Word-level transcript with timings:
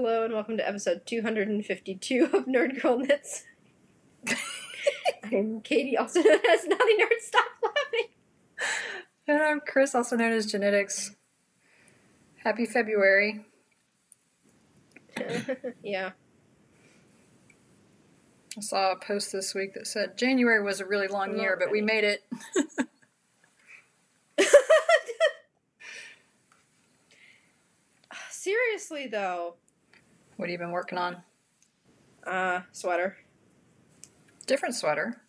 Hello 0.00 0.22
and 0.22 0.32
welcome 0.32 0.56
to 0.56 0.64
episode 0.64 1.04
252 1.06 2.30
of 2.32 2.46
Nerd 2.46 2.80
Girl 2.80 2.98
Knits. 2.98 3.42
I'm 5.24 5.60
Katie, 5.60 5.96
also 5.96 6.22
known 6.22 6.38
as 6.52 6.68
Naughty 6.68 6.96
Nerd. 6.96 7.18
Stop 7.18 7.46
laughing. 7.64 8.06
And 9.26 9.42
I'm 9.42 9.58
Chris, 9.58 9.96
also 9.96 10.14
known 10.14 10.30
as 10.30 10.46
Genetics. 10.46 11.16
Happy 12.44 12.64
February. 12.64 13.44
yeah. 15.82 16.12
I 18.56 18.60
saw 18.60 18.92
a 18.92 18.96
post 18.96 19.32
this 19.32 19.52
week 19.52 19.74
that 19.74 19.88
said 19.88 20.16
January 20.16 20.62
was 20.62 20.78
a 20.78 20.86
really 20.86 21.08
long 21.08 21.32
Not 21.32 21.42
year, 21.42 21.56
but 21.58 21.72
we 21.72 21.80
made 21.82 22.04
it. 22.04 22.22
Seriously 28.30 29.08
though, 29.08 29.56
What 30.38 30.48
have 30.48 30.52
you 30.52 30.58
been 30.58 30.70
working 30.70 30.98
on? 30.98 31.16
uh, 32.24 32.60
sweater. 32.70 33.16
Different 34.46 34.76
sweater. 34.76 35.20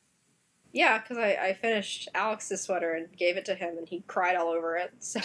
Yeah, 0.72 1.00
because 1.00 1.18
I, 1.18 1.32
I 1.32 1.54
finished 1.54 2.10
Alex's 2.14 2.62
sweater 2.62 2.94
and 2.94 3.08
gave 3.18 3.36
it 3.36 3.46
to 3.46 3.56
him, 3.56 3.76
and 3.80 3.90
he 3.90 4.04
cried 4.06 4.36
all 4.36 4.50
over 4.50 4.78
it. 4.78 4.94
So 5.00 5.20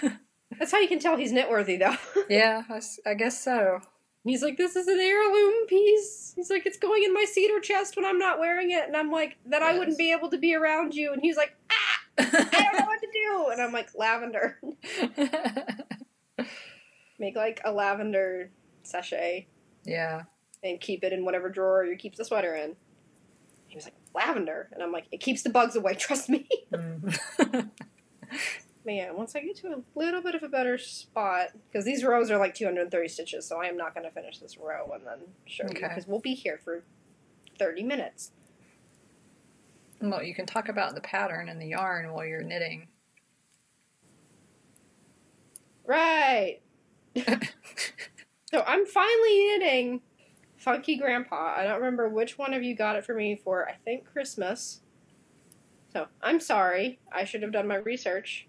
that's 0.58 0.72
how 0.72 0.78
you 0.78 0.88
can 0.88 0.98
tell 1.00 1.18
he's 1.18 1.32
knit 1.32 1.50
worthy, 1.50 1.76
though. 1.76 1.96
yeah, 2.30 2.62
I 3.04 3.12
guess 3.12 3.44
so. 3.44 3.80
He's 4.24 4.42
like, 4.42 4.56
"This 4.56 4.74
is 4.74 4.86
an 4.88 4.98
heirloom 4.98 5.66
piece." 5.66 6.32
He's 6.34 6.48
like, 6.48 6.64
"It's 6.64 6.78
going 6.78 7.04
in 7.04 7.12
my 7.12 7.26
cedar 7.30 7.60
chest 7.60 7.94
when 7.96 8.06
I'm 8.06 8.18
not 8.18 8.38
wearing 8.38 8.70
it," 8.70 8.84
and 8.86 8.96
I'm 8.96 9.10
like, 9.10 9.36
"Then 9.44 9.62
I 9.62 9.78
wouldn't 9.78 9.98
be 9.98 10.12
able 10.12 10.30
to 10.30 10.38
be 10.38 10.54
around 10.54 10.94
you." 10.94 11.12
And 11.12 11.20
he's 11.20 11.36
like, 11.36 11.54
"Ah, 11.70 11.98
I 12.18 12.24
don't 12.62 12.78
know 12.78 12.86
what 12.86 13.00
to 13.00 13.08
do," 13.12 13.48
and 13.52 13.60
I'm 13.60 13.72
like, 13.72 13.90
"Lavender." 13.94 14.60
Make 17.18 17.36
like 17.36 17.60
a 17.64 17.72
lavender 17.72 18.50
sachet 18.82 19.46
yeah. 19.84 20.22
and 20.62 20.80
keep 20.80 21.02
it 21.02 21.12
in 21.12 21.24
whatever 21.24 21.48
drawer 21.48 21.84
you 21.84 21.96
keep 21.96 22.16
the 22.16 22.24
sweater 22.24 22.54
in. 22.54 22.76
He 23.68 23.76
was 23.76 23.84
like, 23.84 23.94
"Lavender," 24.14 24.68
and 24.72 24.82
I'm 24.82 24.92
like, 24.92 25.06
"It 25.10 25.20
keeps 25.20 25.42
the 25.42 25.50
bugs 25.50 25.76
away. 25.76 25.94
Trust 25.98 26.28
me." 26.28 26.48
Mm. 26.72 27.70
But 28.86 28.94
yeah, 28.94 29.10
once 29.10 29.34
I 29.34 29.40
get 29.40 29.56
to 29.56 29.66
a 29.66 29.82
little 29.96 30.22
bit 30.22 30.36
of 30.36 30.44
a 30.44 30.48
better 30.48 30.78
spot, 30.78 31.48
because 31.66 31.84
these 31.84 32.04
rows 32.04 32.30
are 32.30 32.38
like 32.38 32.54
230 32.54 33.08
stitches, 33.08 33.44
so 33.44 33.60
I 33.60 33.66
am 33.66 33.76
not 33.76 33.94
going 33.94 34.06
to 34.06 34.12
finish 34.12 34.38
this 34.38 34.56
row 34.56 34.92
and 34.94 35.04
then 35.04 35.18
show 35.44 35.64
you, 35.64 35.74
because 35.74 36.06
we'll 36.06 36.20
be 36.20 36.34
here 36.34 36.60
for 36.62 36.84
30 37.58 37.82
minutes. 37.82 38.30
well, 40.00 40.22
you 40.22 40.36
can 40.36 40.46
talk 40.46 40.68
about 40.68 40.94
the 40.94 41.00
pattern 41.00 41.48
and 41.48 41.60
the 41.60 41.66
yarn 41.66 42.12
while 42.12 42.24
you're 42.24 42.42
knitting. 42.42 42.86
Right. 45.84 46.60
so 48.50 48.62
I'm 48.66 48.86
finally 48.86 49.46
knitting 49.58 50.00
Funky 50.56 50.96
Grandpa. 50.96 51.54
I 51.56 51.64
don't 51.64 51.76
remember 51.76 52.08
which 52.08 52.38
one 52.38 52.54
of 52.54 52.62
you 52.62 52.74
got 52.74 52.96
it 52.96 53.04
for 53.04 53.14
me 53.14 53.40
for, 53.42 53.68
I 53.68 53.74
think, 53.84 54.04
Christmas. 54.04 54.80
So 55.92 56.08
I'm 56.22 56.40
sorry. 56.40 56.98
I 57.12 57.24
should 57.24 57.42
have 57.42 57.52
done 57.52 57.68
my 57.68 57.76
research 57.76 58.48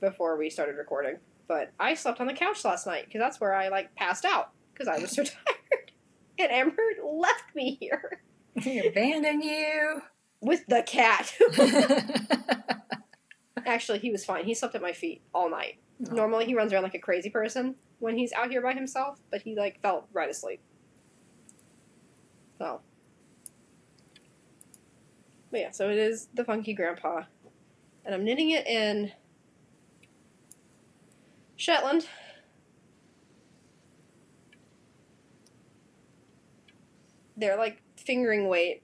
before 0.00 0.36
we 0.36 0.50
started 0.50 0.76
recording. 0.76 1.18
But 1.46 1.72
I 1.78 1.94
slept 1.94 2.20
on 2.20 2.26
the 2.26 2.32
couch 2.32 2.64
last 2.64 2.86
night 2.86 3.04
because 3.06 3.18
that's 3.20 3.40
where 3.40 3.54
I 3.54 3.68
like 3.68 3.94
passed 3.96 4.24
out 4.24 4.52
because 4.72 4.88
I 4.88 4.98
was 4.98 5.10
so 5.10 5.22
tired. 5.24 5.92
And 6.38 6.50
Amber 6.50 6.82
left 7.04 7.54
me 7.54 7.76
here 7.80 8.22
he 8.60 8.86
abandoned 8.86 9.42
you. 9.42 10.02
with 10.40 10.66
the 10.66 10.82
cat. 10.82 11.34
Actually, 13.66 13.98
he 13.98 14.10
was 14.10 14.24
fine. 14.24 14.44
He 14.44 14.54
slept 14.54 14.74
at 14.74 14.82
my 14.82 14.92
feet 14.92 15.22
all 15.34 15.50
night. 15.50 15.78
Oh. 16.00 16.14
Normally, 16.14 16.46
he 16.46 16.54
runs 16.54 16.72
around 16.72 16.82
like 16.82 16.94
a 16.94 16.98
crazy 16.98 17.30
person 17.30 17.76
when 17.98 18.16
he's 18.16 18.32
out 18.32 18.50
here 18.50 18.60
by 18.60 18.72
himself, 18.72 19.20
but 19.30 19.42
he 19.42 19.54
like 19.54 19.80
fell 19.80 20.08
right 20.12 20.28
asleep. 20.30 20.60
So, 22.58 22.80
but 25.50 25.60
yeah, 25.60 25.70
so 25.70 25.88
it 25.88 25.98
is 25.98 26.28
the 26.34 26.44
Funky 26.44 26.72
Grandpa, 26.74 27.22
and 28.04 28.14
I'm 28.14 28.24
knitting 28.24 28.50
it 28.50 28.66
in 28.66 29.12
Shetland. 31.56 32.06
They're 37.36 37.56
like 37.56 37.82
fingering 37.96 38.48
weight. 38.48 38.82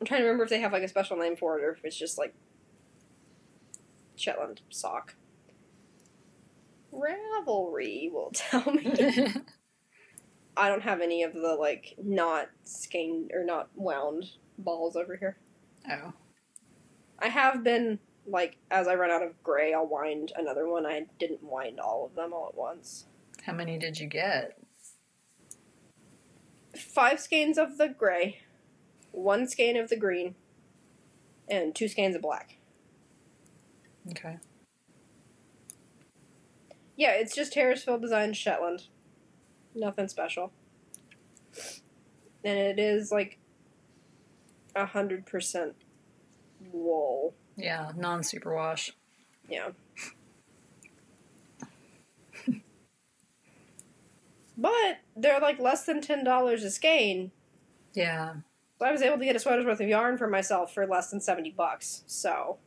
I'm 0.00 0.06
trying 0.06 0.20
to 0.20 0.24
remember 0.24 0.44
if 0.44 0.50
they 0.50 0.60
have 0.60 0.72
like 0.72 0.82
a 0.82 0.88
special 0.88 1.16
name 1.16 1.36
for 1.36 1.58
it 1.58 1.64
or 1.64 1.72
if 1.72 1.84
it's 1.84 1.96
just 1.96 2.16
like 2.18 2.34
Shetland 4.16 4.62
sock. 4.70 5.14
Ravelry 6.92 8.12
will 8.12 8.30
tell 8.34 8.70
me. 8.72 8.94
I 10.56 10.68
don't 10.68 10.82
have 10.82 11.00
any 11.00 11.22
of 11.22 11.32
the 11.32 11.56
like 11.58 11.94
not 12.02 12.48
skein 12.64 13.30
or 13.32 13.44
not 13.44 13.70
wound 13.74 14.26
balls 14.58 14.96
over 14.96 15.16
here. 15.16 15.36
oh. 15.90 16.12
I 17.18 17.28
have 17.28 17.62
been 17.64 17.98
like 18.26 18.56
as 18.70 18.86
I 18.88 18.94
run 18.96 19.10
out 19.10 19.22
of 19.22 19.42
gray, 19.42 19.72
I'll 19.72 19.86
wind 19.86 20.32
another 20.36 20.68
one. 20.68 20.84
I 20.86 21.06
didn't 21.18 21.42
wind 21.42 21.80
all 21.80 22.04
of 22.04 22.14
them 22.14 22.32
all 22.32 22.48
at 22.48 22.56
once. 22.56 23.06
How 23.44 23.52
many 23.52 23.78
did 23.78 23.98
you 23.98 24.06
get? 24.06 24.58
Five 26.76 27.20
skeins 27.20 27.58
of 27.58 27.78
the 27.78 27.88
gray, 27.88 28.40
one 29.10 29.48
skein 29.48 29.76
of 29.76 29.88
the 29.88 29.96
green, 29.96 30.34
and 31.48 31.74
two 31.74 31.88
skeins 31.88 32.16
of 32.16 32.22
black. 32.22 32.56
Okay. 34.10 34.38
Yeah, 36.96 37.12
it's 37.12 37.34
just 37.34 37.54
Harrisville 37.54 38.00
Design 38.00 38.32
Shetland. 38.32 38.84
Nothing 39.74 40.08
special. 40.08 40.52
And 42.44 42.58
it 42.58 42.78
is 42.78 43.10
like 43.10 43.38
a 44.74 44.86
hundred 44.86 45.26
percent 45.26 45.74
wool. 46.72 47.34
Yeah, 47.56 47.92
non 47.96 48.20
superwash. 48.20 48.92
Yeah. 49.48 49.70
but 54.56 54.98
they're 55.16 55.40
like 55.40 55.58
less 55.58 55.84
than 55.84 56.00
ten 56.00 56.24
dollars 56.24 56.64
a 56.64 56.70
skein. 56.70 57.32
Yeah. 57.94 58.34
So 58.78 58.86
I 58.86 58.92
was 58.92 59.02
able 59.02 59.18
to 59.18 59.24
get 59.24 59.36
a 59.36 59.38
sweater's 59.38 59.64
worth 59.64 59.80
of 59.80 59.88
yarn 59.88 60.18
for 60.18 60.26
myself 60.26 60.74
for 60.74 60.86
less 60.86 61.10
than 61.10 61.20
seventy 61.20 61.50
bucks. 61.50 62.02
So 62.06 62.58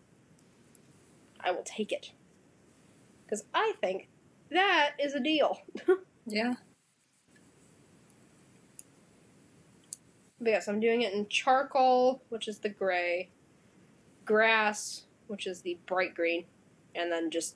I 1.39 1.51
will 1.51 1.63
take 1.63 1.91
it. 1.91 2.11
Because 3.25 3.43
I 3.53 3.73
think 3.81 4.07
that 4.51 4.91
is 4.99 5.13
a 5.15 5.19
deal. 5.19 5.59
Yeah. 6.27 6.53
But 10.39 10.49
yes, 10.49 10.67
I'm 10.67 10.79
doing 10.79 11.03
it 11.03 11.13
in 11.13 11.27
charcoal, 11.27 12.21
which 12.29 12.47
is 12.47 12.59
the 12.59 12.69
gray, 12.69 13.29
grass, 14.25 15.03
which 15.27 15.47
is 15.47 15.61
the 15.61 15.77
bright 15.85 16.13
green, 16.15 16.45
and 16.95 17.11
then 17.11 17.29
just 17.29 17.55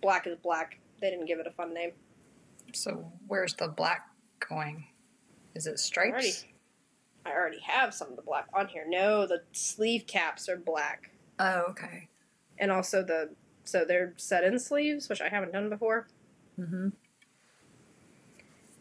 black 0.00 0.26
is 0.26 0.36
black. 0.36 0.78
They 1.00 1.10
didn't 1.10 1.26
give 1.26 1.38
it 1.38 1.46
a 1.46 1.50
fun 1.50 1.74
name. 1.74 1.90
So 2.72 3.10
where's 3.26 3.54
the 3.54 3.68
black 3.68 4.08
going? 4.48 4.86
Is 5.54 5.66
it 5.66 5.80
Already, 5.96 6.28
stripes? 6.30 6.44
I 7.24 7.32
already 7.32 7.60
have 7.60 7.92
some 7.92 8.10
of 8.10 8.16
the 8.16 8.22
black 8.22 8.46
on 8.54 8.68
here. 8.68 8.84
No, 8.88 9.26
the 9.26 9.42
sleeve 9.52 10.06
caps 10.06 10.48
are 10.48 10.56
black, 10.56 11.10
Oh, 11.38 11.64
okay. 11.70 12.08
and 12.58 12.70
also 12.70 13.02
the 13.02 13.30
so 13.64 13.84
they're 13.84 14.14
set-in 14.16 14.60
sleeves, 14.60 15.08
which 15.08 15.20
I 15.20 15.28
haven't 15.28 15.52
done 15.52 15.68
before. 15.68 16.06
Mm-hmm. 16.58 16.88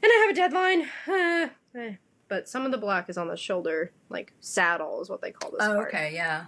And 0.03 0.11
I 0.11 0.25
have 0.27 0.29
a 0.31 0.33
deadline. 0.35 0.87
Uh, 1.07 1.79
eh. 1.79 1.95
But 2.27 2.49
some 2.49 2.65
of 2.65 2.71
the 2.71 2.77
black 2.77 3.09
is 3.09 3.17
on 3.17 3.27
the 3.27 3.37
shoulder, 3.37 3.91
like 4.09 4.33
saddle 4.39 5.01
is 5.01 5.09
what 5.09 5.21
they 5.21 5.31
call 5.31 5.51
this 5.51 5.59
Oh, 5.61 5.75
part. 5.75 5.87
okay, 5.89 6.11
yeah. 6.13 6.45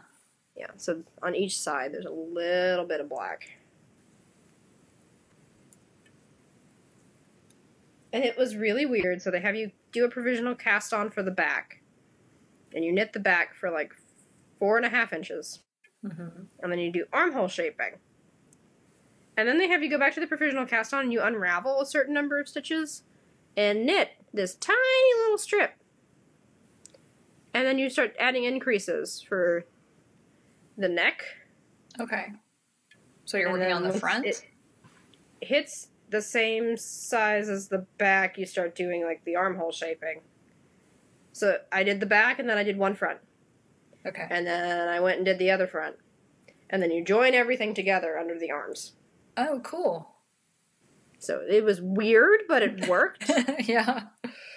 Yeah, 0.55 0.67
so 0.77 1.03
on 1.21 1.35
each 1.35 1.59
side 1.59 1.93
there's 1.93 2.05
a 2.05 2.11
little 2.11 2.85
bit 2.85 2.99
of 2.99 3.09
black. 3.09 3.51
And 8.13 8.23
it 8.23 8.37
was 8.37 8.55
really 8.55 8.85
weird. 8.85 9.21
So 9.21 9.29
they 9.29 9.41
have 9.41 9.55
you 9.55 9.71
do 9.91 10.05
a 10.05 10.09
provisional 10.09 10.55
cast 10.55 10.93
on 10.93 11.09
for 11.11 11.21
the 11.21 11.31
back. 11.31 11.81
And 12.73 12.83
you 12.83 12.91
knit 12.91 13.13
the 13.13 13.19
back 13.19 13.53
for 13.53 13.69
like 13.69 13.93
four 14.59 14.77
and 14.77 14.85
a 14.85 14.89
half 14.89 15.13
inches. 15.13 15.59
Mm-hmm. 16.05 16.43
And 16.61 16.71
then 16.71 16.79
you 16.79 16.91
do 16.91 17.05
armhole 17.13 17.47
shaping. 17.47 17.93
And 19.37 19.47
then 19.47 19.59
they 19.59 19.67
have 19.67 19.83
you 19.83 19.89
go 19.89 19.99
back 19.99 20.15
to 20.15 20.19
the 20.19 20.25
provisional 20.25 20.65
cast 20.65 20.93
on 20.95 21.03
and 21.05 21.13
you 21.13 21.21
unravel 21.21 21.79
a 21.79 21.85
certain 21.85 22.13
number 22.13 22.39
of 22.39 22.49
stitches 22.49 23.03
and 23.55 23.85
knit 23.85 24.09
this 24.33 24.55
tiny 24.55 25.21
little 25.21 25.37
strip. 25.37 25.75
And 27.53 27.65
then 27.65 27.77
you 27.77 27.89
start 27.89 28.15
adding 28.19 28.43
increases 28.43 29.21
for 29.21 29.65
the 30.75 30.89
neck. 30.89 31.23
Okay. 31.99 32.27
So 33.25 33.37
you're 33.37 33.49
And 33.49 33.59
working 33.59 33.73
on 33.73 33.83
the 33.83 33.93
front? 33.93 34.25
It 34.25 34.43
hits 35.41 35.89
the 36.09 36.21
same 36.21 36.75
size 36.75 37.47
as 37.47 37.67
the 37.67 37.85
back. 37.97 38.37
You 38.37 38.45
start 38.45 38.75
doing 38.75 39.03
like 39.03 39.23
the 39.23 39.35
armhole 39.35 39.71
shaping. 39.71 40.21
So 41.31 41.57
I 41.71 41.83
did 41.83 41.99
the 41.99 42.05
back 42.07 42.39
and 42.39 42.49
then 42.49 42.57
I 42.57 42.63
did 42.63 42.77
one 42.77 42.95
front. 42.95 43.19
Okay. 44.05 44.25
And 44.29 44.47
then 44.47 44.87
I 44.87 44.99
went 44.99 45.17
and 45.17 45.25
did 45.25 45.37
the 45.37 45.51
other 45.51 45.67
front. 45.67 45.97
And 46.69 46.81
then 46.81 46.91
you 46.91 47.03
join 47.03 47.33
everything 47.33 47.73
together 47.73 48.17
under 48.17 48.37
the 48.37 48.51
arms. 48.51 48.93
Oh, 49.37 49.59
cool. 49.63 50.09
So 51.19 51.41
it 51.47 51.63
was 51.63 51.81
weird, 51.81 52.41
but 52.47 52.63
it 52.63 52.87
worked. 52.89 53.31
yeah. 53.63 54.03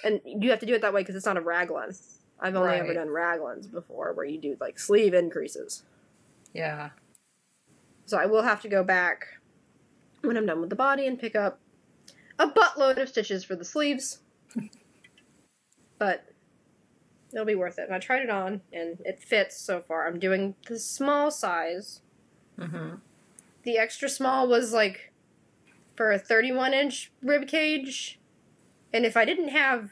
and 0.05 0.21
you 0.25 0.50
have 0.50 0.61
to 0.61 0.67
do 0.67 0.75
it 0.75 0.82
that 0.82 0.93
way 0.93 1.03
because 1.03 1.15
it's 1.15 1.27
not 1.27 1.37
a 1.37 1.41
raglan. 1.41 1.94
I've 2.41 2.56
only 2.56 2.77
ever 2.77 2.94
done 2.94 3.09
raglans 3.09 3.71
before, 3.71 4.15
where 4.15 4.25
you 4.25 4.41
do 4.41 4.56
like 4.61 4.79
sleeve 4.79 5.12
increases. 5.12 5.82
Yeah. 6.55 6.91
So 8.06 8.17
I 8.17 8.27
will 8.27 8.43
have 8.43 8.62
to 8.62 8.69
go 8.69 8.82
back 8.82 9.27
when 10.23 10.37
I'm 10.37 10.47
done 10.47 10.61
with 10.61 10.71
the 10.71 10.77
body 10.77 11.06
and 11.06 11.19
pick 11.19 11.37
up 11.37 11.61
a 12.38 12.49
buttload 12.49 13.00
of 13.00 13.09
stitches 13.11 13.44
for 13.44 13.56
the 13.56 13.65
sleeves. 13.65 14.21
but 15.99 16.25
it'll 17.32 17.44
be 17.44 17.55
worth 17.55 17.79
it. 17.79 17.85
And 17.85 17.94
I 17.94 17.99
tried 17.99 18.23
it 18.23 18.31
on 18.31 18.62
and 18.73 19.00
it 19.05 19.23
fits 19.23 19.61
so 19.61 19.82
far. 19.87 20.09
I'm 20.09 20.19
doing 20.19 20.55
the 20.67 20.79
small 20.79 21.31
size. 21.31 22.00
Mm-hmm. 22.59 22.97
The 23.62 23.78
extra 23.78 24.08
small 24.08 24.48
was 24.48 24.72
like 24.72 25.12
for 25.96 26.10
a 26.10 26.18
31 26.18 26.72
inch 26.72 27.12
rib 27.22 27.46
cage. 27.46 28.18
And 28.92 29.04
if 29.04 29.16
I 29.16 29.24
didn't 29.24 29.50
have, 29.50 29.90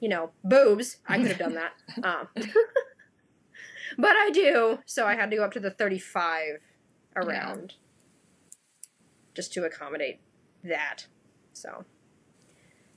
you 0.00 0.08
know, 0.08 0.30
boobs, 0.44 0.98
I 1.06 1.18
could 1.18 1.28
have 1.28 1.38
done 1.38 1.54
that. 1.54 1.72
Um, 2.04 2.28
but 3.98 4.14
I 4.14 4.30
do, 4.30 4.78
so 4.86 5.06
I 5.06 5.16
had 5.16 5.30
to 5.30 5.36
go 5.36 5.44
up 5.44 5.52
to 5.52 5.60
the 5.60 5.70
35 5.70 6.58
around 7.16 7.74
just 9.34 9.52
to 9.54 9.64
accommodate 9.64 10.20
that. 10.62 11.06
So, 11.54 11.84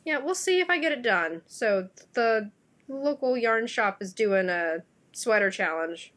yeah, 0.05 0.19
we'll 0.19 0.35
see 0.35 0.59
if 0.59 0.69
I 0.69 0.77
get 0.77 0.91
it 0.91 1.01
done. 1.01 1.41
So, 1.47 1.89
the 2.13 2.51
local 2.87 3.37
yarn 3.37 3.65
shop 3.65 4.01
is 4.01 4.13
doing 4.13 4.49
a 4.49 4.83
sweater 5.13 5.49
challenge. 5.49 6.13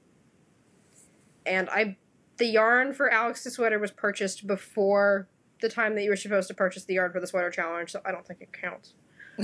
And 1.46 1.70
I 1.70 1.96
the 2.38 2.46
yarn 2.46 2.92
for 2.92 3.10
Alex's 3.10 3.54
sweater 3.54 3.78
was 3.78 3.90
purchased 3.90 4.46
before 4.46 5.28
the 5.60 5.68
time 5.68 5.94
that 5.94 6.02
you 6.02 6.10
were 6.10 6.16
supposed 6.16 6.48
to 6.48 6.54
purchase 6.54 6.84
the 6.84 6.94
yarn 6.94 7.12
for 7.12 7.20
the 7.20 7.26
sweater 7.26 7.50
challenge, 7.50 7.92
so 7.92 8.00
I 8.04 8.10
don't 8.12 8.26
think 8.26 8.40
it 8.40 8.52
counts. 8.52 8.94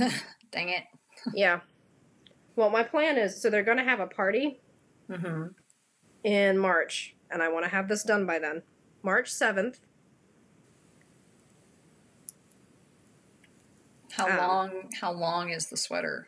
Dang 0.51 0.69
it. 0.69 0.83
yeah. 1.33 1.61
Well, 2.55 2.69
my 2.69 2.83
plan 2.83 3.17
is 3.17 3.41
so 3.41 3.49
they're 3.49 3.63
going 3.63 3.77
to 3.77 3.83
have 3.83 3.99
a 3.99 4.07
party 4.07 4.59
Mm-hmm. 5.09 5.47
in 6.23 6.57
March, 6.57 7.15
and 7.29 7.41
I 7.43 7.49
want 7.49 7.65
to 7.65 7.69
have 7.71 7.89
this 7.89 8.03
done 8.03 8.25
by 8.25 8.39
then. 8.39 8.61
March 9.03 9.29
7th. 9.29 9.79
How 14.13 14.27
Um, 14.29 14.37
long? 14.37 14.89
How 15.01 15.11
long 15.11 15.49
is 15.49 15.67
the 15.69 15.77
sweater? 15.77 16.27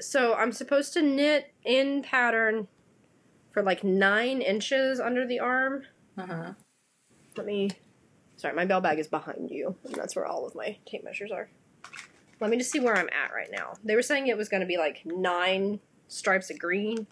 So 0.00 0.34
I'm 0.34 0.52
supposed 0.52 0.92
to 0.94 1.02
knit 1.02 1.52
in 1.64 2.02
pattern 2.02 2.68
for 3.56 3.62
like 3.62 3.82
nine 3.82 4.42
inches 4.42 5.00
under 5.00 5.26
the 5.26 5.40
arm. 5.40 5.82
Uh 6.18 6.26
huh. 6.26 6.52
Let 7.38 7.46
me. 7.46 7.70
Sorry, 8.36 8.54
my 8.54 8.66
bell 8.66 8.82
bag 8.82 8.98
is 8.98 9.08
behind 9.08 9.50
you, 9.50 9.76
and 9.82 9.94
that's 9.94 10.14
where 10.14 10.26
all 10.26 10.46
of 10.46 10.54
my 10.54 10.76
tape 10.86 11.02
measures 11.02 11.32
are. 11.32 11.48
Let 12.38 12.50
me 12.50 12.58
just 12.58 12.70
see 12.70 12.80
where 12.80 12.94
I'm 12.94 13.08
at 13.08 13.32
right 13.34 13.48
now. 13.50 13.72
They 13.82 13.94
were 13.96 14.02
saying 14.02 14.26
it 14.26 14.36
was 14.36 14.50
going 14.50 14.60
to 14.60 14.66
be 14.66 14.76
like 14.76 15.06
nine 15.06 15.80
stripes 16.08 16.50
of 16.50 16.58
green, 16.58 17.06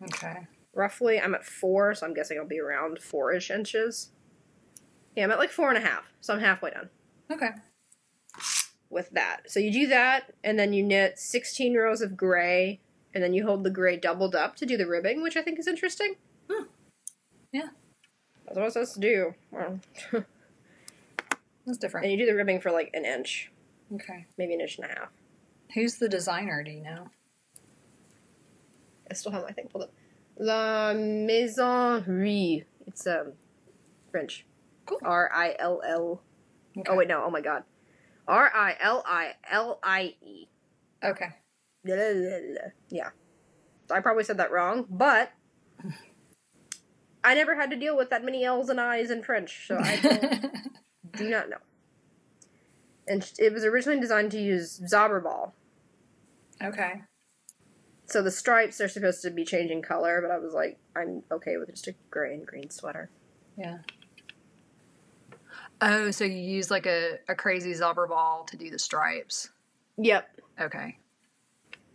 Okay. 0.00 0.46
roughly. 0.74 1.20
I'm 1.20 1.34
at 1.34 1.44
four, 1.44 1.92
so 1.96 2.06
I'm 2.06 2.14
guessing 2.14 2.38
I'll 2.38 2.46
be 2.46 2.60
around 2.60 3.00
four 3.02 3.32
ish 3.32 3.50
inches. 3.50 4.10
Yeah, 5.16 5.24
I'm 5.24 5.32
at 5.32 5.38
like 5.38 5.50
four 5.50 5.70
and 5.70 5.76
a 5.78 5.80
half, 5.80 6.04
so 6.20 6.34
I'm 6.34 6.38
halfway 6.40 6.70
done 6.70 6.88
Okay. 7.32 7.50
with 8.90 9.10
that. 9.10 9.50
So 9.50 9.58
you 9.58 9.72
do 9.72 9.88
that, 9.88 10.32
and 10.44 10.56
then 10.56 10.72
you 10.72 10.84
knit 10.84 11.18
16 11.18 11.76
rows 11.76 12.00
of 12.00 12.16
gray, 12.16 12.78
and 13.14 13.22
then 13.22 13.34
you 13.34 13.44
hold 13.46 13.64
the 13.64 13.70
gray 13.70 13.96
doubled 13.96 14.34
up 14.34 14.56
to 14.56 14.66
do 14.66 14.76
the 14.76 14.86
ribbing, 14.86 15.22
which 15.22 15.36
I 15.36 15.42
think 15.42 15.58
is 15.58 15.66
interesting. 15.66 16.14
Hmm. 16.50 16.64
Yeah. 17.52 17.68
That's 18.46 18.56
what 18.56 18.64
it's 18.66 18.72
supposed 18.74 18.94
to 18.94 19.00
do. 19.00 19.34
Well, 19.50 19.80
That's 21.66 21.78
different. 21.78 22.04
and 22.06 22.12
you 22.12 22.18
do 22.18 22.26
the 22.26 22.36
ribbing 22.36 22.60
for 22.60 22.70
like 22.70 22.90
an 22.94 23.04
inch, 23.04 23.50
Okay. 23.94 24.26
maybe 24.38 24.54
an 24.54 24.60
inch 24.60 24.76
and 24.78 24.86
a 24.86 24.88
half. 24.88 25.08
Who's 25.74 25.96
the 25.96 26.08
designer? 26.08 26.62
Do 26.64 26.70
you 26.70 26.82
know? 26.82 27.08
I 29.10 29.14
still 29.14 29.32
have 29.32 29.42
my 29.42 29.52
thing 29.52 29.68
pulled 29.70 29.84
up. 29.84 29.92
La 30.38 30.92
Maison 30.94 32.02
Rie. 32.06 32.64
It's 32.86 33.06
um 33.06 33.32
French. 34.10 34.46
Cool. 34.86 34.98
R 35.04 35.30
I 35.32 35.54
L 35.58 35.80
L. 35.86 36.22
Okay. 36.78 36.90
Oh 36.90 36.96
wait, 36.96 37.08
no. 37.08 37.22
Oh 37.24 37.30
my 37.30 37.40
God. 37.40 37.64
R 38.26 38.50
I 38.54 38.76
L 38.80 39.02
I 39.06 39.32
L 39.50 39.78
I 39.82 40.14
E. 40.22 40.46
Okay. 41.04 41.28
Yeah. 41.84 43.10
I 43.90 44.00
probably 44.00 44.24
said 44.24 44.36
that 44.38 44.52
wrong, 44.52 44.86
but 44.88 45.32
I 47.24 47.34
never 47.34 47.56
had 47.56 47.70
to 47.70 47.76
deal 47.76 47.96
with 47.96 48.10
that 48.10 48.24
many 48.24 48.44
L's 48.44 48.68
and 48.68 48.80
I's 48.80 49.10
in 49.10 49.22
French, 49.22 49.66
so 49.66 49.76
I 49.78 49.96
don't, 51.12 51.50
know. 51.50 51.56
And 53.08 53.30
it 53.38 53.52
was 53.52 53.64
originally 53.64 54.00
designed 54.00 54.30
to 54.32 54.40
use 54.40 54.80
Zauberball. 54.90 55.52
okay. 56.62 57.02
So 58.06 58.22
the 58.22 58.30
stripes 58.32 58.80
are 58.80 58.88
supposed 58.88 59.22
to 59.22 59.30
be 59.30 59.44
changing 59.44 59.82
color, 59.82 60.20
but 60.20 60.32
I 60.32 60.38
was 60.38 60.52
like, 60.52 60.78
I'm 60.96 61.22
okay 61.30 61.56
with 61.58 61.70
just 61.70 61.86
a 61.86 61.94
gray 62.10 62.34
and 62.34 62.44
green 62.44 62.68
sweater. 62.68 63.08
Yeah. 63.56 63.78
Oh, 65.80 66.10
so 66.10 66.24
you 66.24 66.36
use 66.36 66.72
like 66.72 66.86
a, 66.86 67.18
a 67.28 67.36
crazy 67.36 67.72
Zauberball 67.72 68.46
to 68.48 68.56
do 68.56 68.68
the 68.68 68.80
stripes. 68.80 69.50
Yep. 69.96 70.28
Okay. 70.60 70.98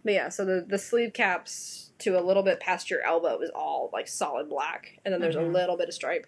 But 0.06 0.14
yeah, 0.14 0.30
so 0.30 0.46
the, 0.46 0.64
the 0.66 0.78
sleeve 0.78 1.12
caps 1.14 1.90
to 2.00 2.18
a 2.18 2.22
little 2.22 2.44
bit 2.44 2.60
past 2.62 2.90
your 2.90 3.02
elbow 3.02 3.40
is 3.42 3.50
all 3.54 3.90
like 3.92 4.08
solid 4.08 4.48
black, 4.50 5.00
and 5.04 5.12
then 5.14 5.20
there's 5.20 5.36
Mhm. 5.36 5.50
a 5.50 5.52
little 5.52 5.76
bit 5.76 5.88
of 5.90 5.94
stripe 5.96 6.28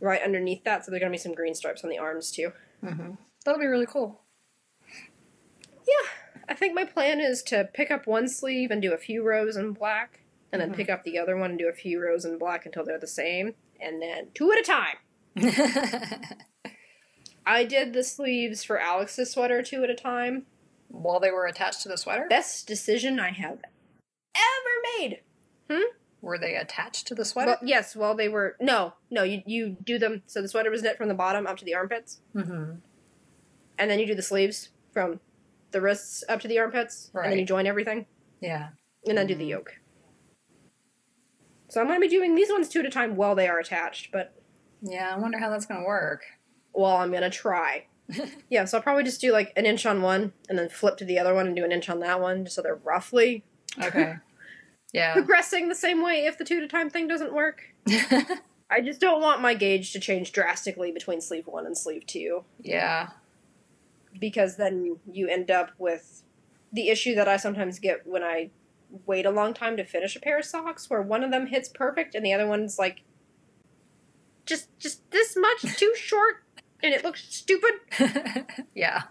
right 0.00 0.22
underneath 0.22 0.64
that. 0.64 0.84
So 0.84 0.90
there's 0.90 1.00
gonna 1.00 1.12
be 1.12 1.18
some 1.18 1.34
green 1.34 1.54
stripes 1.54 1.84
on 1.84 1.90
the 1.90 1.98
arms 1.98 2.30
too. 2.32 2.52
Mm-hmm. 2.82 3.12
That'll 3.44 3.60
be 3.60 3.66
really 3.66 3.86
cool. 3.86 4.22
Yeah, 5.86 6.08
I 6.48 6.54
think 6.54 6.74
my 6.74 6.84
plan 6.84 7.20
is 7.20 7.42
to 7.44 7.68
pick 7.72 7.90
up 7.90 8.06
one 8.06 8.28
sleeve 8.28 8.70
and 8.70 8.80
do 8.80 8.92
a 8.94 8.98
few 8.98 9.22
rows 9.22 9.56
in 9.56 9.72
black, 9.72 10.20
and 10.50 10.60
then 10.62 10.72
Mhm. 10.72 10.76
pick 10.76 10.88
up 10.88 11.04
the 11.04 11.18
other 11.18 11.36
one 11.36 11.50
and 11.50 11.58
do 11.58 11.68
a 11.68 11.72
few 11.74 12.00
rows 12.02 12.24
in 12.24 12.38
black 12.38 12.64
until 12.64 12.84
they're 12.84 12.98
the 12.98 13.06
same, 13.06 13.54
and 13.80 14.00
then 14.00 14.30
two 14.34 14.50
at 14.52 14.58
a 14.58 14.62
time. 14.62 14.96
I 17.46 17.64
did 17.64 17.92
the 17.92 18.04
sleeves 18.04 18.64
for 18.64 18.78
Alex's 18.78 19.30
sweater 19.32 19.62
two 19.62 19.82
at 19.84 19.90
a 19.90 19.94
time. 19.94 20.46
While 20.88 21.20
they 21.20 21.30
were 21.30 21.46
attached 21.46 21.82
to 21.82 21.88
the 21.88 21.96
sweater? 21.98 22.26
Best 22.28 22.66
decision 22.66 23.20
I 23.20 23.30
have 23.30 23.58
ever 24.34 24.98
made. 24.98 25.20
Hmm? 25.70 25.82
Were 26.20 26.38
they 26.38 26.56
attached 26.56 27.06
to 27.08 27.14
the 27.14 27.24
sweater? 27.24 27.52
Well, 27.52 27.68
yes, 27.68 27.94
while 27.94 28.14
they 28.16 28.28
were 28.28 28.56
no, 28.60 28.94
no, 29.10 29.22
you 29.22 29.42
you 29.46 29.76
do 29.84 29.98
them 29.98 30.22
so 30.26 30.42
the 30.42 30.48
sweater 30.48 30.70
was 30.70 30.82
knit 30.82 30.96
from 30.96 31.08
the 31.08 31.14
bottom 31.14 31.46
up 31.46 31.56
to 31.58 31.64
the 31.64 31.74
armpits, 31.74 32.20
mm-hmm. 32.34 32.72
and 33.78 33.90
then 33.90 33.98
you 34.00 34.06
do 34.06 34.14
the 34.16 34.22
sleeves 34.22 34.70
from 34.92 35.20
the 35.70 35.80
wrists 35.80 36.24
up 36.28 36.40
to 36.40 36.48
the 36.48 36.58
armpits, 36.58 37.10
and 37.14 37.30
then 37.30 37.38
you 37.38 37.44
join 37.44 37.66
everything, 37.66 38.06
Yeah. 38.40 38.70
and 39.06 39.16
then 39.18 39.26
do 39.28 39.34
the 39.36 39.44
yoke. 39.46 39.74
So 41.68 41.80
I'm 41.80 41.86
going 41.86 42.00
to 42.00 42.08
be 42.08 42.08
doing 42.08 42.34
these 42.34 42.50
ones 42.50 42.68
two 42.68 42.80
at 42.80 42.86
a 42.86 42.90
time 42.90 43.14
while 43.14 43.34
they 43.34 43.46
are 43.46 43.58
attached, 43.60 44.10
but 44.10 44.34
Yeah, 44.82 45.14
I 45.14 45.18
wonder 45.18 45.38
how 45.38 45.50
that's 45.50 45.66
going 45.66 45.80
to 45.80 45.86
work. 45.86 46.22
well, 46.72 46.96
I'm 46.96 47.10
going 47.10 47.22
to 47.22 47.30
try. 47.30 47.86
yeah, 48.50 48.64
so 48.64 48.78
I'll 48.78 48.82
probably 48.82 49.04
just 49.04 49.20
do 49.20 49.32
like 49.32 49.52
an 49.56 49.66
inch 49.66 49.84
on 49.86 50.02
one, 50.02 50.32
and 50.48 50.58
then 50.58 50.68
flip 50.68 50.96
to 50.98 51.04
the 51.04 51.18
other 51.18 51.34
one 51.34 51.46
and 51.46 51.56
do 51.56 51.64
an 51.64 51.72
inch 51.72 51.88
on 51.88 52.00
that 52.00 52.20
one, 52.20 52.44
just 52.44 52.56
so 52.56 52.62
they're 52.62 52.76
roughly 52.76 53.44
Okay. 53.82 54.14
Yeah. 54.92 55.12
progressing 55.12 55.68
the 55.68 55.74
same 55.74 56.02
way 56.02 56.24
if 56.24 56.38
the 56.38 56.44
two 56.44 56.56
at 56.58 56.62
a 56.62 56.68
time 56.68 56.88
thing 56.88 57.06
doesn't 57.06 57.34
work. 57.34 57.74
I 58.70 58.80
just 58.82 59.00
don't 59.00 59.20
want 59.20 59.40
my 59.42 59.54
gauge 59.54 59.92
to 59.92 60.00
change 60.00 60.32
drastically 60.32 60.92
between 60.92 61.20
sleeve 61.20 61.46
one 61.46 61.66
and 61.66 61.76
sleeve 61.76 62.06
two. 62.06 62.44
yeah. 62.58 63.10
because 64.18 64.56
then 64.56 64.98
you 65.12 65.28
end 65.28 65.50
up 65.50 65.72
with 65.78 66.22
the 66.72 66.88
issue 66.88 67.14
that 67.14 67.28
I 67.28 67.36
sometimes 67.36 67.78
get 67.78 68.06
when 68.06 68.22
I 68.22 68.50
wait 69.06 69.26
a 69.26 69.30
long 69.30 69.52
time 69.54 69.76
to 69.76 69.84
finish 69.84 70.16
a 70.16 70.20
pair 70.20 70.38
of 70.38 70.44
socks 70.46 70.88
where 70.88 71.02
one 71.02 71.22
of 71.22 71.30
them 71.30 71.46
hits 71.48 71.68
perfect 71.68 72.14
and 72.14 72.24
the 72.24 72.32
other 72.32 72.46
one's 72.46 72.78
like 72.78 73.02
just 74.46 74.68
just 74.78 75.08
this 75.10 75.36
much 75.36 75.76
too 75.76 75.92
short 75.96 76.42
and 76.82 76.94
it 76.94 77.04
looks 77.04 77.24
stupid. 77.34 77.72
yeah. 78.74 79.02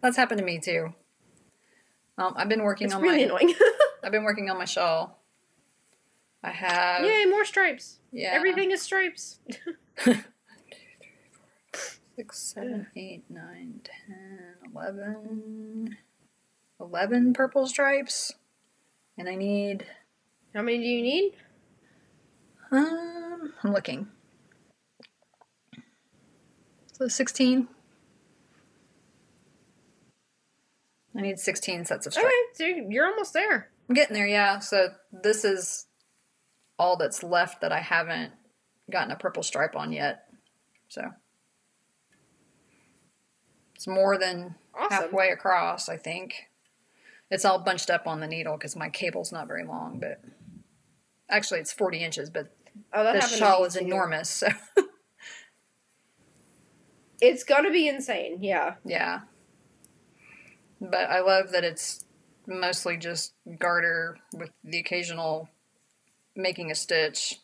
That's 0.00 0.16
happened 0.16 0.38
to 0.38 0.44
me 0.44 0.58
too. 0.60 0.94
Um, 2.16 2.34
I've 2.36 2.48
been 2.48 2.62
working 2.62 2.86
It's 2.86 2.94
on 2.94 3.02
really 3.02 3.18
my 3.18 3.22
annoying. 3.24 3.54
I've 4.04 4.12
been 4.12 4.24
working 4.24 4.48
on 4.50 4.58
my 4.58 4.64
shawl. 4.64 5.20
I 6.42 6.50
have 6.50 7.04
Yay, 7.04 7.24
more 7.26 7.44
stripes. 7.44 7.98
yeah 8.12 8.30
Everything 8.32 8.70
is 8.70 8.80
stripes. 8.82 9.40
six, 12.16 12.38
seven, 12.38 12.86
eight, 12.96 13.24
nine, 13.28 13.80
ten, 13.84 14.54
eleven, 14.72 15.96
eleven 16.80 17.32
purple 17.32 17.66
stripes, 17.66 18.32
and 19.16 19.28
I 19.28 19.34
need 19.34 19.86
How 20.54 20.62
many 20.62 20.78
do 20.78 20.84
you 20.84 21.02
need? 21.02 21.32
um 22.70 23.52
I'm 23.64 23.72
looking. 23.72 24.08
So 26.98 27.08
sixteen. 27.08 27.68
I 31.16 31.20
need 31.20 31.38
sixteen 31.38 31.84
sets 31.84 32.06
of 32.06 32.12
stripes. 32.12 32.28
Okay, 32.28 32.34
so 32.54 32.64
you're 32.64 32.90
you're 32.90 33.06
almost 33.06 33.32
there. 33.32 33.70
I'm 33.88 33.94
getting 33.94 34.14
there, 34.14 34.26
yeah. 34.26 34.58
So 34.58 34.88
this 35.12 35.44
is 35.44 35.86
all 36.78 36.96
that's 36.96 37.22
left 37.22 37.60
that 37.62 37.72
I 37.72 37.80
haven't 37.80 38.32
gotten 38.90 39.10
a 39.10 39.16
purple 39.16 39.42
stripe 39.42 39.74
on 39.76 39.92
yet. 39.92 40.24
So 40.88 41.02
it's 43.74 43.86
more 43.86 44.18
than 44.18 44.54
Awesome. 44.74 44.90
halfway 45.04 45.30
across, 45.30 45.88
I 45.88 45.96
think. 45.96 46.34
It's 47.30 47.44
all 47.44 47.58
bunched 47.58 47.90
up 47.90 48.06
on 48.06 48.20
the 48.20 48.26
needle 48.26 48.54
because 48.56 48.76
my 48.76 48.88
cable's 48.88 49.32
not 49.32 49.48
very 49.48 49.64
long, 49.64 49.98
but 50.00 50.20
actually 51.28 51.60
it's 51.60 51.72
40 51.72 51.98
inches, 52.04 52.30
but 52.30 52.54
Oh, 52.92 53.02
that 53.02 53.14
the 53.20 53.20
shawl 53.36 53.64
is 53.64 53.74
enormous. 53.76 54.30
So 54.30 54.48
It's 57.20 57.44
gonna 57.44 57.70
be 57.70 57.88
insane. 57.88 58.42
Yeah. 58.42 58.74
yeah. 58.84 59.20
But 60.80 61.10
I 61.10 61.20
love 61.20 61.50
that 61.52 61.64
it's 61.64 62.04
mostly 62.46 62.96
just 62.96 63.34
garter 63.58 64.18
with 64.32 64.50
the 64.64 64.78
occasional 64.78 65.48
making 66.36 66.70
a 66.70 66.74
stitch 66.74 67.40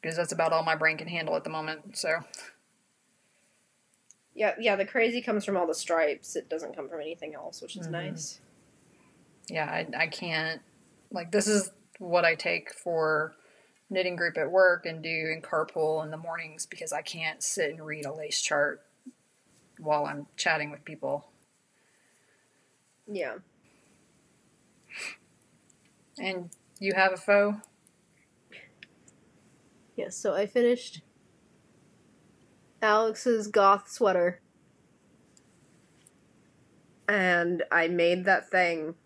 because 0.00 0.16
that's 0.16 0.32
about 0.32 0.52
all 0.52 0.62
my 0.62 0.74
brain 0.76 0.96
can 0.96 1.08
handle 1.08 1.36
at 1.36 1.44
the 1.44 1.50
moment. 1.50 1.96
So 1.98 2.18
Yeah, 4.34 4.54
yeah, 4.58 4.76
the 4.76 4.84
crazy 4.86 5.20
comes 5.20 5.44
from 5.44 5.56
all 5.56 5.66
the 5.66 5.74
stripes. 5.74 6.36
It 6.36 6.48
doesn't 6.48 6.74
come 6.76 6.88
from 6.88 7.00
anything 7.00 7.34
else, 7.34 7.60
which 7.62 7.76
is 7.76 7.86
Mhm. 7.88 7.92
nice. 7.92 8.40
yeah, 9.48 9.66
I, 9.70 9.86
I 9.96 10.06
can't 10.08 10.60
like 11.12 11.30
this 11.30 11.46
is 11.46 11.70
what 11.98 12.24
I 12.24 12.34
take 12.34 12.72
for 12.74 13.34
knitting 13.88 14.16
group 14.16 14.36
at 14.36 14.50
work 14.50 14.84
and 14.86 15.02
do 15.02 15.08
in 15.08 15.40
carpool 15.42 16.02
in 16.04 16.10
the 16.10 16.16
mornings 16.16 16.66
because 16.66 16.92
I 16.92 17.02
can't 17.02 17.42
sit 17.42 17.70
and 17.70 17.84
read 17.84 18.04
a 18.04 18.12
lace 18.12 18.40
chart 18.40 18.82
while 19.78 20.06
I'm 20.06 20.26
chatting 20.36 20.70
with 20.70 20.84
people. 20.84 21.26
Yeah. 23.06 23.36
And 26.18 26.50
you 26.80 26.94
have 26.94 27.12
a 27.12 27.16
foe? 27.16 27.60
Yeah, 29.96 30.08
so 30.08 30.34
I 30.34 30.46
finished 30.46 31.02
Alex's 32.82 33.46
goth 33.46 33.90
sweater. 33.90 34.40
And 37.08 37.62
I 37.70 37.86
made 37.86 38.24
that 38.24 38.50
thing 38.50 38.96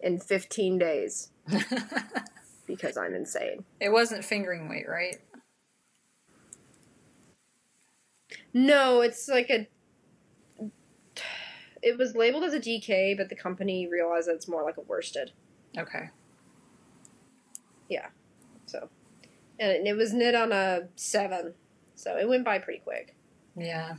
in 0.00 0.18
15 0.18 0.78
days 0.78 1.30
because 2.66 2.96
I'm 2.96 3.14
insane. 3.14 3.64
it 3.80 3.90
wasn't 3.90 4.24
fingering 4.24 4.68
weight, 4.68 4.88
right? 4.88 5.16
No, 8.52 9.00
it's 9.00 9.28
like 9.28 9.50
a. 9.50 9.68
It 11.80 11.96
was 11.96 12.16
labeled 12.16 12.44
as 12.44 12.54
a 12.54 12.60
DK, 12.60 13.16
but 13.16 13.28
the 13.28 13.36
company 13.36 13.86
realized 13.86 14.28
that 14.28 14.34
it's 14.34 14.48
more 14.48 14.64
like 14.64 14.76
a 14.76 14.80
worsted. 14.80 15.30
Okay. 15.76 16.10
Yeah. 17.88 18.06
So, 18.66 18.88
and 19.58 19.86
it 19.86 19.96
was 19.96 20.12
knit 20.12 20.34
on 20.34 20.52
a 20.52 20.88
seven, 20.96 21.54
so 21.94 22.16
it 22.16 22.28
went 22.28 22.44
by 22.44 22.58
pretty 22.58 22.80
quick. 22.80 23.14
Yeah. 23.56 23.94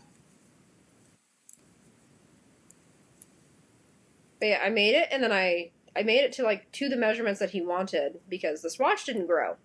But 4.40 4.48
yeah, 4.48 4.62
I 4.64 4.70
made 4.70 4.96
it, 4.96 5.08
and 5.12 5.24
then 5.24 5.32
I 5.32 5.72
I 6.00 6.04
made 6.04 6.22
it 6.22 6.32
to 6.34 6.44
like 6.44 6.72
to 6.74 6.88
the 6.88 6.96
measurements 6.96 7.40
that 7.42 7.50
he 7.52 7.62
wanted 7.62 8.20
because 8.30 8.62
the 8.62 8.70
swatch 8.70 9.06
didn't 9.06 9.28
grow. 9.28 9.58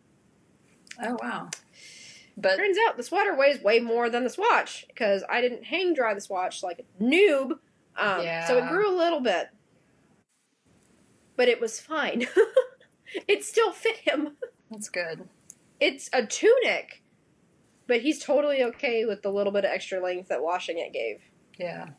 Oh 1.01 1.17
wow. 1.23 1.49
But 2.37 2.57
Turns 2.57 2.77
out 2.89 2.97
the 2.97 3.05
sweater 3.05 3.37
weighs 3.37 3.63
way 3.63 3.79
more 3.79 4.11
than 4.11 4.25
the 4.25 4.31
swatch 4.31 4.85
because 4.89 5.23
I 5.31 5.41
didn't 5.41 5.65
hang 5.65 5.95
dry 5.95 6.15
the 6.15 6.21
swatch 6.21 6.63
like 6.65 6.81
a 6.81 7.03
noob. 7.03 7.53
Um, 7.97 8.23
So 8.49 8.59
it 8.59 8.69
grew 8.69 8.91
a 8.91 8.97
little 8.97 9.21
bit, 9.21 9.51
but 11.37 11.49
it 11.49 11.61
was 11.61 11.79
fine. 11.79 12.27
it 13.29 13.45
still 13.45 13.71
fit 13.71 13.99
him. 13.99 14.37
that's 14.71 14.89
good. 14.89 15.29
It's 15.79 16.11
a 16.13 16.27
tunic, 16.27 17.03
but 17.87 18.01
he's 18.01 18.19
totally 18.23 18.63
okay 18.65 19.05
with 19.05 19.23
the 19.23 19.31
little 19.31 19.53
bit 19.53 19.65
of 19.65 19.71
extra 19.71 20.03
length 20.03 20.29
that 20.29 20.43
washing 20.43 20.79
it 20.79 20.93
gave. 20.93 21.21
Yeah. 21.59 21.91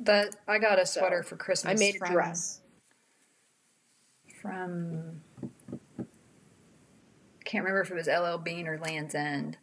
That 0.00 0.36
I 0.46 0.58
got 0.58 0.78
a 0.78 0.84
So, 0.84 1.00
sweater 1.00 1.22
for 1.22 1.36
Christmas. 1.36 1.80
I 1.80 1.82
made 1.82 1.96
a 1.96 2.06
dress. 2.12 2.60
From 4.46 5.20
can't 7.46 7.64
remember 7.64 7.80
if 7.80 7.90
it 7.90 7.94
was 7.94 8.08
LL 8.08 8.42
Bean 8.42 8.66
or 8.66 8.78
Land's 8.78 9.14
End. 9.14 9.56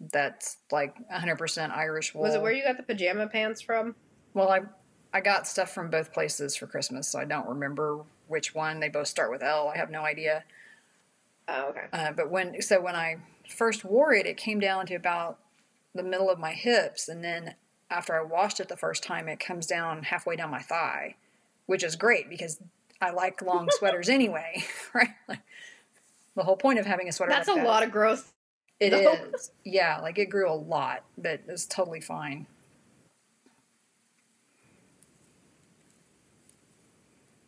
That's 0.00 0.56
like 0.72 0.96
100% 1.08 1.70
Irish 1.70 2.14
wool. 2.14 2.24
Was 2.24 2.34
it 2.34 2.42
where 2.42 2.52
you 2.52 2.64
got 2.64 2.76
the 2.76 2.82
pajama 2.82 3.28
pants 3.28 3.60
from? 3.60 3.94
Well, 4.34 4.50
I 4.50 4.60
I 5.12 5.20
got 5.20 5.46
stuff 5.46 5.72
from 5.72 5.88
both 5.88 6.12
places 6.12 6.56
for 6.56 6.66
Christmas, 6.66 7.08
so 7.08 7.18
I 7.18 7.24
don't 7.24 7.48
remember 7.48 8.00
which 8.26 8.54
one. 8.54 8.80
They 8.80 8.88
both 8.88 9.06
start 9.06 9.30
with 9.30 9.42
L. 9.42 9.68
I 9.68 9.78
have 9.78 9.90
no 9.90 10.02
idea. 10.02 10.44
Oh, 11.48 11.70
okay. 11.70 11.86
Uh, 11.92 12.12
but 12.12 12.30
when 12.30 12.60
so 12.60 12.80
when 12.80 12.96
I 12.96 13.16
first 13.48 13.84
wore 13.84 14.12
it, 14.12 14.26
it 14.26 14.36
came 14.36 14.60
down 14.60 14.84
to 14.86 14.94
about 14.94 15.38
the 15.94 16.02
middle 16.02 16.28
of 16.28 16.38
my 16.38 16.52
hips, 16.52 17.08
and 17.08 17.24
then 17.24 17.54
after 17.88 18.14
I 18.14 18.22
washed 18.24 18.60
it 18.60 18.68
the 18.68 18.76
first 18.76 19.02
time, 19.02 19.28
it 19.28 19.40
comes 19.40 19.66
down 19.66 20.02
halfway 20.02 20.36
down 20.36 20.50
my 20.50 20.60
thigh, 20.60 21.14
which 21.64 21.84
is 21.84 21.96
great 21.96 22.28
because 22.28 22.60
I 23.00 23.10
like 23.10 23.42
long 23.42 23.68
sweaters 23.70 24.08
anyway, 24.08 24.64
right? 24.94 25.10
Like, 25.28 25.40
the 26.34 26.42
whole 26.42 26.56
point 26.56 26.78
of 26.78 26.86
having 26.86 27.08
a 27.08 27.12
sweater 27.12 27.32
That's 27.32 27.48
a 27.48 27.54
that- 27.54 27.64
lot 27.66 27.82
of 27.82 27.90
growth. 27.90 28.32
It 28.78 28.90
though. 28.90 29.12
is, 29.34 29.50
yeah. 29.64 30.00
Like 30.00 30.18
it 30.18 30.26
grew 30.26 30.50
a 30.50 30.52
lot, 30.52 31.02
but 31.16 31.40
it's 31.48 31.64
totally 31.64 32.00
fine. 32.02 32.46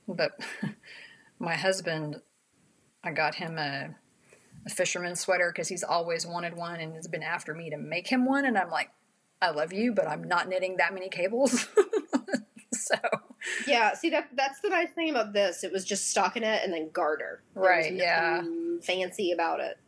But 0.07 0.33
my 1.39 1.55
husband, 1.55 2.23
I 3.05 3.13
got 3.13 3.35
him 3.37 3.59
a, 3.59 3.91
a 4.67 4.71
fisherman 4.71 5.17
sweater 5.17 5.51
because 5.53 5.69
he's 5.69 5.85
always 5.85 6.27
wanted 6.27 6.57
one 6.57 6.81
and 6.81 6.95
has 6.95 7.09
been 7.09 7.23
after 7.23 7.55
me 7.55 7.71
to 7.71 7.77
make 7.77 8.09
him 8.09 8.25
one. 8.25 8.45
And 8.47 8.57
I'm 8.57 8.71
like, 8.71 8.91
I 9.43 9.51
love 9.51 9.73
you, 9.73 9.93
but 9.93 10.09
I'm 10.09 10.25
not 10.25 10.49
knitting 10.49 10.79
that 10.79 10.95
many 10.95 11.09
cables. 11.11 11.67
so, 13.03 13.19
Yeah, 13.67 13.95
see 13.95 14.11
that 14.11 14.29
that's 14.35 14.61
the 14.61 14.69
nice 14.69 14.91
thing 14.91 15.11
about 15.11 15.33
this. 15.33 15.65
It 15.65 15.73
was 15.73 15.85
just 15.85 16.15
stockinette 16.15 16.65
and 16.65 16.73
then 16.73 16.91
garter. 16.93 17.43
There 17.55 17.63
Right, 17.63 17.93
yeah. 17.95 18.43
Fancy 18.83 19.33
about 19.33 19.61
it. 19.61 19.79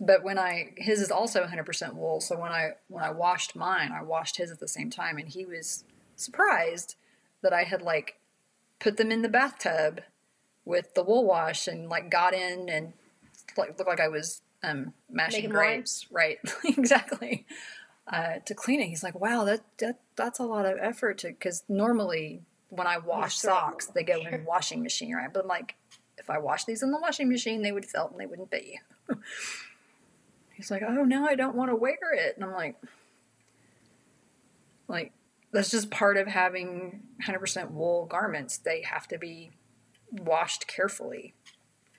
but 0.00 0.22
when 0.22 0.38
I 0.38 0.72
his 0.76 1.00
is 1.00 1.10
also 1.10 1.44
100% 1.44 1.94
wool. 1.94 2.20
So 2.20 2.38
when 2.38 2.52
I 2.52 2.70
when 2.88 3.02
I 3.04 3.10
washed 3.10 3.56
mine, 3.56 3.92
I 3.92 4.02
washed 4.02 4.36
his 4.36 4.50
at 4.50 4.60
the 4.60 4.68
same 4.68 4.90
time, 4.90 5.18
and 5.18 5.28
he 5.28 5.44
was 5.44 5.84
surprised 6.16 6.96
that 7.42 7.52
I 7.52 7.64
had 7.64 7.82
like 7.82 8.18
put 8.80 8.96
them 8.96 9.10
in 9.10 9.22
the 9.22 9.28
bathtub 9.28 10.00
with 10.64 10.94
the 10.94 11.02
wool 11.02 11.24
wash 11.24 11.66
and 11.66 11.88
like 11.88 12.10
got 12.10 12.34
in 12.34 12.68
and 12.68 12.92
like 13.56 13.76
looked 13.78 13.88
like 13.88 14.00
I 14.00 14.08
was 14.08 14.42
um, 14.62 14.92
mashing 15.10 15.42
Making 15.44 15.56
wine? 15.56 15.66
grapes, 15.76 16.06
right? 16.10 16.38
exactly. 16.64 17.46
Uh, 18.10 18.38
to 18.46 18.54
clean 18.54 18.80
it, 18.80 18.88
he's 18.88 19.02
like, 19.02 19.18
"Wow, 19.18 19.44
that 19.44 19.60
that 19.78 20.00
that's 20.16 20.38
a 20.38 20.44
lot 20.44 20.64
of 20.64 20.78
effort 20.80 21.18
to." 21.18 21.28
Because 21.28 21.62
normally 21.68 22.42
when 22.70 22.86
I 22.86 22.98
wash 22.98 23.40
throw 23.40 23.52
it 23.52 23.54
in 23.54 23.56
the 23.56 23.60
socks, 23.60 23.86
they 23.86 24.02
go 24.02 24.18
washer. 24.18 24.34
in 24.34 24.44
washing 24.44 24.82
machine, 24.82 25.14
right? 25.14 25.32
But 25.32 25.42
I'm 25.42 25.48
like, 25.48 25.76
if 26.18 26.30
I 26.30 26.38
wash 26.38 26.64
these 26.64 26.82
in 26.82 26.90
the 26.90 26.98
washing 26.98 27.28
machine, 27.28 27.62
they 27.62 27.72
would 27.72 27.84
felt 27.84 28.12
and 28.12 28.20
they 28.20 28.26
wouldn't 28.26 28.50
be. 28.50 28.80
He's 30.54 30.70
like, 30.70 30.82
oh, 30.86 31.04
now 31.04 31.24
I 31.26 31.34
don't 31.34 31.54
want 31.54 31.70
to 31.70 31.76
wear 31.76 31.96
it. 32.14 32.34
And 32.34 32.44
I'm 32.44 32.52
like, 32.52 32.76
like, 34.88 35.12
that's 35.52 35.70
just 35.70 35.90
part 35.90 36.16
of 36.16 36.26
having 36.26 37.02
100% 37.24 37.70
wool 37.70 38.06
garments. 38.06 38.58
They 38.58 38.82
have 38.82 39.06
to 39.08 39.18
be 39.18 39.52
washed 40.10 40.66
carefully. 40.66 41.34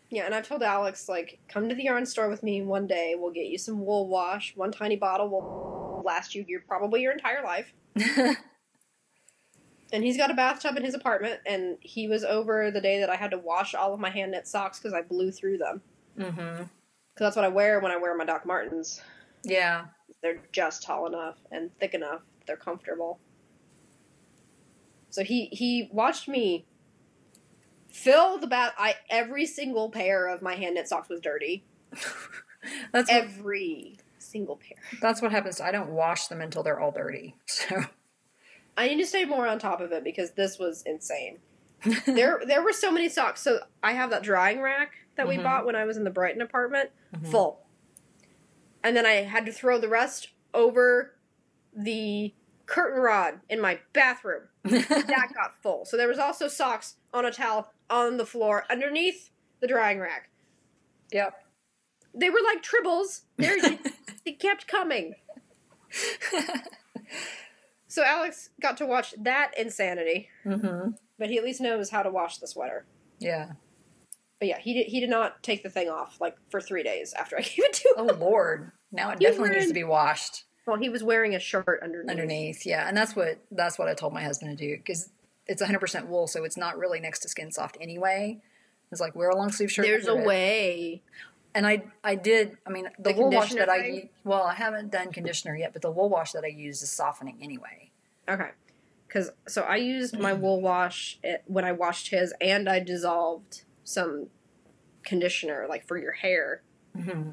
Yeah, 0.09 0.25
and 0.25 0.33
I've 0.33 0.47
told 0.47 0.63
Alex 0.63 1.07
like, 1.07 1.39
come 1.47 1.69
to 1.69 1.75
the 1.75 1.83
yarn 1.83 2.05
store 2.05 2.29
with 2.29 2.41
me 2.41 2.61
one 2.61 2.87
day. 2.87 3.15
We'll 3.17 3.31
get 3.31 3.47
you 3.47 3.57
some 3.57 3.85
wool 3.85 4.07
wash. 4.07 4.53
One 4.55 4.71
tiny 4.71 4.95
bottle 4.95 5.29
will 5.29 6.01
last 6.03 6.33
you 6.33 6.43
your 6.47 6.61
probably 6.61 7.01
your 7.01 7.11
entire 7.11 7.43
life. 7.43 7.73
And 9.91 10.03
he's 10.03 10.17
got 10.17 10.31
a 10.31 10.35
bathtub 10.35 10.77
in 10.77 10.85
his 10.85 10.93
apartment, 10.93 11.39
and 11.45 11.77
he 11.81 12.07
was 12.07 12.23
over 12.23 12.69
the 12.69 12.81
day 12.81 12.99
that 12.99 13.09
I 13.09 13.15
had 13.15 13.31
to 13.31 13.39
wash 13.39 13.73
all 13.73 13.93
of 13.93 13.99
my 13.99 14.09
hand 14.09 14.31
knit 14.31 14.47
socks 14.47 14.79
because 14.79 14.93
I 14.93 15.01
blew 15.01 15.31
through 15.31 15.57
them. 15.57 15.81
mm-hmm. 16.17 16.63
Because 16.63 16.65
that's 17.17 17.35
what 17.35 17.45
I 17.45 17.49
wear 17.49 17.79
when 17.79 17.91
I 17.91 17.97
wear 17.97 18.15
my 18.15 18.25
Doc 18.25 18.45
Martens. 18.45 19.01
Yeah. 19.43 19.85
They're 20.21 20.41
just 20.51 20.83
tall 20.83 21.07
enough 21.07 21.37
and 21.51 21.71
thick 21.79 21.93
enough. 21.93 22.21
They're 22.45 22.55
comfortable. 22.55 23.19
So 25.09 25.23
he 25.23 25.47
he 25.47 25.89
watched 25.91 26.27
me 26.27 26.65
fill 27.91 28.38
the 28.38 28.48
bath. 28.48 28.74
I 28.77 28.96
every 29.10 29.46
single 29.46 29.89
pair 29.89 30.27
of 30.27 30.41
my 30.41 30.55
hand 30.55 30.75
knit 30.75 30.88
socks 30.88 31.10
was 31.10 31.19
dirty. 31.19 31.63
That's 32.91 33.10
what, 33.10 33.24
Every 33.24 33.98
single 34.17 34.58
pair. 34.58 34.77
that's 35.01 35.22
what 35.22 35.31
happens. 35.31 35.62
I 35.62 35.72
don't 35.72 35.91
wash 35.91 36.27
them 36.27 36.41
until 36.41 36.62
they're 36.62 36.79
all 36.79 36.91
dirty. 36.91 37.36
So, 37.48 37.84
I 38.77 38.88
need 38.89 38.98
to 38.98 39.05
stay 39.05 39.24
more 39.25 39.48
on 39.48 39.60
top 39.60 39.79
of 39.79 39.91
it 39.93 40.03
because 40.03 40.31
this 40.31 40.60
was 40.60 40.84
insane. 40.86 41.39
there 42.05 42.41
there 42.46 42.62
were 42.62 42.74
so 42.74 42.91
many 42.91 43.08
socks. 43.08 43.41
So 43.41 43.60
I 43.81 43.93
have 43.93 44.10
that 44.10 44.24
drying 44.24 44.62
rack 44.62 44.91
that 45.15 45.27
we 45.27 45.38
Mhm. 45.38 45.43
bought 45.43 45.65
when 45.65 45.75
I 45.77 45.86
was 45.86 45.96
in 45.96 46.03
the 46.03 46.10
Brighton 46.10 46.41
apartment, 46.41 46.89
Mhm. 47.15 47.31
full. 47.31 47.65
And 48.84 48.96
then 48.96 49.05
I 49.05 49.24
had 49.24 49.46
to 49.46 49.53
throw 49.53 49.77
the 49.79 49.88
rest 49.89 50.29
over 50.53 51.15
the 51.74 52.34
curtain 52.65 53.00
rod 53.01 53.39
in 53.50 53.62
my 53.62 53.79
bathroom. 53.93 54.48
That 54.63 55.31
got 55.33 55.61
full. 55.61 55.85
So 55.85 55.97
there 55.97 56.07
was 56.07 56.19
also 56.19 56.47
socks 56.47 56.95
on 57.13 57.25
a 57.25 57.31
towel 57.31 57.71
on 57.89 58.17
the 58.17 58.25
floor 58.25 58.65
underneath 58.69 59.29
the 59.61 59.67
drying 59.67 59.99
rack. 59.99 60.29
yep. 61.11 61.33
They 62.13 62.29
were 62.29 62.39
like 62.43 62.63
tribbles. 62.63 63.21
They're, 63.37 63.57
they 64.25 64.31
kept 64.33 64.67
coming. 64.67 65.15
So 67.89 68.03
Alex 68.03 68.51
got 68.61 68.77
to 68.77 68.85
watch 68.85 69.15
that 69.17 69.51
insanity, 69.57 70.29
mm-hmm. 70.45 70.91
but 71.17 71.29
he 71.29 71.39
at 71.39 71.43
least 71.43 71.59
knows 71.59 71.89
how 71.89 72.03
to 72.03 72.11
wash 72.11 72.37
the 72.37 72.47
sweater. 72.47 72.85
Yeah. 73.17 73.53
But 74.37 74.47
yeah, 74.47 74.59
he 74.59 74.73
did. 74.75 74.85
He 74.85 74.99
did 74.99 75.09
not 75.09 75.41
take 75.41 75.63
the 75.63 75.71
thing 75.71 75.89
off 75.89 76.21
like 76.21 76.37
for 76.51 76.61
three 76.61 76.83
days 76.83 77.13
after 77.13 77.35
I 77.35 77.41
gave 77.41 77.57
it 77.57 77.73
to 77.73 77.95
him. 77.97 78.09
Oh. 78.11 78.13
Lord. 78.13 78.71
Now 78.91 79.09
it 79.09 79.17
He's 79.19 79.29
definitely 79.29 79.57
needs 79.57 79.67
to 79.67 79.73
be 79.73 79.83
washed 79.83 80.45
Well, 80.69 80.79
he 80.79 80.89
was 80.89 81.03
wearing 81.03 81.35
a 81.35 81.39
shirt 81.39 81.79
underneath. 81.83 82.09
underneath. 82.09 82.65
Yeah, 82.65 82.88
and 82.88 82.95
that's 82.95 83.15
what 83.15 83.39
that's 83.51 83.77
what 83.79 83.88
I 83.88 83.93
told 83.93 84.13
my 84.13 84.23
husband 84.23 84.57
to 84.57 84.67
do 84.67 84.77
because 84.77 85.09
it's 85.47 85.61
100% 85.63 86.07
wool, 86.07 86.27
so 86.27 86.43
it's 86.43 86.57
not 86.57 86.77
really 86.77 86.99
next 86.99 87.19
to 87.19 87.29
skin 87.29 87.51
soft 87.51 87.77
anyway. 87.81 88.39
It's 88.91 89.01
like 89.01 89.15
wear 89.15 89.29
a 89.29 89.35
long 89.35 89.51
sleeve 89.51 89.71
shirt. 89.71 89.85
There's 89.85 90.07
a 90.07 90.17
it. 90.17 90.25
way. 90.25 91.01
And 91.55 91.65
I 91.65 91.83
I 92.03 92.15
did. 92.15 92.57
I 92.65 92.69
mean, 92.69 92.88
the, 92.99 93.11
The 93.13 93.19
wool 93.19 93.31
wash 93.31 93.53
that 93.55 93.69
I 93.69 93.79
thing? 93.81 93.95
u- 93.95 94.09
well, 94.23 94.43
I 94.43 94.53
haven't 94.53 94.91
done 94.91 95.11
conditioner 95.11 95.55
yet, 95.55 95.73
but 95.73 95.81
the 95.81 95.89
wool 95.91 96.07
wash 96.09 96.31
that 96.33 96.43
I 96.43 96.47
use 96.47 96.81
is 96.83 96.91
softening 96.91 97.39
anyway. 97.41 97.89
Okay. 98.29 98.49
Because 99.07 99.31
so 99.47 99.63
I 99.63 99.77
used 99.77 100.19
my 100.19 100.33
wool 100.33 100.61
wash 100.61 101.17
it, 101.23 101.43
when 101.47 101.65
I 101.65 101.71
washed 101.71 102.09
his, 102.09 102.31
and 102.39 102.69
I 102.69 102.79
dissolved 102.79 103.63
some 103.83 104.27
conditioner 105.03 105.65
like 105.67 105.88
for 105.88 105.97
your 105.97 106.11
hair, 106.13 106.61
Mm-hmm. 106.97 107.31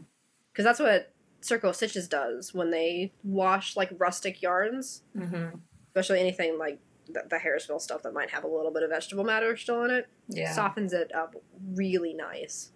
because 0.53 0.65
that's 0.65 0.79
what 0.81 1.13
Circle 1.47 1.71
of 1.71 1.77
Stitches 1.77 2.09
does 2.09 2.53
when 2.55 2.71
they 2.71 3.13
wash 3.25 3.77
like 3.77 3.91
rustic 3.99 4.43
yarns, 4.43 5.03
Mm-hmm. 5.17 5.59
especially 5.89 6.21
anything 6.21 6.59
like 6.59 6.79
the, 7.09 7.23
the 7.31 7.37
Harrisville 7.37 7.81
stuff 7.81 8.03
that 8.03 8.13
might 8.13 8.31
have 8.31 8.45
a 8.45 8.49
little 8.49 8.73
bit 8.73 8.83
of 8.83 8.91
vegetable 8.91 9.25
matter 9.25 9.57
still 9.57 9.85
in 9.85 9.91
it. 9.91 10.09
Yeah. 10.29 10.53
Softens 10.53 10.93
it 10.93 11.15
up 11.15 11.37
really 11.75 12.13
nice. 12.15 12.73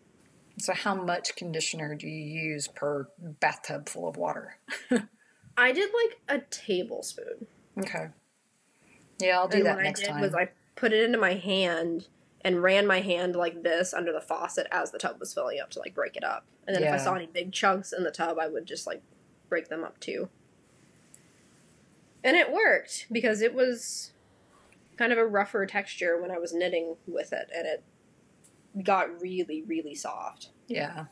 So 0.59 0.73
how 0.75 0.95
much 0.95 1.35
conditioner 1.37 1.95
do 1.95 2.07
you 2.07 2.23
use 2.53 2.69
per 2.69 3.09
bathtub 3.21 3.89
full 3.89 4.07
of 4.09 4.17
water? 4.17 4.59
I 5.57 5.73
did 5.73 5.91
like 5.95 6.21
a 6.29 6.45
tablespoon. 6.51 7.47
Okay. 7.79 8.09
Yeah, 9.21 9.39
I'll 9.39 9.49
do 9.49 9.59
and 9.59 9.67
that 9.67 9.77
what 9.77 9.85
next 9.85 10.01
I 10.03 10.07
did 10.07 10.13
time. 10.13 10.21
was 10.21 10.35
I 10.35 10.49
put 10.77 10.93
it 10.93 11.03
into 11.05 11.19
my 11.19 11.35
hand 11.35 12.09
and 12.43 12.63
ran 12.63 12.87
my 12.87 13.01
hand 13.01 13.37
like 13.37 13.63
this 13.63 13.93
under 13.93 14.13
the 14.13 14.21
faucet 14.21 14.67
as 14.71 14.91
the 14.91 14.99
tub 14.99 15.21
was 15.21 15.35
filling 15.35 15.61
up 15.61 15.71
to 15.71 15.79
like 15.79 15.95
break 15.95 16.17
it 16.17 16.25
up. 16.25 16.47
And 16.67 16.75
then 16.75 16.83
if 16.83 16.93
I 16.93 16.97
saw 16.97 17.15
any 17.15 17.27
big 17.27 17.53
chunks 17.53 17.93
in 17.93 18.05
the 18.05 18.11
tub, 18.11 18.39
I 18.41 18.49
would 18.49 18.67
just 18.67 18.87
like 18.87 19.03
break 19.49 19.69
them 19.69 19.85
up 19.85 19.99
too. 20.01 20.29
And 22.23 22.37
it 22.37 22.53
worked 22.53 23.07
because 23.11 23.41
it 23.43 23.55
was 23.55 24.13
kind 24.97 25.13
of 25.13 25.19
a 25.19 25.27
rougher 25.27 25.67
texture 25.67 26.21
when 26.21 26.31
I 26.31 26.39
was 26.39 26.53
knitting 26.53 26.97
with 27.07 27.33
it 27.33 27.49
and 27.55 27.67
it 27.67 27.83
got 28.85 29.21
really 29.21 29.63
really 29.67 29.95
soft. 29.95 30.51
yeah. 30.67 31.07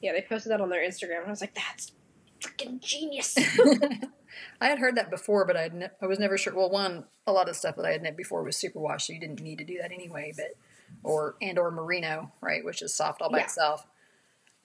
Yeah, 0.00 0.12
they 0.12 0.22
posted 0.22 0.52
that 0.52 0.60
on 0.60 0.68
their 0.68 0.86
Instagram 0.86 1.18
and 1.18 1.26
I 1.26 1.30
was 1.30 1.40
like 1.40 1.54
that's 1.54 1.92
freaking 2.40 2.80
genius. 2.80 3.36
I 4.60 4.66
had 4.68 4.78
heard 4.78 4.96
that 4.96 5.10
before, 5.10 5.44
but 5.46 5.56
I'd 5.56 5.74
ne- 5.74 5.90
I 6.02 6.06
was 6.06 6.18
never 6.18 6.36
sure. 6.38 6.54
Well, 6.54 6.70
one, 6.70 7.04
a 7.26 7.32
lot 7.32 7.48
of 7.48 7.56
stuff 7.56 7.76
that 7.76 7.84
I 7.86 7.92
had 7.92 8.02
knit 8.02 8.16
before 8.16 8.42
was 8.42 8.56
superwash, 8.56 9.02
so 9.02 9.12
you 9.12 9.20
didn't 9.20 9.40
need 9.42 9.58
to 9.58 9.64
do 9.64 9.78
that 9.80 9.90
anyway. 9.92 10.32
But 10.36 10.54
or 11.02 11.36
and 11.42 11.58
or 11.58 11.70
merino, 11.70 12.32
right, 12.40 12.64
which 12.64 12.82
is 12.82 12.94
soft 12.94 13.20
all 13.22 13.30
by 13.30 13.38
Yeah. 13.38 13.44
itself. 13.44 13.86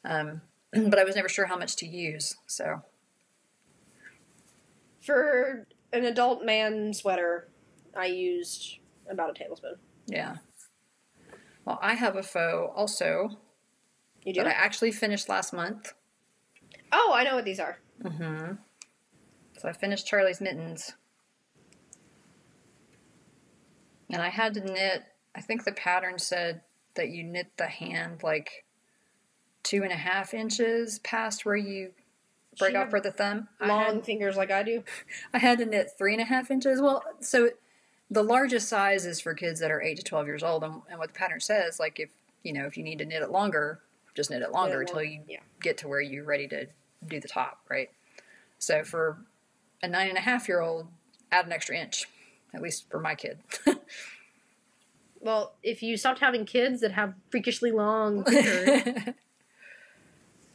Um, 0.06 0.42
but 0.74 1.00
I 1.00 1.04
was 1.04 1.16
never 1.16 1.30
sure 1.30 1.46
how 1.46 1.58
much 1.58 1.76
to 1.78 1.88
use. 1.88 2.36
So 2.48 2.82
For 5.02 5.68
an 5.92 6.06
adult 6.06 6.44
man 6.46 6.94
sweater, 6.94 7.48
I 7.96 8.06
used 8.08 8.78
about 9.10 9.30
a 9.30 9.34
tablespoon. 9.34 9.76
yeah. 10.08 10.38
Well, 11.66 11.80
I 11.82 11.94
have 11.94 12.18
a 12.18 12.24
faux 12.24 12.74
also 12.76 13.38
You 14.26 14.34
do? 14.34 14.42
that 14.44 14.48
I 14.48 14.52
actually 14.52 14.92
finished 14.92 15.30
last 15.30 15.54
month. 15.54 15.94
Oh, 16.94 17.12
I 17.14 17.24
know 17.24 17.36
what 17.36 17.44
these 17.44 17.60
are. 17.60 17.80
Mm-hmm. 18.04 18.54
So 19.58 19.68
I 19.68 19.74
finished 19.74 20.06
Charlie's 20.06 20.40
mittens. 20.40 20.94
And 24.10 24.22
I 24.22 24.30
had 24.30 24.54
to 24.54 24.62
knit, 24.62 25.04
I 25.36 25.42
think 25.42 25.64
the 25.64 25.72
pattern 25.72 26.20
said 26.20 26.62
that 26.96 27.10
you 27.10 27.24
knit 27.24 27.48
the 27.58 27.66
hand 27.66 28.22
like 28.22 28.66
two 29.64 29.82
and 29.82 29.92
a 29.92 29.96
half 29.96 30.36
inches 30.36 31.00
past 31.00 31.46
where 31.46 31.56
you 31.56 31.92
break 32.60 32.72
She 32.72 32.78
off 32.78 32.92
for 32.92 33.00
the 33.00 33.12
thumb. 33.12 33.48
Long 33.60 33.96
had, 33.96 34.06
fingers 34.06 34.38
like 34.38 34.52
I 34.52 34.62
do. 34.62 34.84
I 35.34 35.40
had 35.40 35.58
to 35.58 35.66
knit 35.66 35.92
three 35.98 36.14
and 36.14 36.22
a 36.22 36.26
half 36.26 36.52
inches. 36.52 36.80
Well, 36.80 37.04
so 37.22 37.50
the 38.12 38.24
largest 38.24 38.70
size 38.70 39.08
is 39.08 39.20
for 39.20 39.34
kids 39.34 39.60
that 39.62 39.72
are 39.72 39.82
8 39.82 39.98
to 39.98 40.04
12 40.04 40.28
years 40.28 40.44
old. 40.44 40.64
And, 40.64 40.82
and 40.90 41.00
what 41.00 41.14
the 41.14 41.18
pattern 41.18 41.40
says, 41.40 41.80
like 41.80 42.00
if, 42.00 42.12
you 42.44 42.54
know, 42.54 42.66
if 42.66 42.78
you 42.78 42.84
need 42.84 43.00
to 43.00 43.06
knit 43.06 43.24
it 43.24 43.32
longer, 43.32 43.80
just 44.14 44.30
knit 44.30 44.44
it 44.44 44.52
longer 44.52 44.82
until 44.82 45.02
you 45.02 45.22
yeah. 45.28 45.40
get 45.60 45.80
to 45.80 45.88
where 45.88 46.02
you're 46.02 46.24
ready 46.24 46.48
to 46.50 46.68
do 47.08 47.20
the 47.20 47.28
top, 47.28 47.60
right? 47.70 47.90
So 48.60 48.84
for 48.84 49.18
a 49.82 49.88
nine 49.88 50.10
and 50.10 50.18
a 50.18 50.22
half 50.22 50.48
year 50.48 50.62
old, 50.62 50.88
add 51.32 51.46
an 51.46 51.52
extra 51.52 51.78
inch, 51.78 52.06
at 52.54 52.62
least 52.62 52.90
for 52.90 53.00
my 53.00 53.16
kid. 53.16 53.40
Well, 55.26 55.54
if 55.64 55.82
you 55.82 55.96
stopped 55.96 56.20
having 56.20 56.46
kids 56.46 56.82
that 56.82 56.92
have 56.92 57.14
freakishly 57.30 57.72
long 57.72 58.24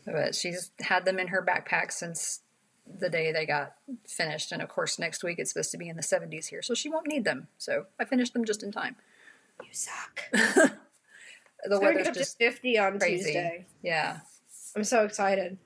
but 0.04 0.34
she's 0.34 0.70
had 0.80 1.04
them 1.06 1.18
in 1.18 1.28
her 1.28 1.42
backpack 1.42 1.90
since 1.92 2.40
the 2.87 3.08
day 3.08 3.32
they 3.32 3.46
got 3.46 3.74
finished. 4.06 4.52
And 4.52 4.61
of 4.62 4.68
course, 4.68 4.98
next 4.98 5.22
week 5.24 5.38
it's 5.38 5.52
supposed 5.52 5.70
to 5.72 5.78
be 5.78 5.88
in 5.88 5.96
the 5.96 6.02
70s 6.02 6.46
here, 6.48 6.61
so 6.62 6.74
she 6.74 6.88
won't 6.90 7.06
need 7.06 7.24
them. 7.24 7.48
So 7.58 7.87
I 7.98 8.04
finished 8.04 8.32
them 8.34 8.44
just 8.44 8.62
in 8.62 8.70
time. 8.72 8.96
you 9.62 9.68
suck. 9.72 10.22
The 11.64 11.74
It's 11.74 11.82
weather's 11.82 12.06
just, 12.16 12.38
to 12.38 12.50
50 12.50 12.78
on 12.78 12.98
crazy. 13.00 13.24
Tuesday. 13.24 13.66
yeah. 13.82 14.20
I'm 14.76 14.84
so 14.84 15.02
excited. 15.04 15.58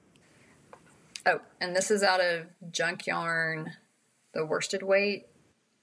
Oh, 1.25 1.41
and 1.61 1.75
this 1.77 1.91
is 1.91 2.03
out 2.03 2.21
of 2.21 2.47
Junk 2.73 3.07
Yarn, 3.07 3.73
the 4.35 4.45
worsted 4.45 4.83
weight 4.83 5.27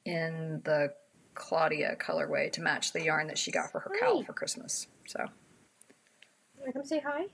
in 0.05 0.61
the 0.65 0.93
Claudia 1.33 1.95
colorway 1.97 2.51
to 2.51 2.61
match 2.61 2.91
the 2.91 3.03
yarn 3.03 3.27
that 3.27 3.37
she 3.37 3.51
got 3.51 3.71
for 3.71 3.79
her 3.79 3.91
cowl 3.99 4.23
for 4.23 4.33
Christmas. 4.33 4.87
So 5.07 5.25
Wanna 6.57 6.73
come 6.73 6.83
say 6.83 6.99
hi? 6.99 7.27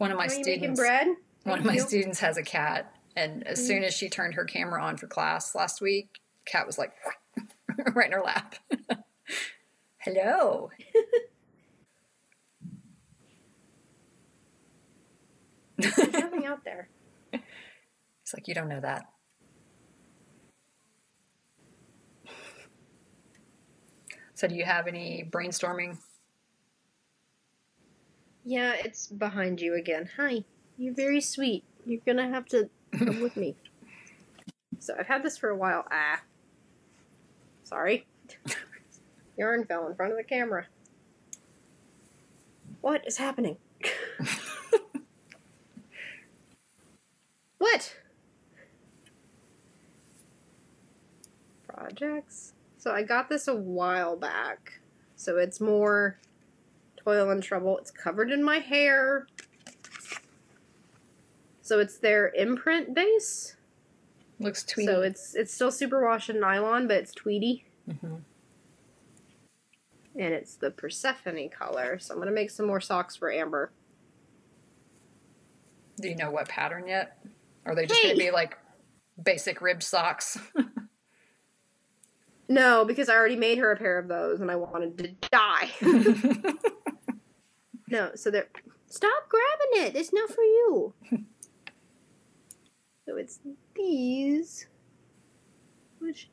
one 0.00 0.10
of 0.10 0.16
my 0.16 0.24
Are 0.26 0.32
you 0.32 0.38
making 0.38 0.54
students, 0.76 0.80
bread? 0.80 1.06
one 1.06 1.16
Thank 1.44 1.58
of 1.60 1.66
my 1.66 1.74
you. 1.74 1.80
students 1.80 2.20
has 2.20 2.38
a 2.38 2.42
cat, 2.42 2.94
and 3.16 3.46
as 3.46 3.58
mm-hmm. 3.58 3.66
soon 3.66 3.84
as 3.84 3.92
she 3.92 4.08
turned 4.08 4.32
her 4.32 4.44
camera 4.46 4.82
on 4.82 4.96
for 4.96 5.06
class 5.06 5.54
last 5.54 5.82
week, 5.82 6.20
cat 6.46 6.66
was 6.66 6.78
like 6.78 6.92
right 7.94 8.06
in 8.06 8.12
her 8.12 8.22
lap. 8.22 8.54
Hello. 9.98 10.70
There's 15.76 15.98
nothing 15.98 16.39
out 16.50 16.64
there. 16.64 16.88
It's 17.32 18.34
like 18.34 18.48
you 18.48 18.54
don't 18.54 18.68
know 18.68 18.80
that. 18.80 19.04
So, 24.34 24.48
do 24.48 24.54
you 24.54 24.64
have 24.64 24.86
any 24.86 25.28
brainstorming? 25.30 25.98
Yeah, 28.44 28.72
it's 28.72 29.06
behind 29.06 29.60
you 29.60 29.74
again. 29.74 30.08
Hi. 30.16 30.44
You're 30.78 30.94
very 30.94 31.20
sweet. 31.20 31.62
You're 31.84 32.00
gonna 32.06 32.28
have 32.28 32.46
to 32.46 32.70
come 32.92 33.20
with 33.20 33.36
me. 33.36 33.56
So 34.78 34.94
I've 34.98 35.08
had 35.08 35.22
this 35.22 35.36
for 35.36 35.50
a 35.50 35.56
while. 35.56 35.84
Ah. 35.92 36.22
Sorry. 37.64 38.06
Yarn 39.36 39.66
fell 39.66 39.86
in 39.86 39.94
front 39.94 40.12
of 40.12 40.16
the 40.16 40.24
camera. 40.24 40.68
What 42.80 43.06
is 43.06 43.18
happening? 43.18 43.58
What? 47.70 47.94
Projects? 51.68 52.52
So 52.78 52.92
I 52.92 53.02
got 53.02 53.28
this 53.28 53.48
a 53.48 53.54
while 53.54 54.16
back. 54.16 54.80
So 55.16 55.36
it's 55.36 55.60
more 55.60 56.18
toil 56.96 57.30
and 57.30 57.42
trouble. 57.42 57.78
It's 57.78 57.90
covered 57.90 58.30
in 58.30 58.42
my 58.42 58.58
hair. 58.58 59.26
So 61.62 61.78
it's 61.78 61.98
their 61.98 62.30
imprint 62.30 62.94
base. 62.94 63.56
Looks 64.38 64.64
tweedy. 64.64 64.86
So 64.86 65.02
it's 65.02 65.34
it's 65.34 65.52
still 65.52 65.70
superwash 65.70 66.28
and 66.30 66.40
nylon, 66.40 66.88
but 66.88 66.96
it's 66.96 67.12
tweedy. 67.12 67.66
Mhm. 67.88 68.22
And 70.16 70.34
it's 70.34 70.56
the 70.56 70.70
Persephone 70.70 71.48
color. 71.50 71.98
So 71.98 72.14
I'm 72.14 72.20
gonna 72.20 72.32
make 72.32 72.50
some 72.50 72.66
more 72.66 72.80
socks 72.80 73.14
for 73.14 73.30
Amber. 73.30 73.70
Do 76.00 76.08
you 76.08 76.16
know 76.16 76.30
what 76.30 76.48
pattern 76.48 76.88
yet? 76.88 77.18
Are 77.70 77.74
they 77.74 77.86
just 77.86 78.02
going 78.02 78.14
to 78.14 78.18
be 78.18 78.30
like 78.30 78.58
basic 79.22 79.62
ribbed 79.62 79.82
socks? 79.82 80.38
No, 82.50 82.84
because 82.84 83.08
I 83.08 83.14
already 83.14 83.36
made 83.36 83.58
her 83.58 83.70
a 83.70 83.76
pair 83.76 83.96
of 83.96 84.08
those 84.08 84.40
and 84.40 84.50
I 84.50 84.56
wanted 84.56 84.98
to 84.98 85.28
die. 85.30 85.70
no, 87.88 88.10
so 88.16 88.28
they're 88.28 88.48
stop 88.88 89.28
grabbing 89.28 89.86
it. 89.86 89.94
It's 89.96 90.12
not 90.12 90.28
for 90.30 90.42
you. 90.42 90.92
so 93.06 93.16
it's 93.16 93.38
these. 93.76 94.66
Which 96.00 96.28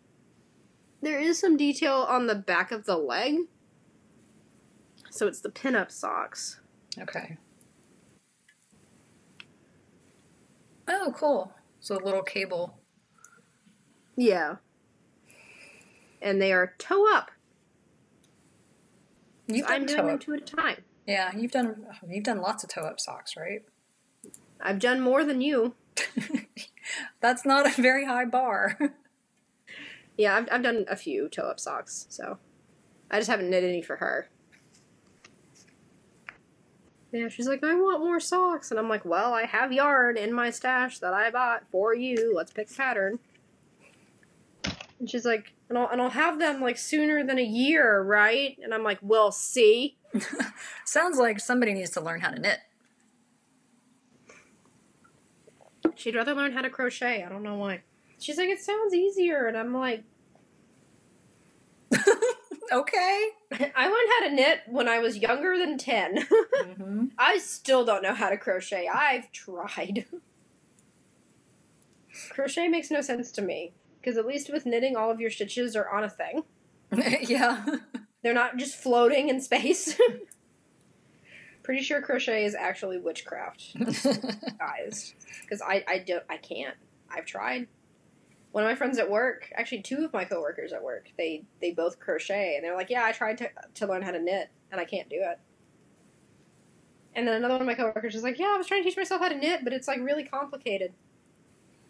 there 1.04 1.19
is 1.19 1.38
some 1.39 1.56
detail 1.56 2.08
on 2.10 2.26
the 2.26 2.34
back 2.34 2.71
of 2.71 2.86
the 2.86 2.97
leg. 2.97 3.36
So 5.12 5.28
it's 5.28 5.41
the 5.41 5.50
pinup 5.50 5.91
socks. 5.91 6.60
Okay. 7.00 7.38
Oh, 10.88 11.13
cool. 11.15 11.52
So 11.80 11.95
a 11.97 12.04
little 12.04 12.23
cable. 12.23 12.78
Yeah. 14.15 14.56
And 16.21 16.41
they 16.41 16.52
are 16.52 16.73
toe 16.78 17.06
up. 17.13 17.32
You've 19.47 19.67
So 19.67 19.73
I'm 19.73 19.86
done 19.86 19.95
doing 19.95 20.06
them 20.08 20.15
up. 20.15 20.21
two 20.21 20.34
at 20.34 20.41
a 20.41 20.56
time. 20.56 20.84
Yeah, 21.06 21.32
you've 21.36 21.52
done 21.52 21.86
you've 22.10 22.23
done 22.26 22.41
lots 22.41 22.63
of 22.63 22.69
toe 22.69 22.82
up 22.82 23.00
socks, 23.00 23.36
right? 23.38 23.62
I've 24.60 24.80
done 24.80 25.00
more 25.00 25.23
than 25.23 25.39
you. 25.41 25.76
That's 27.21 27.45
not 27.45 27.65
a 27.65 27.82
very 27.82 28.06
high 28.06 28.26
bar. 28.26 28.78
Yeah, 30.19 30.36
I've, 30.36 30.47
I've 30.52 30.63
done 30.63 30.86
a 30.89 30.95
few 30.95 31.30
toe 31.30 31.43
up 31.43 31.60
socks, 31.60 32.08
so 32.10 32.39
I 33.12 33.19
just 33.19 33.30
haven't 33.30 33.52
knit 33.52 33.63
any 33.63 33.84
for 33.84 33.97
her. 33.97 34.30
Yeah, 37.12 37.30
she's 37.30 37.48
like, 37.48 37.63
I 37.63 37.74
want 37.76 38.04
more 38.04 38.20
socks. 38.20 38.70
And 38.70 38.80
I'm 38.80 38.89
like, 38.89 39.06
well, 39.06 39.34
I 39.34 39.46
have 39.46 39.72
yarn 39.72 40.17
in 40.17 40.34
my 40.34 40.50
stash 40.50 41.00
that 41.00 41.13
I 41.13 41.32
bought 41.32 41.63
for 41.72 41.96
you. 41.96 42.34
Let's 42.36 42.52
pick 42.52 42.70
a 42.70 42.74
pattern. 42.74 43.20
And 45.00 45.10
she's 45.10 45.26
like, 45.26 45.54
and 45.70 45.78
I'll, 45.78 45.88
and 45.88 46.02
I'll 46.02 46.10
have 46.10 46.39
them 46.39 46.62
like 46.62 46.78
sooner 46.78 47.26
than 47.26 47.38
a 47.39 47.43
year, 47.43 48.02
right? 48.02 48.58
And 48.62 48.74
I'm 48.74 48.84
like, 48.84 49.00
well, 49.02 49.32
see. 49.32 49.98
Sounds 50.86 51.17
like 51.17 51.39
somebody 51.39 51.74
needs 51.74 51.91
to 51.91 52.02
learn 52.02 52.20
how 52.20 52.32
to 52.32 52.39
knit. 52.39 52.60
She'd 55.96 56.15
rather 56.15 56.34
learn 56.34 56.52
how 56.52 56.62
to 56.62 56.70
crochet. 56.70 57.24
I 57.24 57.30
don't 57.30 57.43
know 57.43 57.56
why. 57.56 57.82
She's 58.20 58.38
like, 58.38 58.50
it 58.50 58.60
sounds 58.60 58.93
easier. 58.93 59.48
And 59.48 59.58
I'm 59.58 59.74
like, 59.74 60.04
okay. 62.71 63.30
I 63.75 63.88
learned 63.88 64.10
how 64.19 64.27
to 64.27 64.34
knit 64.34 64.62
when 64.67 64.88
I 64.88 64.99
was 64.99 65.17
younger 65.17 65.58
than 65.58 65.77
10. 65.77 66.27
hmm 66.27 67.06
I 67.17 67.38
still 67.38 67.86
don't 67.86 68.03
know 68.03 68.13
how 68.13 68.30
to 68.30 68.38
crochet. 68.38 68.88
I've 68.88 69.32
tried. 69.32 70.06
crochet 72.30 72.67
makes 72.67 72.91
no 72.91 73.01
sense 73.01 73.32
to 73.34 73.41
me. 73.41 73.73
Because 73.99 74.17
at 74.17 74.25
least 74.25 74.51
with 74.51 74.65
knitting, 74.65 74.95
all 74.95 75.12
of 75.12 75.19
your 75.19 75.30
stitches 75.30 75.75
are 75.75 75.89
on 75.89 76.03
a 76.03 76.10
thing. 76.10 76.43
yeah. 77.21 77.65
They're 78.23 78.34
not 78.34 78.58
just 78.58 78.75
floating 78.75 79.27
in 79.30 79.41
space. 79.41 79.99
Pretty 81.63 81.84
sure 81.84 82.01
crochet 82.01 82.45
is 82.45 82.56
actually 82.56 82.97
witchcraft, 82.97 83.75
guys. 84.58 85.13
Because 85.41 85.62
I, 85.62 85.84
I, 85.86 85.99
don't, 85.99 86.23
I 86.30 86.38
can't. 86.38 86.75
I've 87.10 87.25
tried. 87.25 87.67
One 88.58 88.65
of 88.65 88.72
my 88.72 88.76
friends 88.76 88.98
at 88.98 89.08
work, 89.08 89.52
actually 89.54 89.84
two 89.84 90.04
of 90.04 90.12
my 90.12 90.26
coworkers 90.26 90.74
at 90.74 90.82
work, 90.82 91.12
they, 91.15 91.46
they 91.62 91.74
both 91.74 92.00
crochet. 92.00 92.56
And 92.56 92.65
they're 92.65 92.76
like, 92.76 92.89
yeah, 92.89 93.04
I 93.06 93.12
tried 93.12 93.38
to, 93.38 93.52
to 93.76 93.86
learn 93.86 94.02
how 94.02 94.10
to 94.10 94.20
knit, 94.20 94.50
and 94.72 94.82
I 94.82 94.84
can't 94.84 95.08
do 95.08 95.17
it. 95.20 95.38
And 97.13 97.28
then 97.28 97.36
another 97.36 97.54
one 97.54 97.62
of 97.62 97.67
my 97.67 97.76
coworkers 97.76 98.15
was 98.15 98.24
like, 98.24 98.39
yeah, 98.39 98.48
I 98.56 98.58
was 98.58 98.65
trying 98.65 98.82
to 98.82 98.89
teach 98.89 98.98
myself 98.98 99.22
how 99.22 99.30
to 99.30 99.38
knit, 99.38 99.60
but 99.63 99.74
it's 99.74 99.88
like 99.88 100.00
really 100.00 100.24
complicated. 100.24 100.93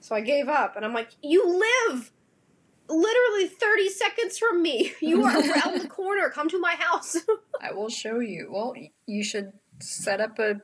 So 0.02 0.14
I 0.14 0.20
gave 0.20 0.50
up, 0.50 0.76
and 0.76 0.84
I'm 0.84 0.94
like, 0.94 1.12
you 1.24 1.48
live 1.48 2.12
literally 2.90 3.48
30 3.48 3.88
seconds 3.88 4.38
from 4.38 4.62
me. 4.62 4.92
You 5.00 5.24
are 5.24 5.38
around 5.38 5.80
the 5.80 5.88
corner. 5.88 6.30
Come 6.30 6.50
to 6.50 6.60
my 6.60 6.76
house. 6.78 7.16
I 7.62 7.72
will 7.72 7.88
show 7.88 8.20
you. 8.20 8.50
Well, 8.52 8.76
you 9.06 9.24
should 9.24 9.54
set 9.80 10.20
up 10.20 10.38
a 10.38 10.56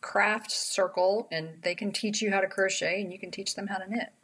craft 0.00 0.50
circle 0.50 1.28
and 1.30 1.58
they 1.60 1.74
can 1.74 1.92
teach 1.92 2.22
you 2.22 2.30
how 2.30 2.40
to 2.40 2.46
crochet 2.46 3.02
and 3.02 3.12
you 3.12 3.18
can 3.18 3.30
teach 3.30 3.54
them 3.54 3.66
how 3.66 3.76
to 3.76 3.86
knit. 3.86 4.14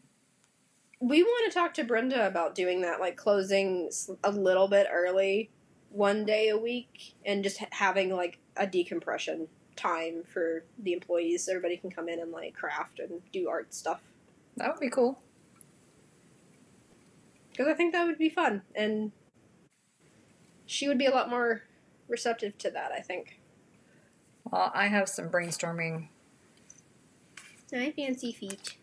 We 1.00 1.22
want 1.22 1.52
to 1.52 1.58
talk 1.58 1.74
to 1.74 1.84
Brenda 1.84 2.26
about 2.26 2.54
doing 2.54 2.80
that, 2.82 3.00
like 3.00 3.16
closing 3.16 3.90
a 4.24 4.30
little 4.30 4.68
bit 4.68 4.86
early 4.92 5.50
one 5.90 6.24
day 6.24 6.48
a 6.48 6.58
week 6.58 7.14
and 7.24 7.42
just 7.42 7.58
having 7.70 8.14
like 8.14 8.38
a 8.56 8.66
decompression 8.66 9.48
time 9.76 10.24
for 10.24 10.64
the 10.78 10.92
employees 10.92 11.44
so 11.44 11.52
everybody 11.52 11.76
can 11.76 11.90
come 11.90 12.08
in 12.08 12.18
and 12.18 12.32
like 12.32 12.54
craft 12.54 12.98
and 12.98 13.20
do 13.32 13.48
art 13.48 13.72
stuff. 13.72 14.02
That 14.56 14.72
would 14.72 14.80
be 14.80 14.90
cool. 14.90 15.20
Because 17.50 17.68
I 17.68 17.74
think 17.74 17.92
that 17.92 18.06
would 18.06 18.18
be 18.18 18.28
fun. 18.28 18.62
And 18.74 19.12
she 20.66 20.88
would 20.88 20.98
be 20.98 21.06
a 21.06 21.10
lot 21.10 21.30
more 21.30 21.62
receptive 22.08 22.58
to 22.58 22.70
that, 22.70 22.90
I 22.92 23.00
think. 23.00 23.40
Well, 24.50 24.72
I 24.74 24.88
have 24.88 25.08
some 25.08 25.28
brainstorming. 25.28 26.08
My 27.72 27.92
fancy 27.92 28.32
feet. 28.32 28.76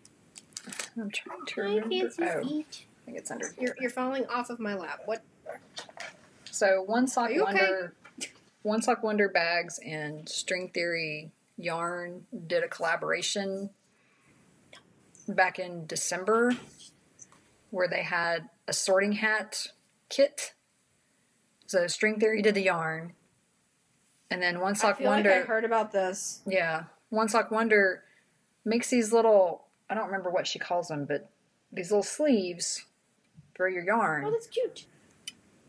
I'm 0.97 1.11
trying 1.11 1.45
to 1.47 1.61
remember. 1.61 1.89
fancy 1.89 2.23
Oh, 2.23 2.39
I 2.39 2.43
feet. 2.43 2.85
think 3.05 3.17
it's 3.17 3.31
under 3.31 3.47
You're, 3.59 3.75
you're 3.79 3.89
falling 3.89 4.25
off 4.27 4.49
of 4.49 4.59
my 4.59 4.75
lap. 4.75 5.01
What? 5.05 5.23
So 6.51 6.81
one 6.83 7.07
sock 7.07 7.31
you 7.31 7.43
okay? 7.43 7.53
wonder, 7.53 7.93
one 8.63 8.81
sock 8.81 9.03
wonder 9.03 9.29
bags 9.29 9.79
and 9.85 10.27
string 10.29 10.71
theory 10.73 11.31
yarn 11.57 12.25
did 12.47 12.63
a 12.63 12.67
collaboration 12.67 13.69
back 15.27 15.59
in 15.59 15.85
December 15.85 16.53
where 17.71 17.87
they 17.87 18.03
had 18.03 18.49
a 18.67 18.73
sorting 18.73 19.13
hat 19.13 19.67
kit. 20.09 20.53
So 21.67 21.87
string 21.87 22.19
theory 22.19 22.41
did 22.41 22.55
the 22.55 22.61
yarn, 22.61 23.13
and 24.29 24.41
then 24.41 24.59
one 24.61 24.73
I 24.73 24.75
sock 24.75 24.99
wonder. 24.99 25.29
like 25.29 25.43
I 25.43 25.45
heard 25.45 25.65
about 25.65 25.91
this. 25.91 26.41
Yeah, 26.47 26.83
one 27.09 27.27
sock 27.27 27.51
wonder 27.51 28.03
makes 28.63 28.89
these 28.89 29.11
little. 29.11 29.64
I 29.89 29.93
don't 29.95 30.05
remember 30.07 30.29
what 30.31 30.47
she 30.47 30.59
calls 30.59 30.87
them, 30.87 31.05
but 31.05 31.29
these 31.71 31.91
little 31.91 32.03
sleeves 32.03 32.85
for 33.55 33.67
your 33.69 33.83
yarn. 33.83 34.25
Oh, 34.25 34.31
that's 34.31 34.47
cute. 34.47 34.85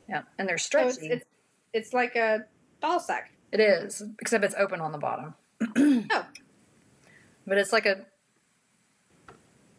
yeah, 0.09 0.23
and 0.39 0.49
they're 0.49 0.59
So 0.59 0.67
stretchy. 0.91 1.07
it's, 1.09 1.15
it's, 1.15 1.25
it's 1.73 1.93
like 1.93 2.17
a 2.17 2.45
ball 2.81 3.01
sack. 3.01 3.31
It 3.53 3.61
is, 3.61 4.03
except 4.21 4.45
it's 4.45 4.55
open 4.59 4.81
on 4.81 4.93
the 4.93 4.99
bottom. 4.99 5.35
Oh. 6.11 6.27
But 7.47 7.59
it's 7.59 7.73
like 7.73 7.87
a 7.87 8.05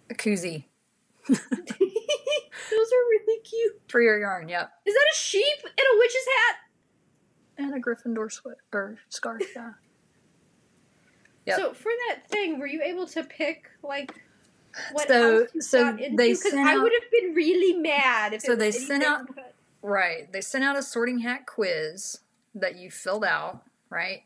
a 0.10 0.14
koozie 0.14 0.64
Those 1.28 1.38
are 1.40 3.04
really 3.10 3.42
cute. 3.42 3.82
for 3.90 4.02
your 4.02 4.18
yarn. 4.20 4.48
Yep, 4.48 4.72
Is 4.86 4.94
that 4.94 5.06
a 5.14 5.16
sheep 5.18 5.58
in 5.64 5.68
a 5.68 5.98
witch's 6.00 6.26
hat? 6.26 6.56
and 7.58 7.76
a 7.76 7.80
Gryffindor 7.80 8.32
sweat 8.32 8.58
or 8.74 8.98
scarf. 9.10 9.42
Yeah. 9.56 9.72
Yep. 11.46 11.58
So 11.60 11.74
for 11.74 11.92
that 12.10 12.28
thing, 12.30 12.60
were 12.60 12.68
you 12.68 12.82
able 12.84 13.08
to 13.08 13.24
pick 13.24 13.70
like 13.82 14.14
what 14.92 15.08
So- 15.08 15.48
so 15.60 15.88
into? 15.90 16.16
they 16.16 16.34
sent 16.34 16.58
I 16.68 16.78
would 16.78 16.92
have 17.02 17.12
been 17.12 17.34
really 17.34 17.78
mad 17.80 18.34
if 18.34 18.42
So 18.42 18.56
they 18.56 18.72
sent 18.72 19.04
out- 19.04 19.34
but- 19.36 19.54
Right. 19.82 20.32
They 20.32 20.42
sent 20.42 20.64
out 20.64 20.76
a 20.76 20.84
sorting 20.84 21.20
hat 21.20 21.46
quiz 21.46 22.20
that 22.56 22.76
you 22.76 22.90
filled 22.92 23.24
out, 23.24 23.64
right? 23.90 24.24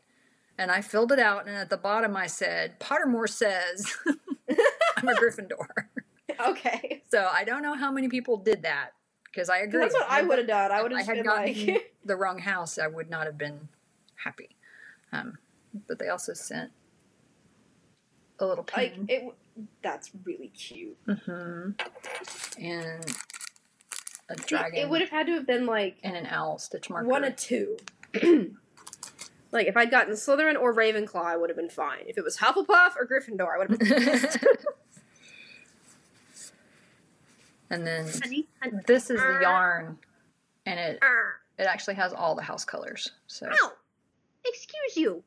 And 0.58 0.70
I 0.70 0.80
filled 0.80 1.12
it 1.12 1.18
out, 1.18 1.46
and 1.46 1.56
at 1.56 1.70
the 1.70 1.76
bottom 1.76 2.16
I 2.16 2.26
said, 2.26 2.78
Pottermore 2.80 3.28
says 3.28 3.94
I'm 4.96 5.08
a 5.08 5.14
Gryffindor. 5.14 5.66
Okay, 6.40 7.02
So 7.08 7.28
I 7.30 7.44
don't 7.44 7.62
know 7.62 7.74
how 7.74 7.92
many 7.92 8.08
people 8.08 8.36
did 8.38 8.62
that 8.62 8.92
because 9.24 9.48
I 9.50 9.58
agree. 9.58 9.80
that's 9.80 9.94
what 9.94 10.06
I 10.10 10.22
would 10.22 10.38
have 10.38 10.46
done. 10.48 10.72
I 10.72 10.82
would 10.82 10.90
have 10.90 11.00
I 11.00 11.04
had 11.04 11.14
been 11.16 11.24
gotten 11.24 11.66
like, 11.74 11.94
the 12.04 12.16
wrong 12.16 12.38
house, 12.38 12.78
I 12.78 12.86
would 12.86 13.10
not 13.10 13.26
have 13.26 13.36
been 13.38 13.68
happy. 14.16 14.56
Um, 15.12 15.38
but 15.86 15.98
they 15.98 16.08
also 16.08 16.32
sent 16.32 16.72
a 18.40 18.46
little 18.46 18.66
like 18.76 18.94
it. 19.08 19.34
That's 19.82 20.10
really 20.24 20.48
cute. 20.48 20.96
hmm 21.06 21.70
and 22.58 23.16
a 24.28 24.36
dragon 24.36 24.78
It 24.78 24.88
would 24.88 25.00
have 25.00 25.10
had 25.10 25.26
to 25.26 25.32
have 25.32 25.46
been 25.46 25.66
like 25.66 25.96
and 26.02 26.16
an 26.16 26.26
owl 26.26 26.58
stitch 26.58 26.88
marker. 26.90 27.06
one 27.08 27.24
of 27.24 27.36
two. 27.36 27.76
like 29.52 29.66
if 29.66 29.76
I'd 29.76 29.90
gotten 29.90 30.14
Slytherin 30.14 30.58
or 30.60 30.74
Ravenclaw, 30.74 31.24
I 31.24 31.36
would 31.36 31.50
have 31.50 31.56
been 31.56 31.68
fine. 31.70 32.04
If 32.06 32.16
it 32.18 32.24
was 32.24 32.38
Hufflepuff 32.38 32.92
or 32.96 33.06
Gryffindor, 33.06 33.54
I 33.54 33.58
would 33.58 33.70
have 33.70 33.78
been 33.78 33.88
pissed. 33.88 34.38
and 37.70 37.86
then 37.86 38.06
Honey, 38.22 38.48
honey. 38.62 38.78
this 38.86 39.10
is 39.10 39.20
the 39.20 39.38
yarn, 39.42 39.98
and 40.66 40.78
it 40.78 40.98
Arr. 41.02 41.36
it 41.58 41.64
actually 41.64 41.94
has 41.94 42.12
all 42.12 42.34
the 42.34 42.42
house 42.42 42.64
colors. 42.64 43.10
So 43.26 43.48
Ow! 43.50 43.72
Excuse 44.44 44.96
you. 44.96 45.22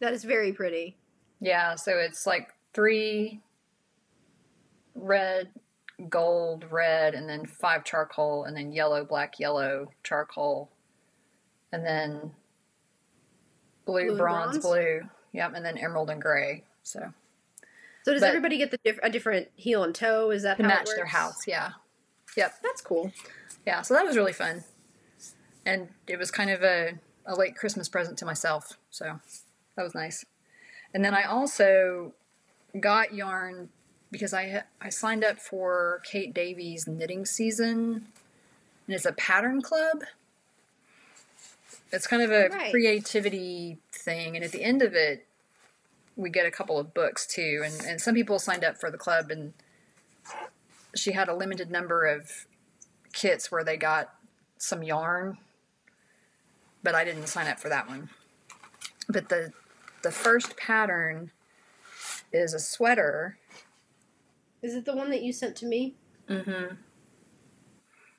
That 0.00 0.12
is 0.12 0.24
very 0.24 0.52
pretty. 0.52 0.96
Yeah, 1.40 1.74
so 1.74 1.92
it's 1.98 2.26
like 2.26 2.48
three 2.74 3.40
red, 4.94 5.48
gold, 6.08 6.64
red, 6.70 7.14
and 7.14 7.28
then 7.28 7.46
five 7.46 7.84
charcoal, 7.84 8.44
and 8.44 8.56
then 8.56 8.72
yellow, 8.72 9.04
black, 9.04 9.38
yellow, 9.38 9.88
charcoal, 10.02 10.70
and 11.72 11.84
then 11.84 12.32
blue, 13.84 14.08
Blue 14.08 14.16
bronze, 14.16 14.58
bronze? 14.58 14.64
blue. 14.64 15.00
Yep, 15.32 15.52
and 15.54 15.64
then 15.64 15.78
emerald 15.78 16.10
and 16.10 16.20
gray. 16.20 16.64
So 16.82 17.12
So 18.04 18.12
does 18.12 18.20
But- 18.22 18.28
everybody 18.28 18.56
get 18.58 18.70
the 18.70 18.78
diff- 18.84 18.98
a 19.02 19.10
different 19.10 19.48
heel 19.56 19.84
and 19.84 19.94
toe? 19.94 20.30
Is 20.30 20.42
that 20.42 20.56
to 20.56 20.62
how 20.62 20.68
it 20.68 20.72
match 20.72 20.88
their 20.96 21.04
house, 21.06 21.46
yeah. 21.46 21.72
Yep. 22.36 22.54
That's 22.62 22.80
cool. 22.80 23.12
Yeah, 23.66 23.82
so 23.82 23.92
that 23.94 24.04
was 24.06 24.16
really 24.16 24.32
fun. 24.32 24.64
And 25.66 25.90
it 26.06 26.18
was 26.18 26.30
kind 26.30 26.48
of 26.50 26.62
a, 26.62 26.98
a 27.26 27.34
late 27.36 27.54
Christmas 27.56 27.88
present 27.90 28.18
to 28.18 28.24
myself. 28.24 28.78
So 28.90 29.20
that 29.76 29.82
was 29.82 29.94
nice. 29.94 30.24
And 30.94 31.04
then 31.04 31.14
I 31.14 31.22
also 31.24 32.12
got 32.78 33.14
yarn 33.14 33.68
because 34.10 34.34
I 34.34 34.62
I 34.80 34.88
signed 34.88 35.24
up 35.24 35.38
for 35.38 36.02
Kate 36.04 36.34
Davies 36.34 36.86
knitting 36.86 37.24
season. 37.26 38.06
And 38.86 38.94
it's 38.96 39.04
a 39.06 39.12
pattern 39.12 39.62
club. 39.62 40.02
it's 41.92 42.06
kind 42.06 42.22
of 42.22 42.30
a 42.30 42.48
Right. 42.50 42.70
creativity 42.70 43.78
thing, 43.92 44.36
and 44.36 44.44
at 44.44 44.52
the 44.52 44.62
end 44.62 44.80
of 44.82 44.94
it, 44.94 45.26
we 46.16 46.30
get 46.30 46.46
a 46.46 46.50
couple 46.50 46.78
of 46.78 46.94
books 46.94 47.26
too. 47.26 47.62
And 47.64 47.74
and 47.84 48.00
some 48.00 48.14
people 48.14 48.38
signed 48.38 48.64
up 48.64 48.76
for 48.78 48.90
the 48.90 48.98
club, 48.98 49.30
and 49.30 49.52
she 50.94 51.12
had 51.12 51.28
a 51.28 51.34
limited 51.34 51.70
number 51.70 52.06
of 52.06 52.46
kits 53.12 53.50
where 53.50 53.64
they 53.64 53.76
got 53.76 54.14
some 54.58 54.82
yarn, 54.82 55.38
but 56.82 56.94
I 56.94 57.04
didn't 57.04 57.26
sign 57.26 57.46
up 57.48 57.58
for 57.58 57.68
that 57.68 57.88
one. 57.88 58.10
But 59.08 59.28
the 59.28 59.52
the 60.02 60.10
first 60.10 60.56
pattern 60.56 61.30
is 62.32 62.54
a 62.54 62.58
sweater. 62.58 63.38
Is 64.62 64.74
it 64.74 64.84
the 64.84 64.94
one 64.94 65.10
that 65.10 65.22
you 65.22 65.32
sent 65.32 65.56
to 65.56 65.66
me? 65.66 65.94
Mm-hmm. 66.28 66.74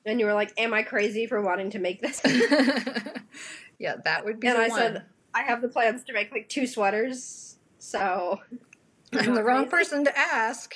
And 0.04 0.20
you 0.20 0.26
were 0.26 0.34
like, 0.34 0.52
"Am 0.58 0.74
I 0.74 0.82
crazy 0.82 1.26
for 1.26 1.40
wanting 1.40 1.70
to 1.70 1.78
make 1.78 2.02
this?" 2.02 2.20
yeah, 3.78 3.96
that 4.04 4.24
would 4.24 4.40
be 4.40 4.48
and 4.48 4.58
I 4.58 4.68
one. 4.68 4.78
said, 4.78 5.04
"I 5.32 5.42
have 5.42 5.62
the 5.62 5.68
plans 5.68 6.02
to 6.04 6.12
make 6.12 6.32
like 6.32 6.48
two 6.48 6.66
sweaters." 6.66 7.56
So 7.78 8.40
I'm 9.12 9.34
the 9.34 9.44
wrong 9.44 9.68
crazy. 9.68 9.84
person 9.84 10.04
to 10.04 10.18
ask. 10.18 10.74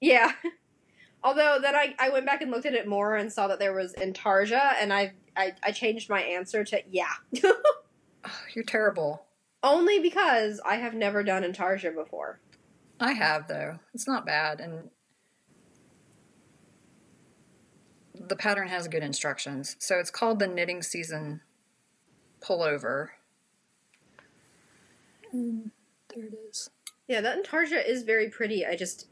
Yeah. 0.00 0.32
Although 1.24 1.58
then 1.60 1.74
I, 1.74 1.94
I 1.98 2.10
went 2.10 2.26
back 2.26 2.42
and 2.42 2.50
looked 2.50 2.66
at 2.66 2.74
it 2.74 2.86
more 2.86 3.16
and 3.16 3.32
saw 3.32 3.48
that 3.48 3.58
there 3.58 3.74
was 3.74 3.94
Intarsia, 3.94 4.74
and 4.80 4.92
I 4.92 5.14
I, 5.36 5.54
I 5.62 5.72
changed 5.72 6.10
my 6.10 6.20
answer 6.20 6.64
to 6.64 6.82
yeah. 6.90 7.14
Oh, 7.44 8.40
you're 8.54 8.64
terrible. 8.64 9.24
Only 9.62 9.98
because 9.98 10.60
I 10.64 10.76
have 10.76 10.94
never 10.94 11.22
done 11.22 11.42
Intarsia 11.42 11.94
before. 11.94 12.40
I 13.00 13.12
have 13.12 13.48
though. 13.48 13.78
It's 13.94 14.06
not 14.06 14.26
bad, 14.26 14.60
and 14.60 14.90
the 18.14 18.36
pattern 18.36 18.68
has 18.68 18.88
good 18.88 19.02
instructions. 19.02 19.76
So 19.78 19.98
it's 19.98 20.10
called 20.10 20.38
the 20.38 20.46
knitting 20.46 20.82
season 20.82 21.40
pullover. 22.40 23.08
And 25.32 25.70
there 26.14 26.24
it 26.26 26.34
is. 26.48 26.70
Yeah, 27.06 27.20
that 27.20 27.42
Intarsia 27.42 27.86
is 27.86 28.02
very 28.02 28.28
pretty. 28.28 28.66
I 28.66 28.76
just 28.76 29.08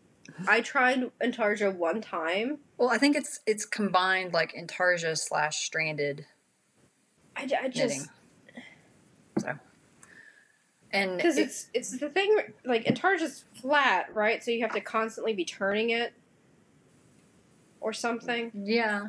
I 0.49 0.61
tried 0.61 1.11
Intarsia 1.21 1.75
one 1.75 2.01
time. 2.01 2.59
Well, 2.79 2.91
I 2.91 2.99
think 2.99 3.17
it's 3.17 3.41
it's 3.47 3.65
combined 3.65 4.33
like 4.33 4.55
intarsia 4.55 5.17
slash 5.17 5.65
stranded 5.65 6.27
I, 7.37 7.47
ju- 7.47 7.57
I 7.61 7.69
knitting. 7.69 7.89
just 7.89 8.11
So, 9.39 9.59
and 10.97 11.17
because 11.17 11.37
it- 11.39 11.43
it's 11.47 11.71
it's 11.75 11.99
the 11.99 12.09
thing 12.11 12.37
like 12.65 12.85
Intarsia's 12.87 13.45
flat, 13.61 14.15
right? 14.15 14.43
So 14.43 14.51
you 14.51 14.63
have 14.63 14.73
to 14.73 14.81
constantly 14.81 15.33
be 15.35 15.45
turning 15.45 15.91
it 15.91 16.13
or 17.81 17.93
something. 17.93 18.51
yeah, 18.55 19.09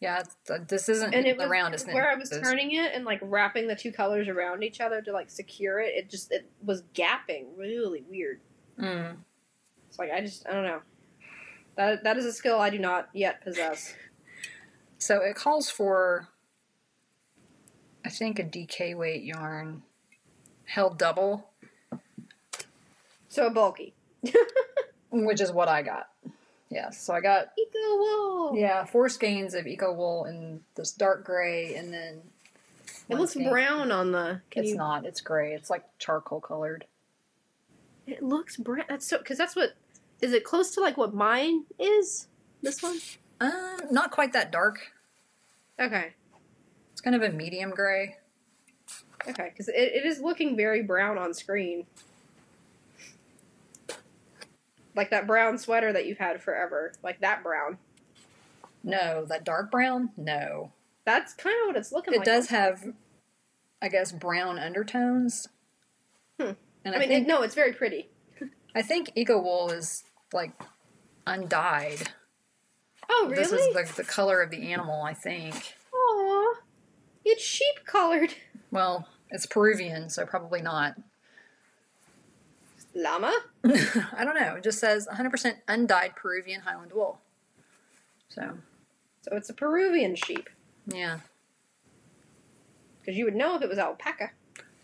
yeah. 0.00 0.22
Uh, 0.50 0.58
this 0.66 0.88
isn't 0.88 1.14
and 1.14 1.26
it 1.26 1.36
was 1.38 1.46
around. 1.48 1.74
It's 1.74 1.86
where 1.86 2.10
I 2.10 2.14
was 2.16 2.30
this- 2.30 2.40
turning 2.42 2.72
it 2.72 2.92
and 2.94 3.04
like 3.04 3.20
wrapping 3.22 3.66
the 3.68 3.76
two 3.76 3.92
colors 3.92 4.28
around 4.28 4.62
each 4.62 4.80
other 4.80 5.00
to 5.02 5.12
like 5.12 5.30
secure 5.30 5.80
it. 5.80 5.94
It 5.94 6.10
just 6.10 6.30
it 6.32 6.48
was 6.64 6.82
gapping 6.94 7.46
really 7.56 8.02
weird. 8.08 8.40
Mm. 8.78 9.16
It's 9.88 9.98
like 9.98 10.10
I 10.10 10.20
just 10.20 10.46
I 10.46 10.52
don't 10.52 10.64
know. 10.64 10.80
That 11.76 12.04
that 12.04 12.16
is 12.16 12.24
a 12.24 12.32
skill 12.32 12.58
I 12.60 12.70
do 12.70 12.78
not 12.78 13.08
yet 13.12 13.42
possess. 13.42 13.94
So 15.00 15.20
it 15.22 15.36
calls 15.36 15.70
for, 15.70 16.26
I 18.04 18.08
think, 18.08 18.40
a 18.40 18.42
DK 18.42 18.96
weight 18.96 19.22
yarn 19.22 19.84
held 20.68 20.98
double, 20.98 21.48
So 23.28 23.50
bulky. 23.50 23.94
which 25.10 25.40
is 25.40 25.52
what 25.52 25.68
I 25.68 25.82
got. 25.82 26.08
Yeah, 26.70 26.90
so 26.90 27.14
I 27.14 27.20
got 27.20 27.52
Eco 27.58 27.96
wool. 27.96 28.52
yeah 28.56 28.84
four 28.84 29.08
skeins 29.08 29.54
of 29.54 29.66
eco 29.66 29.92
wool 29.92 30.24
in 30.26 30.60
this 30.74 30.92
dark 30.92 31.24
gray, 31.24 31.74
and 31.76 31.92
then 31.92 32.20
It 33.08 33.16
looks 33.16 33.32
skein- 33.32 33.48
brown 33.48 33.90
on 33.92 34.12
the. 34.12 34.42
It's 34.52 34.70
you? 34.70 34.76
not. 34.76 35.06
It's 35.06 35.20
gray. 35.22 35.54
It's 35.54 35.70
like 35.70 35.84
charcoal 35.98 36.40
colored. 36.40 36.84
It 38.06 38.22
looks 38.22 38.56
brown. 38.56 38.84
That's 38.88 39.06
so 39.06 39.18
because 39.18 39.38
that's 39.38 39.56
what. 39.56 39.74
Is 40.20 40.32
it 40.32 40.42
close 40.44 40.72
to 40.74 40.80
like 40.80 40.96
what 40.96 41.14
mine 41.14 41.64
is? 41.78 42.26
This 42.60 42.82
one. 42.82 42.98
Uh, 43.40 43.78
not 43.90 44.10
quite 44.10 44.32
that 44.32 44.50
dark. 44.50 44.92
Okay. 45.80 46.12
It's 46.92 47.00
kind 47.00 47.14
of 47.14 47.22
a 47.22 47.30
medium 47.30 47.70
gray. 47.70 48.16
Okay, 49.28 49.50
because 49.50 49.68
it, 49.68 49.74
it 49.76 50.06
is 50.06 50.20
looking 50.20 50.56
very 50.56 50.82
brown 50.82 51.18
on 51.18 51.34
screen. 51.34 51.86
Like 54.94 55.10
that 55.10 55.26
brown 55.26 55.58
sweater 55.58 55.92
that 55.92 56.06
you've 56.06 56.18
had 56.18 56.42
forever. 56.42 56.92
Like 57.02 57.20
that 57.20 57.42
brown. 57.42 57.78
No, 58.82 59.24
that 59.26 59.44
dark 59.44 59.70
brown. 59.70 60.10
No, 60.16 60.72
That's 61.04 61.34
kind 61.34 61.56
of 61.62 61.66
what 61.66 61.76
it's 61.76 61.92
looking 61.92 62.14
it 62.14 62.18
like. 62.18 62.26
It 62.26 62.30
does 62.30 62.48
have, 62.48 62.92
I 63.82 63.88
guess, 63.88 64.12
brown 64.12 64.58
undertones. 64.58 65.48
Hmm. 66.40 66.52
And 66.84 66.94
I 66.94 66.96
I, 66.96 67.00
mean, 67.00 67.08
think 67.08 67.26
it, 67.26 67.28
no, 67.28 67.42
it's 67.42 67.54
very 67.54 67.72
pretty. 67.72 68.08
I 68.74 68.82
think 68.82 69.10
eco 69.14 69.38
wool 69.40 69.70
is 69.70 70.04
like 70.32 70.52
undyed. 71.26 72.10
Oh, 73.10 73.26
really? 73.30 73.42
This 73.42 73.52
is 73.52 73.74
the, 73.74 74.02
the 74.02 74.08
color 74.08 74.42
of 74.42 74.50
the 74.50 74.72
animal, 74.72 75.02
I 75.02 75.14
think. 75.14 75.74
Aw. 75.94 76.54
It's 77.24 77.42
sheep 77.42 77.84
colored. 77.86 78.34
Well, 78.70 79.08
it's 79.30 79.46
Peruvian, 79.46 80.08
so 80.08 80.24
probably 80.26 80.62
not. 80.62 80.96
Llama? 82.94 83.36
I 83.64 84.24
don't 84.24 84.34
know. 84.34 84.54
It 84.56 84.64
just 84.64 84.78
says 84.78 85.06
100% 85.12 85.54
undyed 85.68 86.16
Peruvian 86.16 86.62
Highland 86.62 86.92
wool. 86.92 87.20
So, 88.28 88.58
So 89.22 89.36
it's 89.36 89.48
a 89.50 89.54
Peruvian 89.54 90.16
sheep. 90.16 90.48
yeah. 90.86 91.18
Because 93.00 93.16
you 93.16 93.24
would 93.24 93.36
know 93.36 93.56
if 93.56 93.62
it 93.62 93.68
was 93.70 93.78
alpaca. 93.78 94.32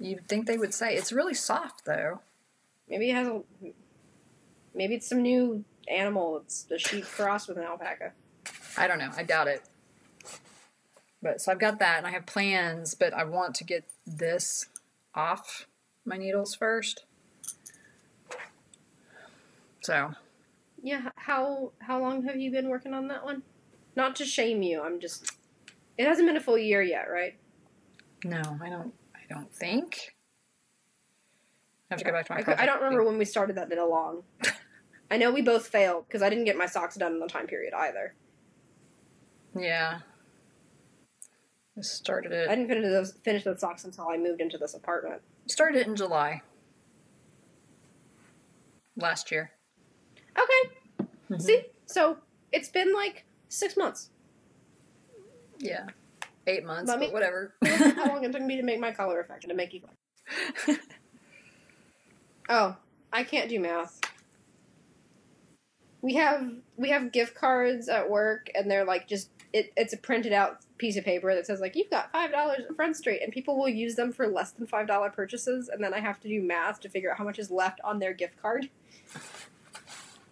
You'd 0.01 0.27
think 0.29 0.47
they 0.47 0.57
would 0.57 0.73
say. 0.73 0.95
It's 0.95 1.13
really 1.13 1.35
soft, 1.35 1.85
though. 1.85 2.21
Maybe 2.89 3.11
it 3.11 3.15
has 3.15 3.29
a. 3.29 3.43
Maybe 4.75 4.95
it's 4.95 5.07
some 5.07 5.21
new 5.21 5.65
animal. 5.89 6.39
It's 6.39 6.63
the 6.63 6.79
sheep 6.79 7.05
crossed 7.05 7.49
with 7.49 7.59
an 7.59 7.65
alpaca. 7.65 8.13
I 8.79 8.89
don't 8.89 8.99
know. 8.99 9.11
I 9.15 9.25
doubt 9.25 9.49
it. 9.49 9.63
But 11.25 11.41
so 11.41 11.51
I've 11.51 11.59
got 11.59 11.79
that, 11.79 11.97
and 11.97 12.07
I 12.07 12.11
have 12.11 12.27
plans, 12.27 12.95
but 12.95 13.15
I 13.15 13.25
want 13.25 13.55
to 13.57 13.65
get 13.65 13.89
this 14.07 14.67
off 15.15 15.67
my 16.05 16.19
needles 16.19 16.55
first. 16.55 17.05
So, 19.81 20.13
Yeah. 20.83 21.09
How 21.17 21.73
how 21.81 21.99
long 21.99 22.25
have 22.25 22.37
you 22.37 22.51
been 22.51 22.69
working 22.69 22.93
on 22.93 23.09
that 23.09 23.25
one? 23.25 23.43
Not 23.97 24.15
to 24.17 24.27
shame 24.27 24.63
you. 24.63 24.83
I'm 24.83 25.01
just. 25.01 25.33
It 25.97 26.07
hasn't 26.07 26.29
been 26.29 26.37
a 26.37 26.41
full 26.41 26.59
year 26.59 26.83
yet, 26.83 27.07
right? 27.11 27.37
no, 28.25 28.43
I 28.63 28.69
don't. 28.69 28.93
I 29.15 29.21
don't 29.29 29.51
think. 29.51 30.15
I 31.91 31.95
have 31.95 32.01
to 32.01 32.05
go 32.05 32.13
back 32.13 32.27
to 32.27 32.35
my. 32.35 32.55
I, 32.55 32.65
I 32.65 32.67
don't 32.67 32.83
remember 32.83 33.03
when 33.03 33.17
we 33.17 33.25
started 33.25 33.57
that 33.57 33.71
knit 33.71 33.79
along. 33.79 34.25
I 35.11 35.17
know 35.17 35.33
we 35.33 35.41
both 35.41 35.69
failed 35.69 36.05
because 36.07 36.21
I 36.21 36.29
didn't 36.29 36.45
get 36.45 36.59
my 36.59 36.67
socks 36.67 36.97
done 36.97 37.13
in 37.13 37.21
the 37.21 37.29
time 37.29 37.47
period 37.47 37.73
either. 37.73 38.15
Yeah. 39.59 40.01
I 41.77 41.81
started 41.81 42.33
it. 42.33 42.49
I 42.49 42.55
didn't 42.55 42.69
finish 42.69 42.85
those 42.85 43.13
finish 43.25 43.45
those 43.45 43.61
socks 43.61 43.85
until 43.85 44.09
I 44.09 44.17
moved 44.17 44.41
into 44.41 44.59
this 44.59 44.75
apartment. 44.75 45.21
Started 45.47 45.81
it 45.81 45.87
in 45.87 45.97
July 45.97 46.43
last 48.97 49.31
year. 49.33 49.51
Okay. 50.39 51.07
Mhm. 51.31 51.43
See, 51.43 51.63
so 51.87 52.19
it's 52.53 52.69
been 52.69 52.93
like 52.93 53.25
six 53.49 53.77
months. 53.77 54.11
Yeah, 55.59 55.87
eight 56.47 56.65
months, 56.65 56.91
me- 56.93 56.99
but 57.07 57.13
whatever. 57.13 57.55
How 57.65 58.07
long 58.09 58.25
it 58.25 58.33
took 58.33 58.43
me 58.43 58.57
to 58.57 58.63
make 58.63 58.79
my 58.79 58.93
color 58.93 59.21
affection 59.21 59.51
and 59.51 59.59
to 59.59 59.65
make 59.65 59.73
you. 59.75 60.79
Oh, 62.49 62.77
I 63.13 63.25
can't 63.25 63.49
do 63.49 63.59
math. 63.59 64.01
We 66.03 66.15
have 66.15 66.51
we 66.77 66.91
have 66.91 67.11
gift 67.13 67.35
cards 67.35 67.89
at 67.89 68.09
work, 68.11 68.49
and 68.55 68.71
they're 68.71 68.85
like 68.85 69.09
just 69.09 69.31
it, 69.55 69.73
it's 69.77 69.93
a 69.93 69.97
printed 69.97 70.33
out 70.33 70.59
piece 70.79 70.97
of 70.97 71.05
paper 71.05 71.33
that 71.33 71.47
says 71.47 71.61
like 71.61 71.77
you've 71.77 71.89
got 71.89 72.11
five 72.11 72.33
dollars 72.33 72.63
at 72.69 72.75
Front 72.75 72.97
Street, 72.97 73.21
and 73.23 73.33
people 73.33 73.57
will 73.57 73.69
use 73.69 73.95
them 73.95 74.13
for 74.13 74.27
less 74.27 74.51
than 74.51 74.67
five 74.67 74.89
dollar 74.89 75.09
purchases, 75.11 75.69
and 75.69 75.83
then 75.83 75.95
I 75.95 76.01
have 76.01 76.21
to 76.21 76.29
do 76.29 76.43
math 76.43 76.81
to 76.81 76.89
figure 76.89 77.11
out 77.13 77.19
how 77.19 77.25
much 77.25 77.39
is 77.39 77.51
left 77.51 77.81
on 77.85 78.01
their 78.01 78.13
gift 78.13 78.37
card. 78.43 78.69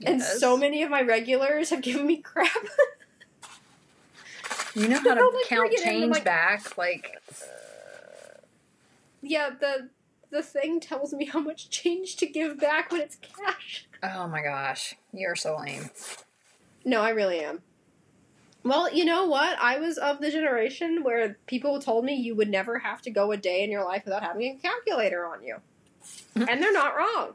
And 0.05 0.21
so 0.21 0.57
many 0.57 0.83
of 0.83 0.91
my 0.91 1.01
regulars 1.03 1.71
have 1.71 1.81
given 1.81 2.07
me 2.07 2.19
crap. 2.19 2.51
You 4.75 4.89
know 4.89 4.99
how 5.01 5.13
to 5.15 5.29
like, 5.29 5.45
count 5.49 5.69
bring 5.69 5.73
in, 5.75 5.85
change 5.85 6.13
like- 6.15 6.25
back? 6.25 6.79
Like, 6.79 7.19
yeah, 9.21 9.51
the 9.51 9.91
the 10.31 10.43
thing 10.43 10.81
tells 10.81 11.13
me 11.13 11.27
how 11.27 11.41
much 11.41 11.69
change 11.69 12.17
to 12.17 12.27
give 12.27 12.59
back 12.59 12.91
when 12.91 13.03
it's 13.03 13.17
cash. 13.17 13.87
oh 14.03 14.27
my 14.29 14.43
gosh, 14.43 14.95
you're 15.13 15.37
so 15.37 15.59
lame. 15.59 15.91
No, 16.87 17.03
I 17.03 17.11
really 17.11 17.41
am. 17.41 17.61
Well, 18.65 18.93
you 18.95 19.05
know 19.05 19.27
what? 19.27 19.59
I 19.59 19.79
was 19.79 19.99
of 19.99 20.21
the 20.21 20.31
generation 20.31 21.03
where 21.03 21.39
people 21.47 21.81
told 21.81 22.05
me 22.05 22.15
you 22.15 22.35
would 22.37 22.49
never 22.49 22.79
have 22.79 23.03
to 23.03 23.11
go 23.11 23.33
a 23.33 23.37
day 23.37 23.65
in 23.65 23.71
your 23.71 23.85
life 23.85 24.05
without 24.05 24.23
having 24.23 24.57
a 24.57 24.59
calculator 24.61 25.27
on 25.27 25.43
you. 25.43 25.57
and 26.49 26.63
they're 26.63 26.73
not 26.73 26.97
wrong. 26.97 27.35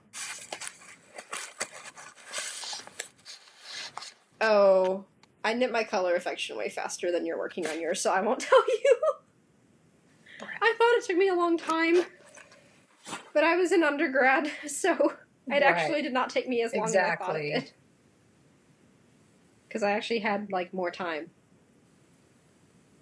Oh, 4.39 5.05
I 5.43 5.53
knit 5.53 5.71
my 5.71 5.83
color 5.83 6.15
affection 6.15 6.57
way 6.57 6.69
faster 6.69 7.11
than 7.11 7.25
you're 7.25 7.37
working 7.37 7.67
on 7.67 7.81
yours, 7.81 8.01
so 8.01 8.11
I 8.11 8.21
won't 8.21 8.39
tell 8.41 8.63
you. 8.67 8.97
I 10.61 10.73
thought 10.77 10.97
it 10.97 11.05
took 11.05 11.17
me 11.17 11.27
a 11.29 11.35
long 11.35 11.57
time. 11.57 12.03
But 13.33 13.43
I 13.43 13.55
was 13.55 13.71
in 13.71 13.83
undergrad, 13.83 14.49
so 14.67 14.93
it 14.93 15.17
Right. 15.49 15.63
actually 15.63 16.01
did 16.01 16.13
not 16.13 16.29
take 16.29 16.47
me 16.47 16.61
as 16.61 16.73
long 16.73 16.83
Exactly. 16.83 17.01
as 17.11 17.11
I 17.11 17.25
thought 17.25 17.35
it 17.39 17.53
did. 17.65 17.71
Because 19.67 19.83
I 19.83 19.91
actually 19.91 20.19
had 20.19 20.51
like 20.51 20.73
more 20.73 20.91
time. 20.91 21.29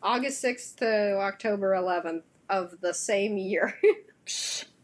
August 0.02 0.44
6th 0.44 0.78
to 0.78 1.18
October 1.18 1.72
11th 1.72 2.24
of 2.50 2.80
the 2.82 2.94
same 2.94 3.38
year. 3.38 3.78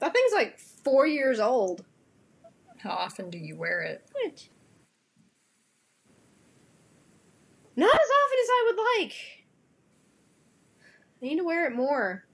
That 0.00 0.14
thing's 0.14 0.32
like 0.32 0.58
four 0.58 1.06
years 1.06 1.38
old. 1.38 1.84
How 2.78 2.90
often 2.90 3.28
do 3.30 3.38
you 3.38 3.54
wear 3.54 3.82
it? 3.82 4.02
What? 4.12 4.48
Not 7.76 7.94
as 7.94 8.00
often 8.00 8.38
as 8.42 8.48
I 8.50 8.64
would 8.66 9.00
like. 9.02 9.14
I 11.22 11.26
need 11.26 11.36
to 11.36 11.44
wear 11.44 11.66
it 11.66 11.76
more. 11.76 12.24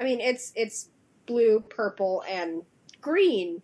I 0.00 0.04
mean, 0.04 0.20
it's 0.20 0.52
it's 0.56 0.88
blue, 1.26 1.60
purple, 1.60 2.24
and 2.28 2.62
green. 3.00 3.62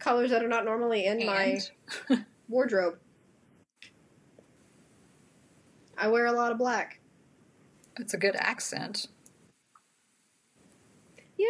Colors 0.00 0.30
that 0.30 0.42
are 0.42 0.48
not 0.48 0.64
normally 0.64 1.06
in 1.06 1.24
my 1.24 1.60
wardrobe. 2.48 2.98
I 5.96 6.08
wear 6.08 6.26
a 6.26 6.32
lot 6.32 6.50
of 6.50 6.58
black. 6.58 6.98
it's 7.98 8.14
a 8.14 8.18
good 8.18 8.34
accent. 8.34 9.06
Yeah. 11.36 11.46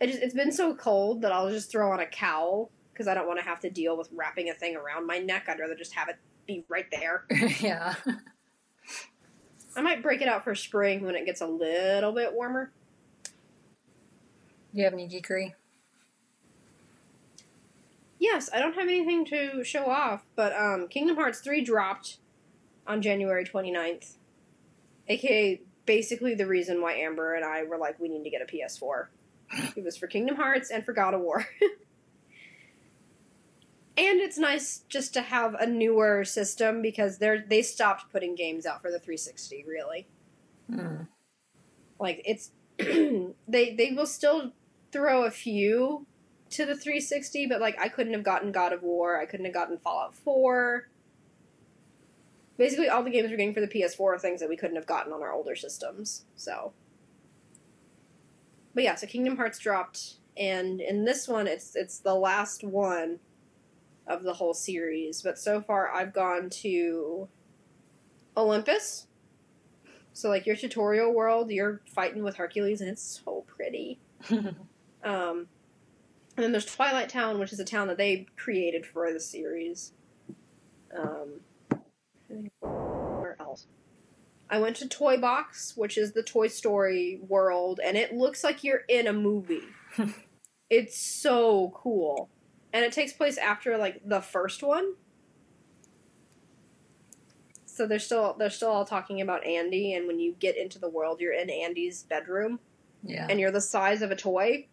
It 0.00 0.08
just, 0.08 0.22
it's 0.22 0.34
been 0.34 0.50
so 0.50 0.74
cold 0.74 1.22
that 1.22 1.30
I'll 1.30 1.48
just 1.48 1.70
throw 1.70 1.92
on 1.92 2.00
a 2.00 2.06
cowl 2.06 2.72
because 2.92 3.06
I 3.06 3.14
don't 3.14 3.28
want 3.28 3.38
to 3.38 3.44
have 3.44 3.60
to 3.60 3.70
deal 3.70 3.96
with 3.96 4.08
wrapping 4.12 4.50
a 4.50 4.54
thing 4.54 4.76
around 4.76 5.06
my 5.06 5.18
neck. 5.18 5.44
I'd 5.48 5.60
rather 5.60 5.76
just 5.76 5.94
have 5.94 6.08
it 6.08 6.16
be 6.46 6.64
right 6.68 6.86
there. 6.90 7.24
yeah. 7.60 7.94
I 9.76 9.80
might 9.80 10.02
break 10.02 10.20
it 10.20 10.28
out 10.28 10.42
for 10.44 10.54
spring 10.56 11.04
when 11.04 11.14
it 11.14 11.24
gets 11.24 11.40
a 11.40 11.46
little 11.46 12.12
bit 12.12 12.32
warmer. 12.32 12.72
Do 13.24 13.30
you 14.80 14.84
have 14.84 14.92
any 14.92 15.08
geekery? 15.08 15.54
Yes, 18.24 18.48
I 18.54 18.58
don't 18.58 18.74
have 18.74 18.88
anything 18.88 19.26
to 19.26 19.62
show 19.64 19.84
off, 19.84 20.24
but 20.34 20.54
um, 20.56 20.88
Kingdom 20.88 21.16
Hearts 21.16 21.40
3 21.40 21.62
dropped 21.62 22.16
on 22.86 23.02
January 23.02 23.44
29th. 23.44 24.16
AKA 25.08 25.60
basically 25.84 26.34
the 26.34 26.46
reason 26.46 26.80
why 26.80 26.94
Amber 26.94 27.34
and 27.34 27.44
I 27.44 27.64
were 27.64 27.76
like, 27.76 28.00
we 28.00 28.08
need 28.08 28.24
to 28.24 28.30
get 28.30 28.40
a 28.40 28.46
PS4. 28.46 29.08
it 29.76 29.84
was 29.84 29.98
for 29.98 30.06
Kingdom 30.06 30.36
Hearts 30.36 30.70
and 30.70 30.86
for 30.86 30.94
God 30.94 31.12
of 31.12 31.20
War. 31.20 31.46
and 33.98 34.20
it's 34.20 34.38
nice 34.38 34.84
just 34.88 35.12
to 35.12 35.20
have 35.20 35.52
a 35.56 35.66
newer 35.66 36.24
system 36.24 36.80
because 36.80 37.18
they're 37.18 37.44
they 37.46 37.60
stopped 37.60 38.10
putting 38.10 38.34
games 38.34 38.64
out 38.64 38.80
for 38.80 38.90
the 38.90 38.98
360, 38.98 39.66
really. 39.68 40.06
Hmm. 40.70 41.02
Like 42.00 42.22
it's 42.24 42.52
they 42.78 43.34
they 43.74 43.92
will 43.94 44.06
still 44.06 44.52
throw 44.92 45.24
a 45.24 45.30
few 45.30 46.06
to 46.54 46.64
the 46.64 46.76
360, 46.76 47.46
but 47.46 47.60
like 47.60 47.78
I 47.80 47.88
couldn't 47.88 48.12
have 48.12 48.22
gotten 48.22 48.52
God 48.52 48.72
of 48.72 48.82
War, 48.82 49.20
I 49.20 49.26
couldn't 49.26 49.46
have 49.46 49.54
gotten 49.54 49.78
Fallout 49.78 50.14
4. 50.14 50.88
Basically, 52.56 52.88
all 52.88 53.02
the 53.02 53.10
games 53.10 53.30
we're 53.30 53.36
getting 53.36 53.54
for 53.54 53.60
the 53.60 53.68
PS4 53.68 54.00
are 54.00 54.18
things 54.18 54.40
that 54.40 54.48
we 54.48 54.56
couldn't 54.56 54.76
have 54.76 54.86
gotten 54.86 55.12
on 55.12 55.22
our 55.22 55.32
older 55.32 55.56
systems. 55.56 56.24
So, 56.36 56.72
but 58.74 58.84
yeah, 58.84 58.94
so 58.94 59.08
Kingdom 59.08 59.36
Hearts 59.36 59.58
dropped, 59.58 60.14
and 60.36 60.80
in 60.80 61.04
this 61.04 61.26
one, 61.26 61.48
it's 61.48 61.74
it's 61.74 61.98
the 61.98 62.14
last 62.14 62.62
one 62.62 63.18
of 64.06 64.22
the 64.22 64.34
whole 64.34 64.54
series. 64.54 65.22
But 65.22 65.38
so 65.38 65.60
far, 65.60 65.90
I've 65.92 66.12
gone 66.12 66.48
to 66.50 67.28
Olympus. 68.36 69.08
So 70.12 70.28
like 70.28 70.46
your 70.46 70.54
tutorial 70.54 71.12
world, 71.12 71.50
you're 71.50 71.80
fighting 71.86 72.22
with 72.22 72.36
Hercules, 72.36 72.80
and 72.80 72.88
it's 72.88 73.20
so 73.24 73.44
pretty. 73.48 73.98
Um, 75.04 75.48
and 76.36 76.44
then 76.44 76.52
there's 76.52 76.66
Twilight 76.66 77.08
Town, 77.08 77.38
which 77.38 77.52
is 77.52 77.60
a 77.60 77.64
town 77.64 77.88
that 77.88 77.98
they 77.98 78.26
created 78.36 78.86
for 78.86 79.12
the 79.12 79.20
series. 79.20 79.92
Um, 80.96 81.40
where 82.60 83.36
else? 83.40 83.66
I 84.50 84.58
went 84.58 84.76
to 84.76 84.88
Toy 84.88 85.16
Box, 85.16 85.76
which 85.76 85.96
is 85.96 86.12
the 86.12 86.22
Toy 86.22 86.48
Story 86.48 87.20
world, 87.26 87.80
and 87.84 87.96
it 87.96 88.12
looks 88.14 88.44
like 88.44 88.64
you're 88.64 88.82
in 88.88 89.06
a 89.06 89.12
movie. 89.12 89.62
it's 90.70 90.98
so 90.98 91.72
cool, 91.74 92.28
and 92.72 92.84
it 92.84 92.92
takes 92.92 93.12
place 93.12 93.38
after 93.38 93.76
like 93.78 94.00
the 94.04 94.20
first 94.20 94.62
one. 94.62 94.94
So 97.66 97.86
they're 97.86 97.98
still 97.98 98.36
they're 98.38 98.50
still 98.50 98.70
all 98.70 98.84
talking 98.84 99.20
about 99.20 99.44
Andy, 99.46 99.94
and 99.94 100.06
when 100.06 100.20
you 100.20 100.34
get 100.38 100.56
into 100.56 100.78
the 100.78 100.88
world, 100.88 101.20
you're 101.20 101.32
in 101.32 101.50
Andy's 101.50 102.04
bedroom 102.04 102.60
yeah. 103.04 103.26
and 103.28 103.38
you're 103.38 103.50
the 103.50 103.60
size 103.60 104.02
of 104.02 104.10
a 104.10 104.16
toy. 104.16 104.66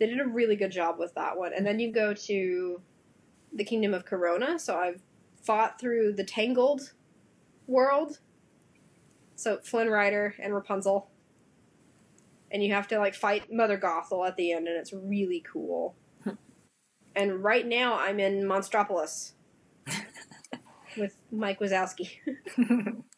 They 0.00 0.06
did 0.06 0.18
a 0.18 0.26
really 0.26 0.56
good 0.56 0.72
job 0.72 0.98
with 0.98 1.14
that 1.14 1.36
one. 1.36 1.52
And 1.54 1.64
then 1.64 1.78
you 1.78 1.92
go 1.92 2.14
to 2.14 2.80
the 3.52 3.64
Kingdom 3.64 3.92
of 3.92 4.06
Corona. 4.06 4.58
So 4.58 4.76
I've 4.76 5.02
fought 5.42 5.78
through 5.78 6.14
the 6.14 6.24
Tangled 6.24 6.94
world. 7.66 8.18
So 9.36 9.58
Flynn 9.58 9.90
Rider 9.90 10.34
and 10.42 10.54
Rapunzel. 10.54 11.10
And 12.50 12.64
you 12.64 12.72
have 12.72 12.88
to 12.88 12.98
like 12.98 13.14
fight 13.14 13.52
Mother 13.52 13.78
Gothel 13.78 14.26
at 14.26 14.36
the 14.36 14.52
end, 14.52 14.66
and 14.66 14.76
it's 14.76 14.92
really 14.92 15.44
cool. 15.46 15.94
and 17.14 17.44
right 17.44 17.64
now 17.64 17.96
I'm 17.96 18.18
in 18.18 18.42
Monstropolis 18.42 19.34
with 20.96 21.14
Mike 21.30 21.60
Wazowski. 21.60 22.10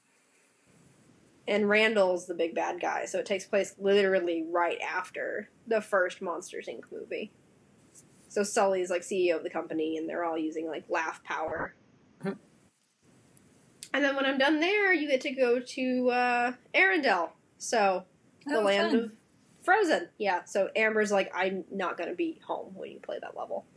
and 1.48 1.68
Randall's 1.68 2.26
the 2.26 2.34
big 2.34 2.54
bad 2.54 2.80
guy, 2.80 3.04
so 3.04 3.18
it 3.18 3.26
takes 3.26 3.44
place 3.44 3.74
literally 3.78 4.44
right 4.50 4.78
after 4.80 5.48
the 5.66 5.80
first 5.80 6.22
Monsters 6.22 6.66
Inc. 6.68 6.82
movie. 6.92 7.32
So 8.28 8.42
Sully's 8.42 8.90
like 8.90 9.02
CEO 9.02 9.36
of 9.36 9.42
the 9.42 9.50
company, 9.50 9.96
and 9.98 10.08
they're 10.08 10.24
all 10.24 10.38
using 10.38 10.66
like 10.66 10.84
laugh 10.88 11.22
power. 11.24 11.74
Mhm. 12.24 12.36
and 13.92 14.04
then 14.04 14.14
when 14.16 14.24
I'm 14.24 14.38
done 14.38 14.60
there, 14.60 14.92
you 14.92 15.08
get 15.08 15.20
to 15.22 15.32
go 15.32 15.58
to 15.60 16.08
uh, 16.10 16.52
Arendelle, 16.74 17.30
so 17.58 18.04
the 18.46 18.58
Oh, 18.58 18.62
land 18.62 18.90
fun. 18.92 19.00
of 19.00 19.12
Frozen. 19.62 20.08
Yeah, 20.18 20.44
so 20.44 20.70
Amber's 20.74 21.12
like, 21.12 21.30
I'm 21.34 21.64
not 21.70 21.98
gonna 21.98 22.14
be 22.14 22.40
home 22.46 22.72
when 22.74 22.90
you 22.90 23.00
play 23.00 23.18
that 23.20 23.36
level. 23.36 23.66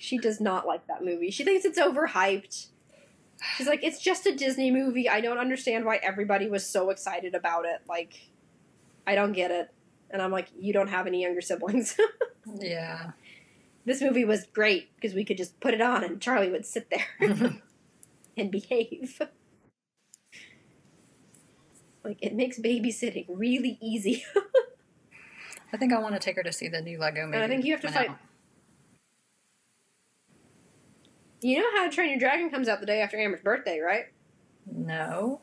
She 0.00 0.16
does 0.16 0.40
not 0.40 0.64
like 0.64 0.86
that 0.86 1.04
movie. 1.04 1.28
She 1.32 1.42
thinks 1.42 1.64
it's 1.64 1.76
overhyped. 1.76 2.68
She's 3.56 3.66
like, 3.66 3.84
it's 3.84 4.00
just 4.00 4.26
a 4.26 4.34
Disney 4.34 4.70
movie. 4.70 5.08
I 5.08 5.20
don't 5.20 5.38
understand 5.38 5.84
why 5.84 5.96
everybody 6.02 6.48
was 6.48 6.66
so 6.66 6.90
excited 6.90 7.34
about 7.34 7.64
it. 7.66 7.82
Like, 7.88 8.20
I 9.06 9.14
don't 9.14 9.32
get 9.32 9.50
it. 9.50 9.70
And 10.10 10.20
I'm 10.22 10.32
like, 10.32 10.48
you 10.58 10.72
don't 10.72 10.88
have 10.88 11.06
any 11.06 11.22
younger 11.22 11.40
siblings. 11.40 11.96
yeah. 12.60 13.12
this 13.84 14.00
movie 14.00 14.24
was 14.24 14.44
great 14.46 14.88
because 14.96 15.14
we 15.14 15.24
could 15.24 15.36
just 15.36 15.60
put 15.60 15.74
it 15.74 15.80
on 15.80 16.02
and 16.02 16.20
Charlie 16.20 16.50
would 16.50 16.66
sit 16.66 16.90
there 16.90 17.06
and 18.36 18.50
behave. 18.50 19.20
like, 22.04 22.18
it 22.20 22.34
makes 22.34 22.58
babysitting 22.58 23.26
really 23.28 23.78
easy. 23.80 24.24
I 25.72 25.76
think 25.76 25.92
I 25.92 25.98
want 25.98 26.14
to 26.14 26.20
take 26.20 26.36
her 26.36 26.42
to 26.42 26.52
see 26.52 26.68
the 26.68 26.80
new 26.80 26.98
Lego 26.98 27.26
movie. 27.26 27.38
I 27.38 27.46
think 27.46 27.64
you 27.64 27.72
have 27.72 27.82
to 27.82 27.90
fight- 27.92 28.10
out. 28.10 28.18
You 31.40 31.60
know 31.60 31.68
how 31.76 31.88
to 31.88 31.94
Train 31.94 32.10
Your 32.10 32.18
Dragon 32.18 32.50
comes 32.50 32.68
out 32.68 32.80
the 32.80 32.86
day 32.86 33.00
after 33.00 33.18
Amber's 33.18 33.42
birthday, 33.42 33.80
right? 33.80 34.06
No. 34.66 35.40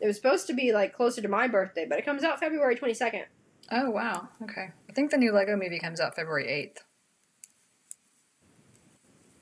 It 0.00 0.06
was 0.06 0.16
supposed 0.16 0.46
to 0.48 0.52
be 0.52 0.72
like 0.72 0.94
closer 0.94 1.22
to 1.22 1.28
my 1.28 1.48
birthday, 1.48 1.86
but 1.88 1.98
it 1.98 2.04
comes 2.04 2.24
out 2.24 2.40
February 2.40 2.76
22nd. 2.76 3.24
Oh 3.70 3.90
wow. 3.90 4.28
Okay. 4.42 4.70
I 4.88 4.92
think 4.92 5.10
the 5.10 5.16
new 5.16 5.32
Lego 5.32 5.56
movie 5.56 5.78
comes 5.78 6.00
out 6.00 6.16
February 6.16 6.48
eighth. 6.48 6.84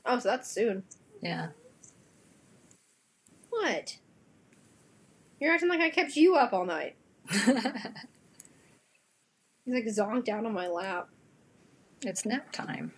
Oh, 0.05 0.19
so 0.19 0.29
that's 0.29 0.51
soon. 0.51 0.85
Yeah. 1.23 1.49
What? 3.51 3.99
You're 5.41 5.53
acting 5.53 5.69
like 5.69 5.81
I 5.81 5.91
kept 5.91 6.17
you 6.17 6.37
up 6.37 6.53
all 6.53 6.67
night. 6.67 6.97
He's 7.31 7.47
like 9.67 9.85
zonked 9.87 10.25
down 10.25 10.47
on 10.47 10.53
my 10.53 10.69
lap. 10.69 11.09
it's 12.03 12.27
nap 12.27 12.53
time. 12.53 12.93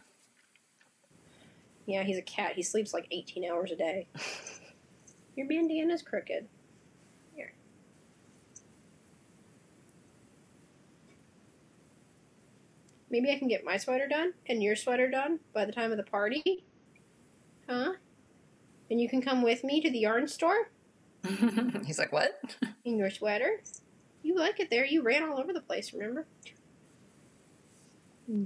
Yeah, 1.86 2.02
he's 2.02 2.18
a 2.18 2.22
cat. 2.22 2.52
He 2.54 2.62
sleeps 2.62 2.94
like 2.94 3.06
18 3.10 3.44
hours 3.44 3.72
a 3.72 3.76
day. 3.76 4.06
Your 5.36 5.46
bandana's 5.46 6.02
crooked. 6.02 6.46
Here. 7.34 7.52
Maybe 13.10 13.30
I 13.30 13.38
can 13.38 13.48
get 13.48 13.64
my 13.64 13.76
sweater 13.76 14.06
done 14.08 14.34
and 14.46 14.62
your 14.62 14.76
sweater 14.76 15.10
done 15.10 15.40
by 15.54 15.64
the 15.64 15.72
time 15.72 15.90
of 15.90 15.96
the 15.96 16.04
party? 16.04 16.64
Huh? 17.68 17.94
And 18.90 19.00
you 19.00 19.08
can 19.08 19.22
come 19.22 19.42
with 19.42 19.64
me 19.64 19.80
to 19.80 19.90
the 19.90 20.00
yarn 20.00 20.28
store 20.28 20.68
He's 21.86 21.98
like, 21.98 22.12
what? 22.12 22.40
in 22.84 22.98
your 22.98 23.10
sweater? 23.10 23.62
You 24.22 24.36
like 24.36 24.60
it 24.60 24.70
there. 24.70 24.84
You 24.84 25.02
ran 25.02 25.22
all 25.22 25.38
over 25.38 25.52
the 25.52 25.60
place, 25.60 25.92
remember? 25.92 26.26
Yeah. 28.26 28.44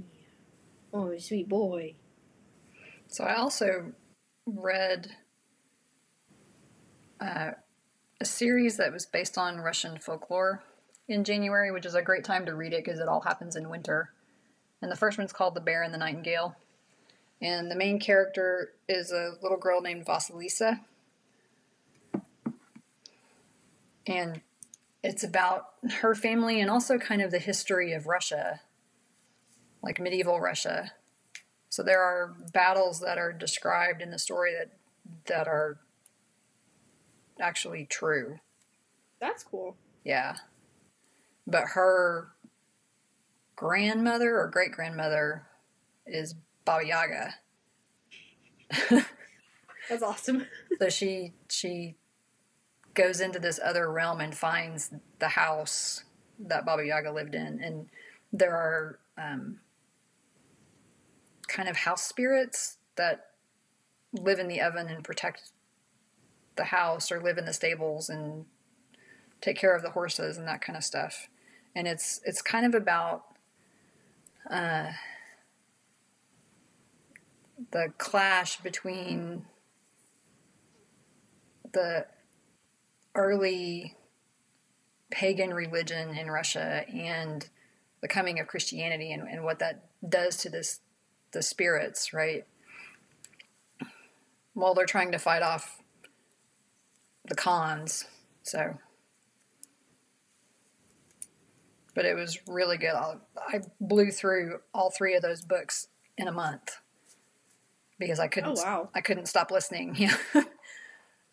Oh, 0.93 1.17
sweet 1.17 1.49
boy. 1.49 1.95
So 3.09 3.23
I 3.23 3.35
also 3.35 3.93
read 4.45 5.07
uh, 7.19 7.51
a 8.19 8.25
series 8.25 8.77
that 8.77 8.91
was 8.91 9.05
based 9.05 9.37
on 9.37 9.57
Russian 9.57 9.97
folklore 9.97 10.63
in 11.07 11.23
January, 11.23 11.71
which 11.71 11.85
is 11.85 11.95
a 11.95 12.01
great 12.01 12.23
time 12.23 12.45
to 12.45 12.55
read 12.55 12.73
it 12.73 12.83
because 12.83 12.99
it 12.99 13.07
all 13.07 13.21
happens 13.21 13.55
in 13.55 13.69
winter. 13.69 14.11
And 14.81 14.91
the 14.91 14.95
first 14.95 15.17
one's 15.17 15.33
called 15.33 15.55
The 15.55 15.61
Bear 15.61 15.83
and 15.83 15.93
the 15.93 15.97
Nightingale. 15.97 16.55
And 17.41 17.71
the 17.71 17.75
main 17.75 17.99
character 17.99 18.73
is 18.89 19.11
a 19.11 19.33
little 19.41 19.57
girl 19.57 19.81
named 19.81 20.05
Vasilisa. 20.05 20.81
And 24.05 24.41
it's 25.03 25.23
about 25.23 25.69
her 26.01 26.15
family 26.15 26.59
and 26.59 26.69
also 26.69 26.97
kind 26.97 27.21
of 27.21 27.31
the 27.31 27.39
history 27.39 27.93
of 27.93 28.07
Russia, 28.07 28.61
like 29.81 29.99
medieval 29.99 30.39
Russia. 30.39 30.91
So 31.77 31.83
there 31.83 32.01
are 32.01 32.33
battles 32.53 33.01
that 33.01 33.19
are 33.19 33.31
described 33.31 34.01
in 34.01 34.09
the 34.09 34.17
story 34.17 34.51
that 34.51 34.71
that 35.27 35.47
are 35.47 35.77
actually 37.39 37.85
true. 37.85 38.39
That's 39.21 39.43
cool. 39.43 39.77
Yeah. 40.03 40.37
But 41.45 41.65
her 41.75 42.29
grandmother 43.55 44.39
or 44.39 44.47
great 44.47 44.71
grandmother 44.71 45.45
is 46.07 46.33
Baba 46.65 46.83
Yaga. 46.83 47.35
That's 49.87 50.01
awesome. 50.01 50.47
so 50.79 50.89
she 50.89 51.33
she 51.47 51.93
goes 52.95 53.21
into 53.21 53.37
this 53.37 53.59
other 53.63 53.91
realm 53.91 54.19
and 54.19 54.35
finds 54.35 54.89
the 55.19 55.27
house 55.27 56.05
that 56.39 56.65
Baba 56.65 56.83
Yaga 56.83 57.11
lived 57.11 57.35
in, 57.35 57.61
and 57.61 57.87
there 58.33 58.55
are 58.55 58.97
um, 59.15 59.59
kind 61.47 61.69
of 61.69 61.77
house 61.77 62.03
spirits 62.03 62.77
that 62.95 63.27
live 64.13 64.39
in 64.39 64.47
the 64.47 64.61
oven 64.61 64.87
and 64.87 65.03
protect 65.03 65.51
the 66.55 66.65
house, 66.65 67.11
or 67.11 67.21
live 67.21 67.37
in 67.37 67.45
the 67.45 67.53
stables 67.53 68.09
and 68.09 68.45
take 69.41 69.57
care 69.57 69.75
of 69.75 69.83
the 69.83 69.91
horses 69.91 70.37
and 70.37 70.47
that 70.47 70.61
kind 70.61 70.75
of 70.75 70.83
stuff. 70.83 71.27
And 71.75 71.87
it's 71.87 72.19
it's 72.25 72.41
kind 72.41 72.65
of 72.65 72.73
about 72.73 73.25
uh, 74.49 74.91
the 77.71 77.93
clash 77.97 78.59
between 78.61 79.45
the 81.73 82.07
early 83.13 83.95
pagan 85.11 85.53
religion 85.53 86.17
in 86.17 86.29
Russia 86.29 86.85
and 86.93 87.47
the 88.01 88.07
coming 88.07 88.39
of 88.39 88.47
Christianity 88.47 89.11
and, 89.11 89.27
and 89.27 89.43
what 89.43 89.59
that 89.59 89.85
does 90.07 90.37
to 90.37 90.49
this 90.49 90.79
the 91.31 91.41
spirits, 91.41 92.13
right? 92.13 92.45
While 94.53 94.73
they're 94.73 94.85
trying 94.85 95.11
to 95.11 95.19
fight 95.19 95.43
off 95.43 95.81
the 97.25 97.35
cons. 97.35 98.05
So 98.43 98.77
but 101.97 102.05
it 102.05 102.15
was 102.15 102.37
really 102.47 102.77
good. 102.77 102.93
I, 102.93 103.15
I 103.35 103.61
blew 103.81 104.11
through 104.11 104.59
all 104.71 104.91
three 104.91 105.15
of 105.15 105.23
those 105.23 105.41
books 105.41 105.87
in 106.15 106.27
a 106.27 106.31
month 106.31 106.77
because 107.97 108.19
I 108.19 108.27
couldn't. 108.27 108.59
Oh, 108.59 108.63
wow. 108.63 108.89
I 108.93 109.01
couldn't 109.01 109.25
stop 109.25 109.49
listening. 109.49 109.95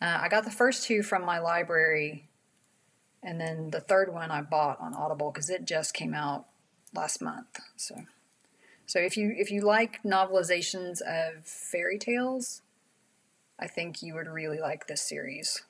Yeah, 0.01 0.11
uh, 0.11 0.19
I 0.23 0.29
got 0.29 0.45
the 0.45 0.51
first 0.51 0.87
two 0.87 1.03
from 1.03 1.25
my 1.25 1.39
library, 1.39 2.29
and 3.23 3.39
then 3.39 3.71
the 3.71 3.81
third 3.81 4.13
one 4.13 4.31
I 4.31 4.41
bought 4.41 4.81
on 4.81 4.95
Audible 4.95 5.31
because 5.31 5.51
it 5.51 5.67
just 5.67 5.93
came 5.93 6.15
out 6.15 6.47
last 6.95 7.21
month. 7.21 7.61
So, 7.77 7.97
so 8.87 8.99
if 8.99 9.17
you 9.17 9.35
if 9.37 9.51
you 9.51 9.63
like 9.63 10.03
novelizations 10.03 11.01
of 11.01 11.45
fairy 11.45 11.99
tales, 11.99 12.63
I 13.59 13.67
think 13.67 14.03
you 14.03 14.15
would 14.15 14.29
really 14.29 14.59
like 14.59 14.87
this 14.87 15.03
series. 15.03 15.63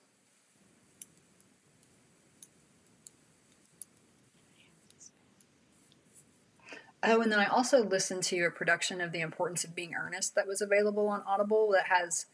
Oh, 7.07 7.21
and 7.21 7.31
then 7.31 7.39
I 7.39 7.45
also 7.45 7.85
listened 7.85 8.23
to 8.25 8.45
a 8.45 8.51
production 8.51 9.03
of 9.03 9.13
The 9.13 9.21
Importance 9.21 9.63
of 9.63 9.75
Being 9.75 9.95
Earnest 9.95 10.35
that 10.35 10.47
was 10.47 10.63
available 10.63 11.07
on 11.09 11.23
Audible 11.27 11.71
that 11.73 11.87
has 11.87 12.27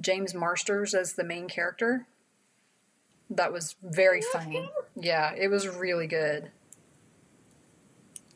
James 0.00 0.34
Marsters 0.34 0.94
as 0.94 1.12
the 1.12 1.24
main 1.24 1.46
character. 1.46 2.06
That 3.28 3.52
was 3.52 3.76
very 3.82 4.22
funny. 4.22 4.70
Yeah, 4.96 5.34
it 5.34 5.48
was 5.48 5.68
really 5.68 6.06
good. 6.06 6.50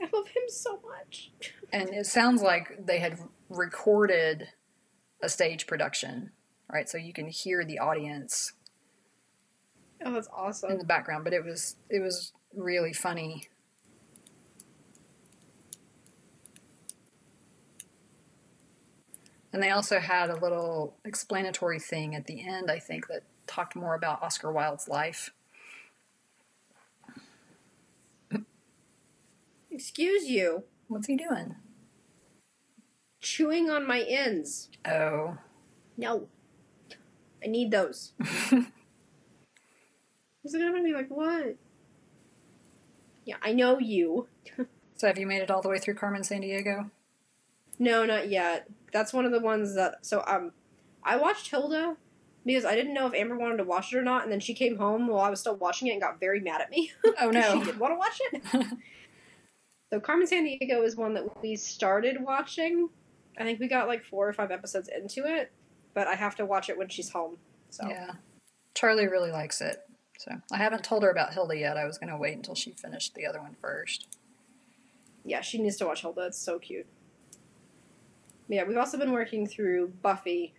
I 0.03 0.09
love 0.13 0.27
him 0.29 0.43
so 0.49 0.81
much. 0.89 1.33
And 1.73 1.89
it 1.91 2.07
sounds 2.07 2.43
like 2.43 2.87
they 2.87 2.99
had 2.99 3.19
recorded 3.49 4.49
a 5.23 5.29
stage 5.29 5.67
production, 5.67 6.33
right? 6.71 6.89
So 6.89 6.99
you 6.99 7.13
can 7.13 7.29
hear 7.29 7.65
the 7.65 7.79
audience 7.79 8.53
Oh, 10.05 10.13
that's 10.13 10.29
awesome. 10.37 10.73
in 10.73 10.79
the 10.79 10.85
background, 10.85 11.23
but 11.25 11.33
it 11.33 11.45
was 11.45 11.77
it 11.89 12.01
was 12.01 12.33
really 12.55 12.93
funny. 12.93 13.49
And 19.53 19.63
they 19.63 19.71
also 19.71 20.01
had 20.01 20.31
a 20.31 20.37
little 20.37 20.97
explanatory 21.05 21.79
thing 21.79 22.15
at 22.15 22.27
the 22.27 22.47
end, 22.47 22.71
I 22.71 22.79
think, 22.79 23.07
that 23.09 23.23
talked 23.47 23.77
more 23.77 23.95
about 23.95 24.23
Oscar 24.23 24.51
Wilde's 24.51 24.89
life. 24.89 25.31
Excuse 29.73 30.29
you. 30.29 30.65
What's 30.89 31.07
he 31.07 31.17
doing? 31.17 31.57
Chewing 33.21 33.71
on 33.71 33.87
my 33.87 34.01
ends. 34.03 34.69
Oh, 34.87 35.39
No. 35.97 36.29
I 37.45 37.49
need 37.49 37.73
those. 37.73 38.13
He's 38.21 38.67
gonna 40.53 40.83
be 40.83 40.93
like, 40.93 41.09
what? 41.09 41.57
Yeah, 43.25 43.37
I 43.43 43.53
know 43.53 43.79
you. 43.81 44.29
so 44.97 45.07
have 45.09 45.19
you 45.19 45.27
made 45.27 45.43
it 45.43 45.51
all 45.51 45.63
the 45.63 45.69
way 45.69 45.79
through 45.79 45.95
Carmen 45.95 46.23
Sandiego? 46.23 46.91
No, 47.79 48.05
not 48.05 48.29
yet. 48.29 48.69
That's 48.93 49.13
one 49.13 49.25
of 49.25 49.33
the 49.33 49.41
ones 49.41 49.75
that. 49.75 50.05
So 50.07 50.23
um, 50.27 50.53
I 51.03 51.17
watched 51.17 51.51
Hilda 51.51 51.97
because 52.47 52.65
I 52.65 52.77
didn't 52.77 52.95
know 52.95 53.07
if 53.07 53.15
Amber 53.15 53.37
wanted 53.37 53.57
to 53.57 53.65
watch 53.65 53.93
it 53.93 53.97
or 53.97 54.03
not, 54.03 54.23
and 54.23 54.31
then 54.31 54.41
she 54.41 54.55
came 54.55 54.77
home 54.77 55.09
while 55.09 55.25
I 55.25 55.31
was 55.31 55.41
still 55.41 55.57
watching 55.57 55.89
it 55.89 55.93
and 55.93 56.01
got 56.01 56.21
very 56.21 56.41
mad 56.41 56.61
at 56.61 56.71
me. 56.71 56.93
Oh 57.21 57.31
no. 57.31 57.59
she 57.59 57.65
didn't 57.65 57.79
want 57.79 57.93
to 57.93 57.99
watch 57.99 58.21
it. 58.33 58.67
So 59.93 60.01
Carmen 60.01 60.27
Sandiego 60.27 60.83
is 60.87 60.97
one 60.97 61.13
that 61.13 61.43
we 61.43 61.55
started 61.55 62.17
watching. 62.25 62.89
I 63.39 63.43
think 63.43 63.61
we 63.61 63.69
got 63.69 63.89
like 63.89 64.03
four 64.03 64.27
or 64.27 64.33
five 64.33 64.51
episodes 64.51 64.89
into 64.89 65.27
it, 65.27 65.53
but 65.93 66.07
I 66.07 66.15
have 66.15 66.35
to 66.37 66.47
watch 66.47 66.71
it 66.71 66.79
when 66.79 66.89
she's 66.89 67.11
home. 67.11 67.37
So 67.69 67.87
Yeah. 67.87 68.13
Charlie 68.73 69.07
really 69.07 69.31
likes 69.31 69.61
it. 69.61 69.87
So 70.17 70.33
I 70.51 70.57
haven't 70.57 70.83
told 70.83 71.03
her 71.03 71.11
about 71.11 71.35
Hilda 71.35 71.59
yet. 71.59 71.77
I 71.77 71.85
was 71.85 71.99
going 71.99 72.09
to 72.09 72.17
wait 72.17 72.35
until 72.35 72.55
she 72.55 72.71
finished 72.71 73.15
the 73.15 73.27
other 73.27 73.43
one 73.43 73.55
first. 73.61 74.17
yeah, 75.27 75.43
she 75.43 75.59
needs 75.59 75.77
to 75.77 75.87
watch 75.87 76.01
Hilda. 76.01 76.23
It's 76.29 76.39
so 76.39 76.59
cute. 76.59 76.87
Yeah, 78.49 78.65
we've 78.65 78.79
also 78.79 78.97
been 78.97 79.13
working 79.13 79.47
through 79.47 79.89
Buffy. 80.01 80.55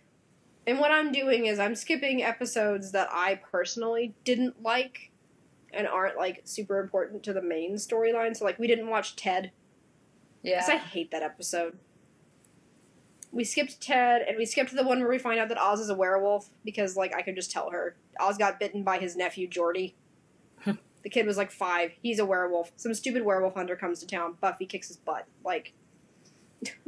And 0.64 0.78
what 0.78 0.92
I'm 0.92 1.10
doing 1.10 1.46
is 1.46 1.58
I'm 1.58 1.74
skipping 1.74 2.22
episodes 2.22 2.92
that 2.92 3.08
I 3.10 3.40
personally 3.50 4.14
didn't 4.22 4.62
like 4.62 5.10
and 5.76 5.86
aren't 5.86 6.16
like 6.16 6.42
super 6.44 6.80
important 6.80 7.22
to 7.24 7.32
the 7.32 7.42
main 7.42 7.74
storyline. 7.74 8.36
So 8.36 8.44
like 8.44 8.58
we 8.58 8.66
didn't 8.66 8.88
watch 8.88 9.16
Ted 9.16 9.52
because 10.42 10.68
I 10.68 10.76
hate 10.76 11.10
that 11.10 11.22
episode. 11.22 11.78
We 13.32 13.44
skipped 13.44 13.80
Ted 13.80 14.22
and 14.22 14.36
we 14.36 14.46
skipped 14.46 14.74
the 14.74 14.84
one 14.84 15.00
where 15.00 15.08
we 15.08 15.18
find 15.18 15.40
out 15.40 15.48
that 15.48 15.58
Oz 15.58 15.80
is 15.80 15.88
a 15.88 15.94
werewolf 15.94 16.50
because 16.64 16.96
like 16.96 17.14
I 17.14 17.22
could 17.22 17.34
just 17.34 17.50
tell 17.50 17.70
her 17.70 17.96
Oz 18.20 18.38
got 18.38 18.60
bitten 18.60 18.82
by 18.82 18.98
his 18.98 19.16
nephew 19.16 19.48
Jordy. 19.48 19.96
the 20.64 21.10
kid 21.10 21.26
was 21.26 21.36
like 21.36 21.50
five. 21.50 21.92
He's 22.02 22.18
a 22.18 22.26
werewolf. 22.26 22.72
Some 22.76 22.94
stupid 22.94 23.24
werewolf 23.24 23.54
hunter 23.54 23.76
comes 23.76 24.00
to 24.00 24.06
town. 24.06 24.36
Buffy 24.40 24.66
kicks 24.66 24.88
his 24.88 24.98
butt. 24.98 25.26
Like, 25.44 25.72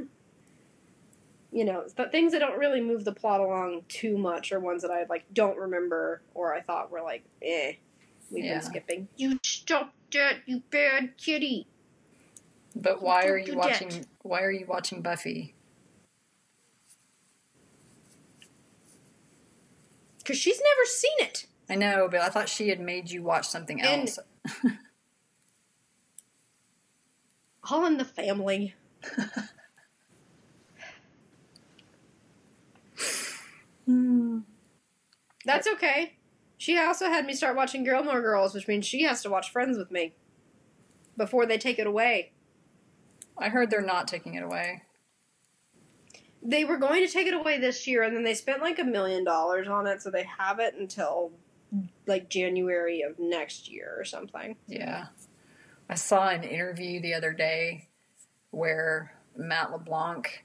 you 1.53 1.65
know, 1.65 1.85
the 1.97 2.09
things 2.11 2.33
that 2.33 2.41
don't 2.41 2.59
really 2.59 2.81
move 2.81 3.05
the 3.05 3.13
plot 3.13 3.41
along 3.41 3.83
too 3.89 4.19
much 4.19 4.53
are 4.53 4.61
ones 4.61 4.83
that 4.83 4.91
I 4.91 5.07
like 5.09 5.25
don't 5.33 5.57
remember 5.57 6.23
or 6.35 6.55
I 6.55 6.61
thought 6.61 6.91
were 6.91 7.03
like, 7.03 7.25
eh. 7.43 7.73
We've 8.31 8.45
Yeah. 8.45 8.55
been 8.59 8.63
skipping. 8.63 9.09
You 9.17 9.39
stop 9.43 9.93
that, 10.13 10.39
you 10.47 10.63
bad 10.71 11.17
kitty. 11.17 11.67
But 12.75 13.03
why 13.03 13.27
are 13.27 13.39
you 13.39 13.57
watching 13.57 13.89
that. 13.89 14.07
why 14.23 14.43
are 14.43 14.51
you 14.53 14.67
watching 14.67 15.01
Buffy? 15.03 15.55
Because 20.19 20.37
she's 20.39 20.59
never 20.61 20.85
seen 20.87 21.13
it. 21.21 21.47
I 21.71 21.75
know, 21.77 22.09
but 22.11 22.21
I 22.21 22.29
thought 22.29 22.49
she 22.49 22.69
had 22.69 22.81
made 22.81 23.11
you 23.11 23.23
watch 23.23 23.47
something 23.49 23.81
And- 23.81 24.09
else. 24.09 24.19
All 27.71 27.85
in 27.87 27.97
the 27.97 28.05
family. 28.05 28.75
Hmm. 33.87 34.41
That's 35.45 35.67
okay. 35.69 36.16
She 36.59 36.79
also 36.79 37.07
had 37.07 37.27
me 37.27 37.35
start 37.35 37.57
watching 37.57 37.85
Gilmore 37.85 38.21
Girls, 38.23 38.55
which 38.55 38.67
means 38.69 38.87
she 38.87 39.03
has 39.03 39.23
to 39.23 39.31
watch 39.31 39.51
Friends 39.51 39.77
with 39.77 39.91
me 39.91 40.15
before 41.17 41.47
they 41.47 41.59
take 41.59 41.79
it 41.79 41.87
away. 41.87 42.33
I 43.39 43.49
heard 43.51 43.71
they're 43.71 43.83
not 43.83 44.09
taking 44.09 44.35
it 44.35 44.43
away. 44.43 44.83
they 46.43 46.65
were 46.65 46.79
going 46.79 47.05
to 47.07 47.13
take 47.13 47.27
it 47.27 47.35
away 47.35 47.59
this 47.59 47.87
year, 47.87 48.03
and 48.03 48.17
then 48.17 48.25
they 48.25 48.35
spent 48.35 48.63
like 48.63 48.79
a 48.79 48.85
million 48.85 49.25
dollars 49.25 49.69
on 49.69 49.87
it, 49.87 50.01
so 50.01 50.11
they 50.11 50.25
have 50.39 50.59
it 50.61 50.75
until 50.79 51.33
like 52.07 52.31
January 52.31 53.03
of 53.03 53.19
next 53.19 53.71
year 53.71 53.95
or 53.99 54.05
something. 54.05 54.57
Yeah. 54.67 55.07
I 55.91 55.95
saw 55.97 56.29
an 56.29 56.45
interview 56.45 57.01
the 57.01 57.15
other 57.15 57.33
day 57.33 57.89
where 58.51 59.13
Matt 59.37 59.73
LeBlanc 59.73 60.45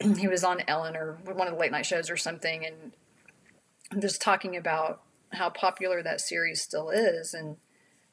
he 0.16 0.28
was 0.28 0.44
on 0.44 0.62
Ellen 0.68 0.96
or 0.96 1.18
one 1.24 1.48
of 1.48 1.54
the 1.54 1.60
late 1.60 1.72
night 1.72 1.84
shows 1.86 2.08
or 2.08 2.16
something 2.16 2.64
and 2.64 2.92
just 3.98 4.20
talking 4.20 4.56
about 4.56 5.02
how 5.32 5.50
popular 5.50 6.02
that 6.02 6.20
series 6.20 6.60
still 6.62 6.90
is 6.90 7.34
and 7.34 7.56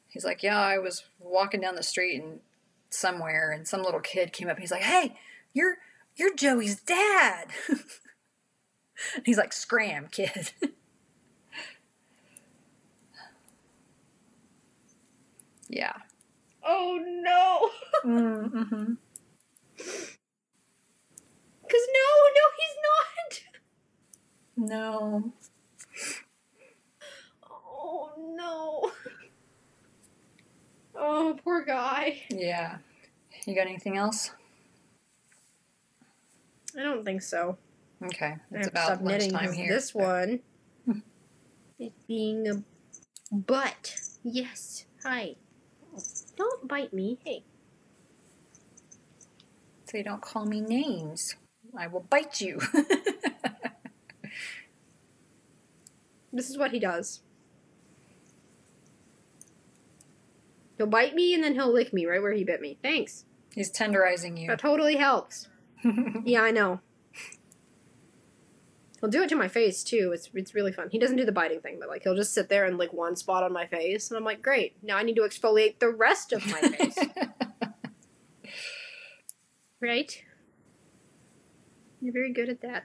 he's 0.08 0.24
like, 0.24 0.42
Yeah, 0.42 0.60
I 0.60 0.78
was 0.78 1.04
walking 1.18 1.60
down 1.60 1.74
the 1.74 1.82
street 1.82 2.22
and 2.22 2.40
somewhere 2.90 3.50
and 3.50 3.66
some 3.66 3.82
little 3.82 4.00
kid 4.00 4.32
came 4.32 4.48
up 4.48 4.56
and 4.56 4.62
he's 4.62 4.70
like, 4.70 4.82
Hey, 4.82 5.16
you're 5.52 5.76
you're 6.16 6.34
Joey's 6.34 6.80
dad 6.80 7.48
He's 9.24 9.36
like, 9.38 9.52
Scram, 9.52 10.08
kid. 10.10 10.52
yeah. 15.68 15.92
Oh 16.64 16.98
no! 17.02 17.70
Mm-hmm. 18.04 18.94
Because 21.66 21.88
no, 21.92 22.08
no, 22.36 22.44
he's 22.58 22.76
not! 22.86 24.70
No. 24.70 25.32
Oh 27.48 28.10
no! 28.16 28.92
Oh, 30.94 31.38
poor 31.44 31.64
guy. 31.64 32.22
Yeah. 32.30 32.78
You 33.46 33.54
got 33.54 33.66
anything 33.66 33.96
else? 33.96 34.30
I 36.78 36.82
don't 36.82 37.04
think 37.04 37.22
so. 37.22 37.58
Okay. 38.04 38.36
It's 38.52 38.68
about 38.68 39.02
lunchtime 39.02 39.52
here. 39.52 39.68
This 39.68 39.94
one 39.94 40.40
is 41.78 41.92
being 42.08 42.48
a 42.48 43.34
butt. 43.34 43.94
Yes. 44.22 44.86
Hi. 45.04 45.36
Don't 46.36 46.68
bite 46.68 46.92
me. 46.92 47.18
Hey. 47.24 47.44
So 49.86 49.98
you 49.98 50.04
don't 50.04 50.20
call 50.20 50.44
me 50.44 50.60
names. 50.60 51.36
I 51.76 51.86
will 51.86 52.06
bite 52.10 52.40
you. 52.40 52.60
This 56.36 56.50
is 56.50 56.58
what 56.58 56.72
he 56.72 56.78
does. 56.78 57.22
He'll 60.76 60.86
bite 60.86 61.14
me 61.14 61.32
and 61.34 61.42
then 61.42 61.54
he'll 61.54 61.72
lick 61.72 61.94
me 61.94 62.04
right 62.04 62.20
where 62.20 62.32
he 62.32 62.44
bit 62.44 62.60
me. 62.60 62.78
Thanks. 62.82 63.24
He's 63.54 63.72
tenderizing 63.72 64.38
you. 64.38 64.48
That 64.48 64.58
totally 64.58 64.96
helps. 64.96 65.48
Yeah, 66.24 66.42
I 66.42 66.50
know. 66.50 66.80
He'll 69.00 69.10
do 69.10 69.22
it 69.22 69.28
to 69.28 69.36
my 69.36 69.46
face 69.46 69.84
too. 69.84 70.10
It's 70.12 70.28
it's 70.34 70.54
really 70.54 70.72
fun. 70.72 70.88
He 70.90 70.98
doesn't 70.98 71.16
do 71.16 71.24
the 71.24 71.30
biting 71.30 71.60
thing, 71.60 71.76
but 71.78 71.88
like 71.88 72.02
he'll 72.02 72.16
just 72.16 72.34
sit 72.34 72.48
there 72.48 72.64
and 72.64 72.76
lick 72.76 72.92
one 72.92 73.14
spot 73.14 73.44
on 73.44 73.52
my 73.52 73.66
face, 73.66 74.10
and 74.10 74.18
I'm 74.18 74.24
like, 74.24 74.42
great. 74.42 74.74
Now 74.82 74.96
I 74.96 75.04
need 75.04 75.14
to 75.16 75.22
exfoliate 75.22 75.78
the 75.78 75.90
rest 75.90 76.32
of 76.32 76.44
my 76.46 76.60
face, 76.60 76.98
right? 79.80 80.22
You're 82.00 82.12
very 82.14 82.32
good 82.32 82.48
at 82.48 82.62
that. 82.62 82.84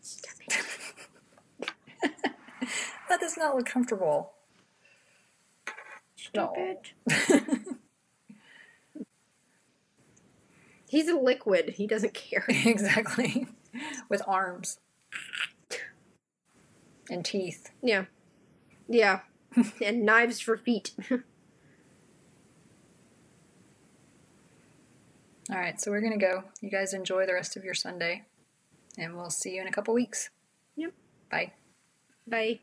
Stop 0.00 0.34
it. 0.40 1.72
that 3.08 3.11
does 3.22 3.36
not 3.38 3.56
look 3.56 3.66
comfortable. 3.66 4.32
Stupid. 6.16 6.78
No. 7.08 7.16
He's 10.88 11.08
a 11.08 11.14
liquid. 11.14 11.74
He 11.76 11.86
doesn't 11.86 12.14
care. 12.14 12.44
exactly. 12.48 13.46
With 14.08 14.22
arms 14.26 14.80
and 17.08 17.24
teeth. 17.24 17.70
Yeah. 17.80 18.06
Yeah. 18.88 19.20
and 19.84 20.04
knives 20.04 20.40
for 20.40 20.56
feet. 20.56 20.92
All 25.50 25.58
right, 25.58 25.80
so 25.80 25.90
we're 25.90 26.00
going 26.00 26.18
to 26.18 26.24
go. 26.24 26.44
You 26.60 26.70
guys 26.70 26.94
enjoy 26.94 27.26
the 27.26 27.34
rest 27.34 27.56
of 27.56 27.64
your 27.64 27.74
Sunday, 27.74 28.24
and 28.96 29.16
we'll 29.16 29.28
see 29.28 29.56
you 29.56 29.60
in 29.60 29.66
a 29.66 29.72
couple 29.72 29.92
weeks. 29.92 30.30
Yep. 30.76 30.92
Bye. 31.30 31.52
Bye. 32.26 32.60